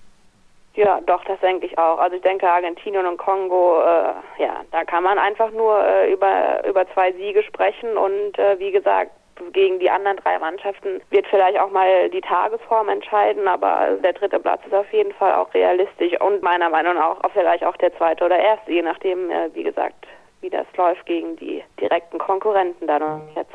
Ja, 0.75 0.99
doch, 1.05 1.23
das 1.23 1.39
denke 1.39 1.65
ich 1.65 1.77
auch. 1.77 1.99
Also 1.99 2.17
ich 2.17 2.21
denke, 2.21 2.49
Argentinien 2.49 3.05
und 3.05 3.17
Kongo, 3.17 3.81
äh, 3.81 4.43
ja, 4.43 4.61
da 4.71 4.83
kann 4.83 5.03
man 5.03 5.17
einfach 5.17 5.51
nur 5.51 5.81
äh, 5.85 6.11
über, 6.11 6.65
über 6.67 6.85
zwei 6.93 7.13
Siege 7.13 7.43
sprechen 7.43 7.97
und 7.97 8.37
äh, 8.37 8.59
wie 8.59 8.71
gesagt, 8.71 9.11
gegen 9.53 9.79
die 9.79 9.89
anderen 9.89 10.17
drei 10.17 10.39
Mannschaften 10.39 11.01
wird 11.09 11.27
vielleicht 11.27 11.59
auch 11.59 11.69
mal 11.69 12.09
die 12.09 12.21
Tagesform 12.21 12.89
entscheiden, 12.89 13.47
aber 13.47 13.97
der 14.03 14.13
dritte 14.13 14.39
Platz 14.39 14.61
ist 14.65 14.73
auf 14.73 14.91
jeden 14.93 15.13
Fall 15.13 15.33
auch 15.33 15.53
realistisch 15.53 16.19
und 16.21 16.41
meiner 16.41 16.69
Meinung 16.69 16.95
nach 16.95 17.23
auch 17.23 17.31
vielleicht 17.33 17.63
auch 17.63 17.75
der 17.77 17.95
zweite 17.97 18.25
oder 18.25 18.37
erste, 18.37 18.71
je 18.71 18.81
nachdem, 18.81 19.29
äh, 19.29 19.53
wie 19.53 19.63
gesagt, 19.63 20.05
wie 20.41 20.49
das 20.49 20.65
läuft 20.77 21.05
gegen 21.05 21.35
die 21.37 21.63
direkten 21.79 22.17
Konkurrenten 22.17 22.87
dann 22.87 23.01
und 23.01 23.35
jetzt. 23.35 23.53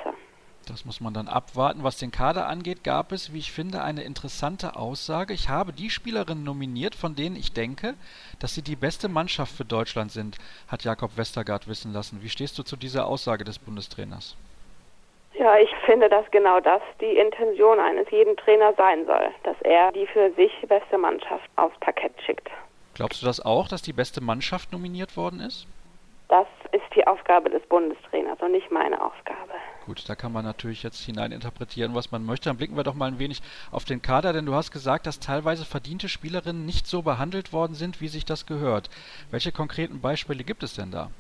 Das 0.66 0.84
muss 0.84 1.00
man 1.00 1.14
dann 1.14 1.28
abwarten. 1.28 1.82
Was 1.82 1.98
den 1.98 2.12
Kader 2.12 2.46
angeht, 2.46 2.84
gab 2.84 3.12
es, 3.12 3.32
wie 3.32 3.38
ich 3.38 3.52
finde, 3.52 3.82
eine 3.82 4.02
interessante 4.02 4.76
Aussage. 4.76 5.34
Ich 5.34 5.48
habe 5.48 5.72
die 5.72 5.90
Spielerinnen 5.90 6.44
nominiert, 6.44 6.94
von 6.94 7.16
denen 7.16 7.36
ich 7.36 7.52
denke, 7.52 7.94
dass 8.38 8.54
sie 8.54 8.62
die 8.62 8.76
beste 8.76 9.08
Mannschaft 9.08 9.54
für 9.54 9.64
Deutschland 9.64 10.12
sind, 10.12 10.36
hat 10.68 10.84
Jakob 10.84 11.16
Westergaard 11.16 11.66
wissen 11.66 11.92
lassen. 11.92 12.22
Wie 12.22 12.28
stehst 12.28 12.58
du 12.58 12.62
zu 12.62 12.76
dieser 12.76 13.06
Aussage 13.06 13.44
des 13.44 13.58
Bundestrainers? 13.58 14.36
Ja, 15.34 15.56
ich 15.58 15.70
finde, 15.86 16.08
dass 16.08 16.30
genau 16.30 16.60
das 16.60 16.82
die 17.00 17.16
Intention 17.16 17.78
eines 17.80 18.10
jeden 18.10 18.36
Trainers 18.36 18.76
sein 18.76 19.06
soll, 19.06 19.30
dass 19.44 19.56
er 19.62 19.90
die 19.92 20.06
für 20.06 20.30
sich 20.32 20.52
beste 20.68 20.98
Mannschaft 20.98 21.48
aufs 21.56 21.78
Parkett 21.80 22.12
schickt. 22.26 22.48
Glaubst 22.94 23.22
du 23.22 23.26
das 23.26 23.44
auch, 23.44 23.68
dass 23.68 23.82
die 23.82 23.92
beste 23.92 24.20
Mannschaft 24.20 24.72
nominiert 24.72 25.16
worden 25.16 25.40
ist? 25.40 25.66
Das 26.28 26.46
ist 26.72 26.84
die 26.94 27.06
Aufgabe 27.06 27.50
des 27.50 27.62
Bundestrainers 27.62 28.40
und 28.40 28.52
nicht 28.52 28.70
meine 28.70 29.02
Aufgabe. 29.02 29.54
Gut, 29.90 30.08
da 30.08 30.14
kann 30.14 30.32
man 30.32 30.44
natürlich 30.44 30.84
jetzt 30.84 31.04
hineininterpretieren, 31.04 31.96
was 31.96 32.12
man 32.12 32.24
möchte. 32.24 32.48
Dann 32.48 32.56
blicken 32.56 32.76
wir 32.76 32.84
doch 32.84 32.94
mal 32.94 33.08
ein 33.08 33.18
wenig 33.18 33.40
auf 33.72 33.84
den 33.84 34.00
Kader, 34.00 34.32
denn 34.32 34.46
du 34.46 34.54
hast 34.54 34.70
gesagt, 34.70 35.04
dass 35.04 35.18
teilweise 35.18 35.64
verdiente 35.64 36.08
Spielerinnen 36.08 36.64
nicht 36.64 36.86
so 36.86 37.02
behandelt 37.02 37.52
worden 37.52 37.74
sind, 37.74 38.00
wie 38.00 38.06
sich 38.06 38.24
das 38.24 38.46
gehört. 38.46 38.88
Welche 39.32 39.50
konkreten 39.50 40.00
Beispiele 40.00 40.44
gibt 40.44 40.62
es 40.62 40.76
denn 40.76 40.92
da? 40.92 41.10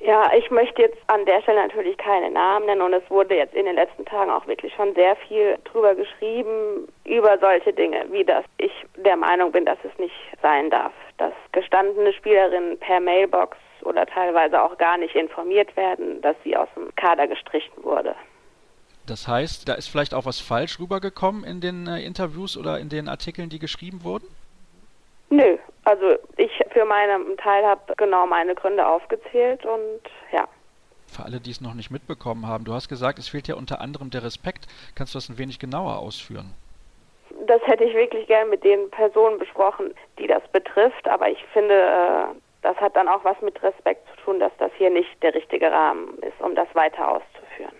Ja, 0.00 0.30
ich 0.36 0.50
möchte 0.50 0.82
jetzt 0.82 0.98
an 1.06 1.24
der 1.24 1.40
Stelle 1.40 1.62
natürlich 1.66 1.96
keine 1.96 2.30
Namen 2.30 2.66
nennen 2.66 2.82
und 2.82 2.92
es 2.92 3.08
wurde 3.08 3.34
jetzt 3.34 3.54
in 3.54 3.64
den 3.64 3.76
letzten 3.76 4.04
Tagen 4.04 4.30
auch 4.30 4.46
wirklich 4.46 4.74
schon 4.74 4.94
sehr 4.94 5.16
viel 5.16 5.56
drüber 5.64 5.94
geschrieben 5.94 6.88
über 7.06 7.38
solche 7.38 7.72
Dinge, 7.72 8.04
wie 8.10 8.22
das 8.22 8.44
ich 8.58 8.72
der 8.96 9.16
Meinung 9.16 9.50
bin, 9.50 9.64
dass 9.64 9.78
es 9.82 9.98
nicht 9.98 10.14
sein 10.42 10.68
darf, 10.68 10.92
dass 11.16 11.32
gestandene 11.52 12.12
Spielerinnen 12.12 12.78
per 12.78 13.00
Mailbox 13.00 13.56
oder 13.84 14.06
teilweise 14.06 14.60
auch 14.62 14.76
gar 14.78 14.98
nicht 14.98 15.14
informiert 15.14 15.76
werden, 15.76 16.20
dass 16.22 16.36
sie 16.44 16.56
aus 16.56 16.68
dem 16.76 16.94
Kader 16.96 17.26
gestrichen 17.26 17.82
wurde. 17.82 18.14
Das 19.06 19.26
heißt, 19.26 19.68
da 19.68 19.74
ist 19.74 19.88
vielleicht 19.88 20.12
auch 20.12 20.26
was 20.26 20.40
falsch 20.40 20.78
rübergekommen 20.78 21.42
in 21.44 21.60
den 21.60 21.86
äh, 21.86 22.00
Interviews 22.00 22.56
oder 22.56 22.78
in 22.78 22.90
den 22.90 23.08
Artikeln, 23.08 23.48
die 23.48 23.58
geschrieben 23.58 24.04
wurden? 24.04 24.26
Nö, 25.30 25.56
also 25.84 26.16
ich 26.36 26.50
für 26.70 26.84
meinen 26.84 27.36
Teil 27.38 27.64
habe 27.64 27.94
genau 27.96 28.26
meine 28.26 28.54
Gründe 28.54 28.86
aufgezählt 28.86 29.64
und 29.64 30.00
ja. 30.32 30.46
Für 31.06 31.24
alle, 31.24 31.40
die 31.40 31.50
es 31.50 31.60
noch 31.62 31.74
nicht 31.74 31.90
mitbekommen 31.90 32.46
haben, 32.46 32.64
du 32.64 32.74
hast 32.74 32.88
gesagt, 32.88 33.18
es 33.18 33.28
fehlt 33.28 33.48
ja 33.48 33.54
unter 33.54 33.80
anderem 33.80 34.10
der 34.10 34.22
Respekt. 34.22 34.66
Kannst 34.94 35.14
du 35.14 35.16
das 35.16 35.30
ein 35.30 35.38
wenig 35.38 35.58
genauer 35.58 35.98
ausführen? 35.98 36.54
Das 37.46 37.62
hätte 37.66 37.84
ich 37.84 37.94
wirklich 37.94 38.26
gern 38.26 38.50
mit 38.50 38.62
den 38.62 38.90
Personen 38.90 39.38
besprochen, 39.38 39.94
die 40.18 40.26
das 40.26 40.42
betrifft. 40.52 41.08
Aber 41.08 41.30
ich 41.30 41.42
finde, 41.52 41.74
äh, 41.74 42.24
das 42.62 42.76
hat 42.76 42.96
dann 42.96 43.08
auch 43.08 43.24
was 43.24 43.40
mit 43.40 43.62
Respekt 43.62 44.06
zu 44.10 44.24
tun, 44.24 44.40
dass 44.40 44.52
das 44.58 44.72
hier 44.76 44.90
nicht 44.90 45.22
der 45.22 45.34
richtige 45.34 45.70
Rahmen 45.70 46.18
ist, 46.18 46.40
um 46.40 46.54
das 46.54 46.68
weiter 46.74 47.08
auszuführen. 47.08 47.74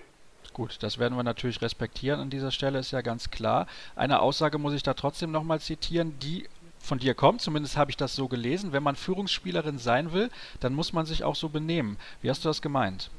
Gut, 0.55 0.83
das 0.83 0.99
werden 0.99 1.17
wir 1.17 1.23
natürlich 1.23 1.63
respektieren 1.63 2.21
an 2.21 2.31
dieser 2.31 2.51
Stelle, 2.51 2.79
ist 2.79 2.91
ja 2.91 3.01
ganz 3.01 3.31
klar. 3.31 3.67
Eine 3.97 4.21
Aussage 4.21 4.59
muss 4.59 4.75
ich 4.75 4.83
da 4.83 4.95
trotzdem 4.95 5.31
nochmal 5.31 5.61
zitieren, 5.61 6.19
die 6.21 6.49
von 6.81 6.99
dir 6.99 7.15
kommt, 7.15 7.41
zumindest 7.41 7.77
habe 7.77 7.91
ich 7.91 7.97
das 7.97 8.15
so 8.15 8.29
gelesen. 8.29 8.73
Wenn 8.73 8.83
man 8.83 8.97
Führungsspielerin 8.97 9.79
sein 9.79 10.13
will, 10.13 10.31
dann 10.61 10.75
muss 10.75 10.93
man 10.93 11.07
sich 11.07 11.25
auch 11.25 11.35
so 11.35 11.49
benehmen. 11.49 11.99
Wie 12.23 12.31
hast 12.31 12.45
du 12.45 12.49
das 12.49 12.63
gemeint? 12.63 13.11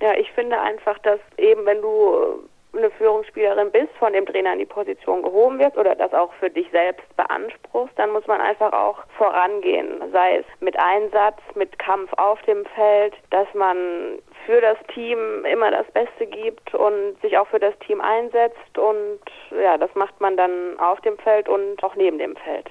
Ja, 0.00 0.14
ich 0.14 0.30
finde 0.32 0.60
einfach, 0.60 0.98
dass 1.00 1.20
eben, 1.36 1.64
wenn 1.66 1.80
du 1.80 2.48
eine 2.74 2.90
Führungsspielerin 2.90 3.70
bist, 3.70 3.90
von 3.98 4.12
dem 4.12 4.26
Trainer 4.26 4.52
in 4.52 4.60
die 4.60 4.66
Position 4.66 5.22
gehoben 5.22 5.58
wird 5.58 5.76
oder 5.76 5.94
das 5.94 6.12
auch 6.12 6.32
für 6.34 6.50
dich 6.50 6.68
selbst 6.70 7.04
beanspruchst, 7.16 7.98
dann 7.98 8.12
muss 8.12 8.26
man 8.26 8.40
einfach 8.40 8.72
auch 8.72 8.98
vorangehen, 9.16 10.00
sei 10.12 10.36
es 10.36 10.44
mit 10.60 10.78
Einsatz, 10.78 11.38
mit 11.54 11.78
Kampf 11.78 12.12
auf 12.16 12.40
dem 12.42 12.64
Feld, 12.74 13.14
dass 13.30 13.52
man 13.54 14.18
für 14.46 14.60
das 14.60 14.78
Team 14.94 15.44
immer 15.44 15.70
das 15.70 15.86
Beste 15.92 16.26
gibt 16.26 16.74
und 16.74 17.20
sich 17.22 17.36
auch 17.38 17.48
für 17.48 17.60
das 17.60 17.76
Team 17.80 18.00
einsetzt 18.00 18.78
und 18.78 19.20
ja, 19.50 19.76
das 19.76 19.94
macht 19.94 20.20
man 20.20 20.36
dann 20.36 20.78
auf 20.78 21.00
dem 21.00 21.18
Feld 21.18 21.48
und 21.48 21.82
auch 21.82 21.94
neben 21.96 22.18
dem 22.18 22.36
Feld. 22.36 22.70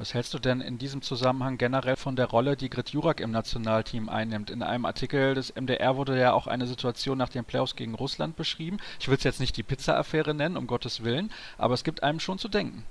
Was 0.00 0.14
hältst 0.14 0.32
du 0.32 0.38
denn 0.38 0.60
in 0.60 0.78
diesem 0.78 1.02
Zusammenhang 1.02 1.58
generell 1.58 1.96
von 1.96 2.14
der 2.14 2.26
Rolle, 2.26 2.56
die 2.56 2.70
Grit 2.70 2.90
Jurak 2.90 3.18
im 3.18 3.32
Nationalteam 3.32 4.08
einnimmt? 4.08 4.48
In 4.48 4.62
einem 4.62 4.84
Artikel 4.84 5.34
des 5.34 5.52
MDR 5.56 5.96
wurde 5.96 6.16
ja 6.16 6.32
auch 6.34 6.46
eine 6.46 6.68
Situation 6.68 7.18
nach 7.18 7.30
den 7.30 7.44
Playoffs 7.44 7.74
gegen 7.74 7.96
Russland 7.96 8.36
beschrieben. 8.36 8.76
Ich 9.00 9.08
will 9.08 9.16
es 9.16 9.24
jetzt 9.24 9.40
nicht 9.40 9.56
die 9.56 9.64
Pizza-Affäre 9.64 10.34
nennen, 10.34 10.56
um 10.56 10.68
Gottes 10.68 11.02
Willen, 11.02 11.32
aber 11.56 11.74
es 11.74 11.82
gibt 11.82 12.04
einem 12.04 12.20
schon 12.20 12.38
zu 12.38 12.46
denken. 12.46 12.84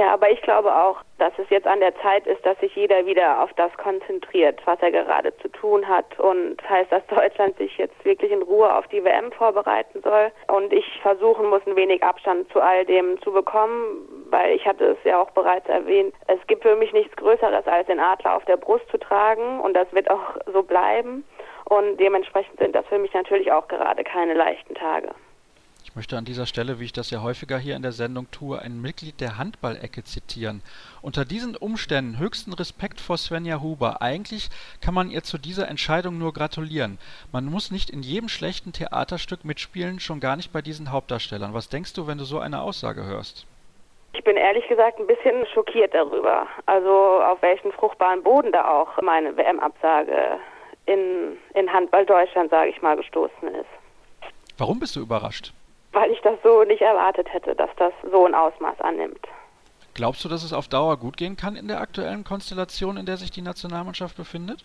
Ja, 0.00 0.14
aber 0.14 0.30
ich 0.30 0.40
glaube 0.40 0.74
auch, 0.74 1.02
dass 1.18 1.34
es 1.36 1.50
jetzt 1.50 1.66
an 1.66 1.80
der 1.80 1.94
Zeit 1.96 2.26
ist, 2.26 2.46
dass 2.46 2.58
sich 2.60 2.74
jeder 2.74 3.04
wieder 3.04 3.42
auf 3.42 3.52
das 3.52 3.70
konzentriert, 3.76 4.58
was 4.64 4.80
er 4.80 4.92
gerade 4.92 5.36
zu 5.36 5.48
tun 5.48 5.86
hat. 5.86 6.18
Und 6.18 6.56
das 6.56 6.70
heißt, 6.70 6.90
dass 6.90 7.06
Deutschland 7.08 7.58
sich 7.58 7.76
jetzt 7.76 8.02
wirklich 8.02 8.32
in 8.32 8.40
Ruhe 8.40 8.74
auf 8.74 8.88
die 8.88 9.04
WM 9.04 9.30
vorbereiten 9.30 10.00
soll. 10.00 10.32
Und 10.48 10.72
ich 10.72 10.86
versuchen 11.02 11.50
muss, 11.50 11.60
ein 11.66 11.76
wenig 11.76 12.02
Abstand 12.02 12.50
zu 12.50 12.62
all 12.62 12.86
dem 12.86 13.20
zu 13.20 13.30
bekommen, 13.30 14.08
weil 14.30 14.56
ich 14.56 14.64
hatte 14.64 14.86
es 14.86 15.04
ja 15.04 15.20
auch 15.20 15.32
bereits 15.32 15.68
erwähnt. 15.68 16.14
Es 16.28 16.40
gibt 16.46 16.62
für 16.62 16.76
mich 16.76 16.94
nichts 16.94 17.14
Größeres, 17.16 17.66
als 17.66 17.86
den 17.86 18.00
Adler 18.00 18.36
auf 18.36 18.44
der 18.46 18.56
Brust 18.56 18.88
zu 18.90 18.96
tragen. 18.96 19.60
Und 19.60 19.74
das 19.74 19.92
wird 19.92 20.10
auch 20.10 20.38
so 20.50 20.62
bleiben. 20.62 21.26
Und 21.66 22.00
dementsprechend 22.00 22.58
sind 22.58 22.74
das 22.74 22.86
für 22.86 22.96
mich 22.96 23.12
natürlich 23.12 23.52
auch 23.52 23.68
gerade 23.68 24.02
keine 24.02 24.32
leichten 24.32 24.74
Tage. 24.74 25.10
Ich 25.90 25.96
möchte 25.96 26.16
an 26.16 26.24
dieser 26.24 26.46
Stelle, 26.46 26.78
wie 26.78 26.84
ich 26.84 26.92
das 26.92 27.10
ja 27.10 27.20
häufiger 27.20 27.58
hier 27.58 27.74
in 27.74 27.82
der 27.82 27.90
Sendung 27.90 28.30
tue, 28.30 28.60
ein 28.60 28.80
Mitglied 28.80 29.20
der 29.20 29.38
Handballecke 29.38 30.04
zitieren. 30.04 30.62
Unter 31.02 31.24
diesen 31.24 31.56
Umständen 31.56 32.20
höchsten 32.20 32.52
Respekt 32.52 33.00
vor 33.00 33.18
Svenja 33.18 33.60
Huber. 33.60 34.00
Eigentlich 34.00 34.50
kann 34.80 34.94
man 34.94 35.10
ihr 35.10 35.24
zu 35.24 35.36
dieser 35.36 35.66
Entscheidung 35.66 36.16
nur 36.16 36.32
gratulieren. 36.32 37.00
Man 37.32 37.46
muss 37.46 37.72
nicht 37.72 37.90
in 37.90 38.04
jedem 38.04 38.28
schlechten 38.28 38.72
Theaterstück 38.72 39.44
mitspielen, 39.44 39.98
schon 39.98 40.20
gar 40.20 40.36
nicht 40.36 40.52
bei 40.52 40.62
diesen 40.62 40.92
Hauptdarstellern. 40.92 41.54
Was 41.54 41.68
denkst 41.68 41.92
du, 41.94 42.06
wenn 42.06 42.18
du 42.18 42.24
so 42.24 42.38
eine 42.38 42.62
Aussage 42.62 43.04
hörst? 43.04 43.44
Ich 44.12 44.22
bin 44.22 44.36
ehrlich 44.36 44.68
gesagt 44.68 45.00
ein 45.00 45.08
bisschen 45.08 45.44
schockiert 45.52 45.92
darüber. 45.92 46.46
Also 46.66 47.20
auf 47.20 47.42
welchen 47.42 47.72
fruchtbaren 47.72 48.22
Boden 48.22 48.52
da 48.52 48.68
auch 48.68 49.02
meine 49.02 49.36
WM-Absage 49.36 50.38
in, 50.86 51.36
in 51.54 51.72
Handball 51.72 52.06
Deutschland, 52.06 52.50
sage 52.50 52.70
ich 52.70 52.80
mal, 52.80 52.96
gestoßen 52.96 53.48
ist. 53.48 53.66
Warum 54.56 54.78
bist 54.78 54.94
du 54.94 55.00
überrascht? 55.00 55.52
Weil 55.92 56.10
ich 56.10 56.20
das 56.20 56.38
so 56.42 56.64
nicht 56.64 56.82
erwartet 56.82 57.32
hätte, 57.32 57.54
dass 57.54 57.70
das 57.76 57.92
so 58.10 58.26
ein 58.26 58.34
Ausmaß 58.34 58.80
annimmt. 58.80 59.26
Glaubst 59.94 60.24
du, 60.24 60.28
dass 60.28 60.44
es 60.44 60.52
auf 60.52 60.68
Dauer 60.68 60.96
gut 60.96 61.16
gehen 61.16 61.36
kann 61.36 61.56
in 61.56 61.68
der 61.68 61.80
aktuellen 61.80 62.24
Konstellation, 62.24 62.96
in 62.96 63.06
der 63.06 63.16
sich 63.16 63.30
die 63.30 63.42
Nationalmannschaft 63.42 64.16
befindet? 64.16 64.64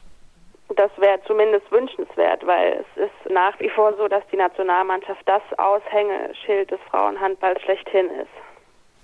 Das 0.70 0.92
wäre 0.98 1.20
zumindest 1.28 1.72
wünschenswert, 1.72 2.46
weil 2.46 2.84
es 2.84 3.04
ist 3.04 3.32
nach 3.32 3.60
wie 3.60 3.70
vor 3.70 3.94
so, 3.98 4.08
dass 4.08 4.24
die 4.32 4.38
Nationalmannschaft 4.38 5.22
das 5.26 5.42
Aushängeschild 5.58 6.72
des 6.72 6.80
Frauenhandballs 6.90 7.62
schlechthin 7.62 8.10
ist. 8.10 8.30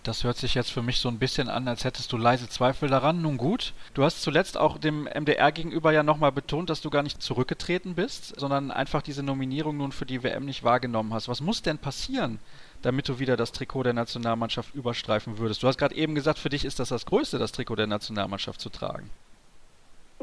Das 0.04 0.24
hört 0.24 0.38
sich 0.38 0.56
jetzt 0.56 0.72
für 0.72 0.82
mich 0.82 0.98
so 0.98 1.10
ein 1.10 1.20
bisschen 1.20 1.48
an, 1.48 1.68
als 1.68 1.86
hättest 1.86 2.12
du 2.12 2.18
leise 2.18 2.50
Zweifel 2.50 2.90
daran. 2.90 3.22
Nun 3.22 3.38
gut, 3.38 3.74
du 3.94 4.04
hast 4.04 4.24
zuletzt 4.24 4.58
auch 4.58 4.80
dem 4.80 5.04
MDR 5.04 5.52
gegenüber 5.52 5.92
ja 5.92 6.02
nochmal 6.02 6.32
betont, 6.32 6.72
dass 6.72 6.82
du 6.82 6.90
gar 6.90 7.04
nicht 7.04 7.22
zurückgetreten 7.22 7.94
bist, 7.94 8.40
sondern 8.40 8.72
einfach 8.72 9.04
diese 9.04 9.22
Nominierung 9.22 9.78
nun 9.78 9.92
für 9.92 10.08
die 10.08 10.24
WM 10.24 10.46
nicht 10.46 10.64
wahrgenommen 10.64 11.14
hast. 11.14 11.30
Was 11.30 11.40
muss 11.40 11.62
denn 11.62 11.78
passieren, 11.78 12.40
damit 12.82 13.10
du 13.10 13.20
wieder 13.20 13.38
das 13.38 13.52
Trikot 13.52 13.84
der 13.84 13.94
Nationalmannschaft 13.94 14.74
überstreifen 14.74 15.38
würdest? 15.38 15.62
Du 15.62 15.68
hast 15.68 15.78
gerade 15.78 15.94
eben 15.94 16.16
gesagt, 16.16 16.40
für 16.40 16.50
dich 16.50 16.66
ist 16.66 16.80
das 16.80 16.90
das 16.90 17.06
Größte, 17.06 17.38
das 17.38 17.52
Trikot 17.52 17.76
der 17.76 17.86
Nationalmannschaft 17.88 18.60
zu 18.60 18.70
tragen. 18.70 19.12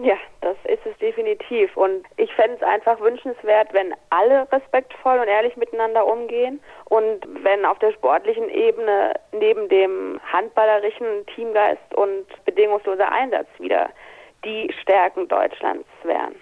Ja, 0.02 0.16
das 0.40 0.56
ist 0.64 0.77
definitiv. 1.00 1.76
Und 1.76 2.04
ich 2.16 2.32
fände 2.34 2.56
es 2.56 2.62
einfach 2.62 3.00
wünschenswert, 3.00 3.72
wenn 3.72 3.94
alle 4.10 4.50
respektvoll 4.52 5.18
und 5.18 5.28
ehrlich 5.28 5.56
miteinander 5.56 6.06
umgehen 6.06 6.60
und 6.86 7.26
wenn 7.42 7.64
auf 7.64 7.78
der 7.78 7.92
sportlichen 7.92 8.48
Ebene 8.48 9.14
neben 9.32 9.68
dem 9.68 10.20
handballerischen 10.32 11.26
Teamgeist 11.34 11.94
und 11.94 12.26
bedingungsloser 12.44 13.10
Einsatz 13.10 13.48
wieder 13.58 13.90
die 14.44 14.72
Stärken 14.82 15.28
Deutschlands 15.28 15.86
wären. 16.04 16.34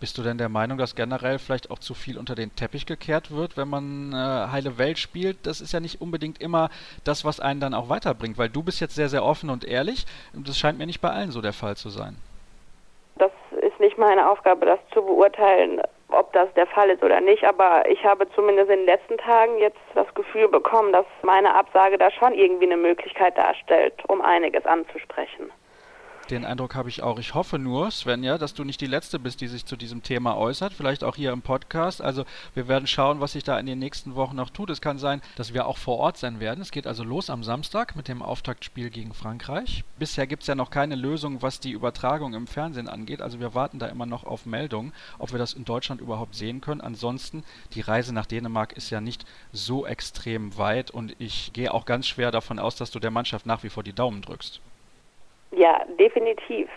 Bist 0.00 0.16
du 0.16 0.22
denn 0.22 0.38
der 0.38 0.48
Meinung, 0.48 0.78
dass 0.78 0.94
generell 0.94 1.38
vielleicht 1.38 1.70
auch 1.70 1.78
zu 1.78 1.92
viel 1.92 2.16
unter 2.16 2.34
den 2.34 2.56
Teppich 2.56 2.86
gekehrt 2.86 3.30
wird, 3.30 3.58
wenn 3.58 3.68
man 3.68 4.14
äh, 4.14 4.16
heile 4.50 4.78
Welt 4.78 4.98
spielt? 4.98 5.46
Das 5.46 5.60
ist 5.60 5.74
ja 5.74 5.80
nicht 5.80 6.00
unbedingt 6.00 6.40
immer 6.40 6.70
das, 7.04 7.26
was 7.26 7.38
einen 7.38 7.60
dann 7.60 7.74
auch 7.74 7.90
weiterbringt, 7.90 8.38
weil 8.38 8.48
du 8.48 8.62
bist 8.62 8.80
jetzt 8.80 8.94
sehr, 8.94 9.10
sehr 9.10 9.22
offen 9.22 9.50
und 9.50 9.62
ehrlich 9.62 10.06
und 10.32 10.48
das 10.48 10.58
scheint 10.58 10.78
mir 10.78 10.86
nicht 10.86 11.02
bei 11.02 11.10
allen 11.10 11.32
so 11.32 11.42
der 11.42 11.52
Fall 11.52 11.76
zu 11.76 11.90
sein 11.90 12.16
nicht 13.80 13.98
meine 13.98 14.30
Aufgabe, 14.30 14.66
das 14.66 14.78
zu 14.92 15.02
beurteilen, 15.02 15.80
ob 16.08 16.32
das 16.32 16.52
der 16.54 16.66
Fall 16.66 16.90
ist 16.90 17.02
oder 17.02 17.20
nicht. 17.20 17.44
Aber 17.44 17.88
ich 17.88 18.04
habe 18.04 18.30
zumindest 18.34 18.70
in 18.70 18.80
den 18.80 18.86
letzten 18.86 19.18
Tagen 19.18 19.58
jetzt 19.58 19.80
das 19.94 20.12
Gefühl 20.14 20.48
bekommen, 20.48 20.92
dass 20.92 21.06
meine 21.22 21.54
Absage 21.54 21.98
da 21.98 22.10
schon 22.10 22.34
irgendwie 22.34 22.66
eine 22.66 22.76
Möglichkeit 22.76 23.36
darstellt, 23.36 23.94
um 24.08 24.20
einiges 24.20 24.64
anzusprechen. 24.66 25.50
Den 26.30 26.44
Eindruck 26.44 26.76
habe 26.76 26.88
ich 26.88 27.02
auch. 27.02 27.18
Ich 27.18 27.34
hoffe 27.34 27.58
nur, 27.58 27.90
Svenja, 27.90 28.38
dass 28.38 28.54
du 28.54 28.62
nicht 28.62 28.80
die 28.80 28.86
Letzte 28.86 29.18
bist, 29.18 29.40
die 29.40 29.48
sich 29.48 29.66
zu 29.66 29.74
diesem 29.74 30.04
Thema 30.04 30.36
äußert. 30.36 30.72
Vielleicht 30.72 31.02
auch 31.02 31.16
hier 31.16 31.32
im 31.32 31.42
Podcast. 31.42 32.00
Also 32.00 32.24
wir 32.54 32.68
werden 32.68 32.86
schauen, 32.86 33.18
was 33.18 33.32
sich 33.32 33.42
da 33.42 33.58
in 33.58 33.66
den 33.66 33.80
nächsten 33.80 34.14
Wochen 34.14 34.36
noch 34.36 34.50
tut. 34.50 34.70
Es 34.70 34.80
kann 34.80 35.00
sein, 35.00 35.22
dass 35.34 35.54
wir 35.54 35.66
auch 35.66 35.76
vor 35.76 35.98
Ort 35.98 36.18
sein 36.18 36.38
werden. 36.38 36.60
Es 36.60 36.70
geht 36.70 36.86
also 36.86 37.02
los 37.02 37.30
am 37.30 37.42
Samstag 37.42 37.96
mit 37.96 38.06
dem 38.06 38.22
Auftaktspiel 38.22 38.90
gegen 38.90 39.12
Frankreich. 39.12 39.82
Bisher 39.98 40.28
gibt 40.28 40.44
es 40.44 40.46
ja 40.46 40.54
noch 40.54 40.70
keine 40.70 40.94
Lösung, 40.94 41.42
was 41.42 41.58
die 41.58 41.72
Übertragung 41.72 42.34
im 42.34 42.46
Fernsehen 42.46 42.88
angeht. 42.88 43.22
Also 43.22 43.40
wir 43.40 43.56
warten 43.56 43.80
da 43.80 43.86
immer 43.86 44.06
noch 44.06 44.22
auf 44.22 44.46
Meldungen, 44.46 44.92
ob 45.18 45.32
wir 45.32 45.38
das 45.40 45.52
in 45.52 45.64
Deutschland 45.64 46.00
überhaupt 46.00 46.36
sehen 46.36 46.60
können. 46.60 46.80
Ansonsten, 46.80 47.42
die 47.74 47.80
Reise 47.80 48.14
nach 48.14 48.26
Dänemark 48.26 48.74
ist 48.74 48.90
ja 48.90 49.00
nicht 49.00 49.24
so 49.52 49.84
extrem 49.84 50.56
weit 50.56 50.92
und 50.92 51.16
ich 51.18 51.52
gehe 51.54 51.74
auch 51.74 51.86
ganz 51.86 52.06
schwer 52.06 52.30
davon 52.30 52.60
aus, 52.60 52.76
dass 52.76 52.92
du 52.92 53.00
der 53.00 53.10
Mannschaft 53.10 53.46
nach 53.46 53.64
wie 53.64 53.68
vor 53.68 53.82
die 53.82 53.92
Daumen 53.92 54.22
drückst. 54.22 54.60
Ja, 55.52 55.84
definitiv. 55.98 56.68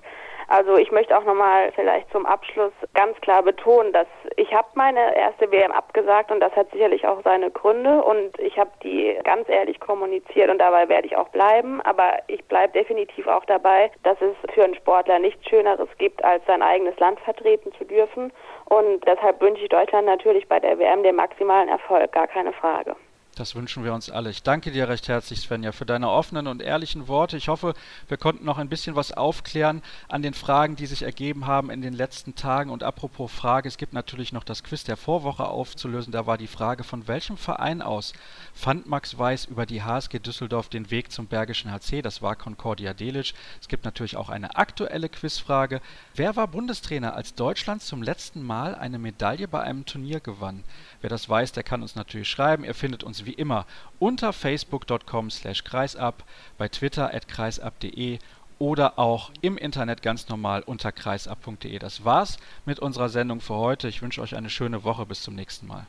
Also 0.47 0.78
ich 0.78 0.91
möchte 0.91 1.17
auch 1.17 1.24
nochmal 1.24 1.71
vielleicht 1.74 2.11
zum 2.11 2.26
Abschluss 2.26 2.74
ganz 2.93 3.19
klar 3.21 3.43
betonen, 3.43 3.93
dass 3.93 4.07
ich 4.36 4.53
habe 4.53 4.67
meine 4.76 5.15
erste 5.15 5.51
WM 5.51 5.71
abgesagt 5.71 6.32
und 6.32 6.39
das 6.41 6.55
hat 6.55 6.69
sicherlich 6.71 7.07
auch 7.07 7.21
seine 7.24 7.49
Gründe 7.49 8.03
und 8.03 8.38
ich 8.39 8.57
habe 8.57 8.71
die 8.84 9.17
ganz 9.24 9.47
ehrlich 9.47 9.80
kommuniziert 9.80 10.49
und 10.49 10.59
dabei 10.59 10.89
werde 10.89 11.07
ich 11.07 11.15
auch 11.15 11.30
bleiben. 11.30 11.82
Aber 11.82 12.19
ich 12.28 12.43
bleibe 12.45 12.74
definitiv 12.74 13.28
auch 13.28 13.45
dabei, 13.45 13.91
dass 14.03 14.17
es 14.21 14.36
für 14.53 14.63
einen 14.63 14.76
Sportler 14.76 15.19
nichts 15.19 15.47
Schöneres 15.47 15.89
gibt, 15.97 16.24
als 16.24 16.45
sein 16.45 16.61
eigenes 16.61 16.97
Land 16.99 17.19
vertreten 17.21 17.71
zu 17.78 17.86
dürfen. 17.86 18.32
Und 18.65 19.05
deshalb 19.07 19.41
wünsche 19.41 19.63
ich 19.63 19.69
Deutschland 19.69 20.05
natürlich 20.05 20.47
bei 20.47 20.59
der 20.59 20.78
WM 20.78 21.03
den 21.03 21.15
maximalen 21.15 21.69
Erfolg, 21.69 22.11
gar 22.11 22.28
keine 22.28 22.53
Frage. 22.53 22.95
Das 23.36 23.55
wünschen 23.55 23.84
wir 23.84 23.95
uns 23.95 24.11
alle. 24.11 24.29
Ich 24.29 24.43
danke 24.43 24.71
dir 24.71 24.88
recht 24.88 25.07
herzlich, 25.07 25.39
Svenja, 25.39 25.71
für 25.71 25.88
deine 25.88 26.11
offenen 26.11 26.45
und 26.45 26.61
ehrlichen 26.61 27.07
Worte. 27.07 27.36
Ich 27.36 27.47
hoffe, 27.47 27.73
wir 28.07 28.17
konnten 28.17 28.45
noch 28.45 28.59
ein 28.59 28.69
bisschen 28.69 28.95
was 28.95 29.11
aufklären 29.11 29.81
an 30.07 30.21
den 30.21 30.36
Fragen, 30.36 30.75
die 30.75 30.86
sich 30.86 31.01
ergeben 31.01 31.47
haben 31.47 31.71
in 31.71 31.81
den 31.81 31.93
letzten 31.93 32.36
Tagen. 32.36 32.69
Und 32.69 32.84
apropos 32.84 33.31
Frage, 33.31 33.67
es 33.67 33.77
gibt 33.77 33.93
natürlich 33.93 34.34
noch 34.34 34.43
das 34.43 34.63
Quiz 34.63 34.84
der 34.84 34.97
Vorwoche 34.97 35.47
aufzulösen. 35.47 36.13
Da 36.13 36.27
war 36.27 36.38
die 36.38 36.45
Frage, 36.45 36.84
von 36.84 37.07
welchem 37.07 37.36
Verein 37.36 37.81
aus 37.81 38.13
fand 38.53 38.86
Max 38.86 39.17
Weiß 39.17 39.45
über 39.45 39.65
die 39.65 39.81
HSG 39.81 40.19
Düsseldorf 40.19 40.69
den 40.69 40.91
Weg 40.91 41.11
zum 41.11 41.25
Bergischen 41.25 41.71
HC? 41.71 42.03
Das 42.03 42.21
war 42.21 42.36
Concordia 42.36 42.93
Delitzsch. 42.93 43.34
Es 43.59 43.67
gibt 43.67 43.84
natürlich 43.84 44.15
auch 44.15 44.29
eine 44.29 44.57
aktuelle 44.57 45.09
Quizfrage. 45.09 45.81
Wer 46.13 46.36
war 46.36 46.47
Bundestrainer, 46.47 47.15
als 47.15 47.34
Deutschland 47.34 47.81
zum 47.81 48.03
letzten 48.03 48.43
Mal 48.43 48.75
eine 48.75 48.99
Medaille 48.99 49.47
bei 49.47 49.61
einem 49.61 49.88
Turnier 49.88 50.19
gewann? 50.19 50.63
Wer 51.03 51.09
das 51.09 51.27
weiß, 51.27 51.51
der 51.51 51.63
kann 51.63 51.81
uns 51.81 51.95
natürlich 51.95 52.29
schreiben. 52.29 52.63
Ihr 52.63 52.73
findet 52.73 53.03
uns 53.03 53.25
wie 53.25 53.33
immer 53.33 53.65
unter 53.99 54.31
facebook.com 54.31 55.29
slash 55.31 55.65
kreisab, 55.65 56.23
bei 56.57 56.69
Twitter 56.69 57.13
at 57.13 57.27
kreisab.de 57.27 58.19
oder 58.57 58.97
auch 58.97 59.29
im 59.41 59.57
Internet 59.57 60.01
ganz 60.01 60.29
normal 60.29 60.61
unter 60.61 60.93
kreisab.de. 60.93 61.77
Das 61.77 62.05
war's 62.05 62.37
mit 62.65 62.79
unserer 62.79 63.09
Sendung 63.09 63.41
für 63.41 63.55
heute. 63.55 63.89
Ich 63.89 64.01
wünsche 64.01 64.21
euch 64.21 64.33
eine 64.37 64.49
schöne 64.49 64.85
Woche. 64.85 65.05
Bis 65.05 65.23
zum 65.23 65.35
nächsten 65.35 65.67
Mal. 65.67 65.85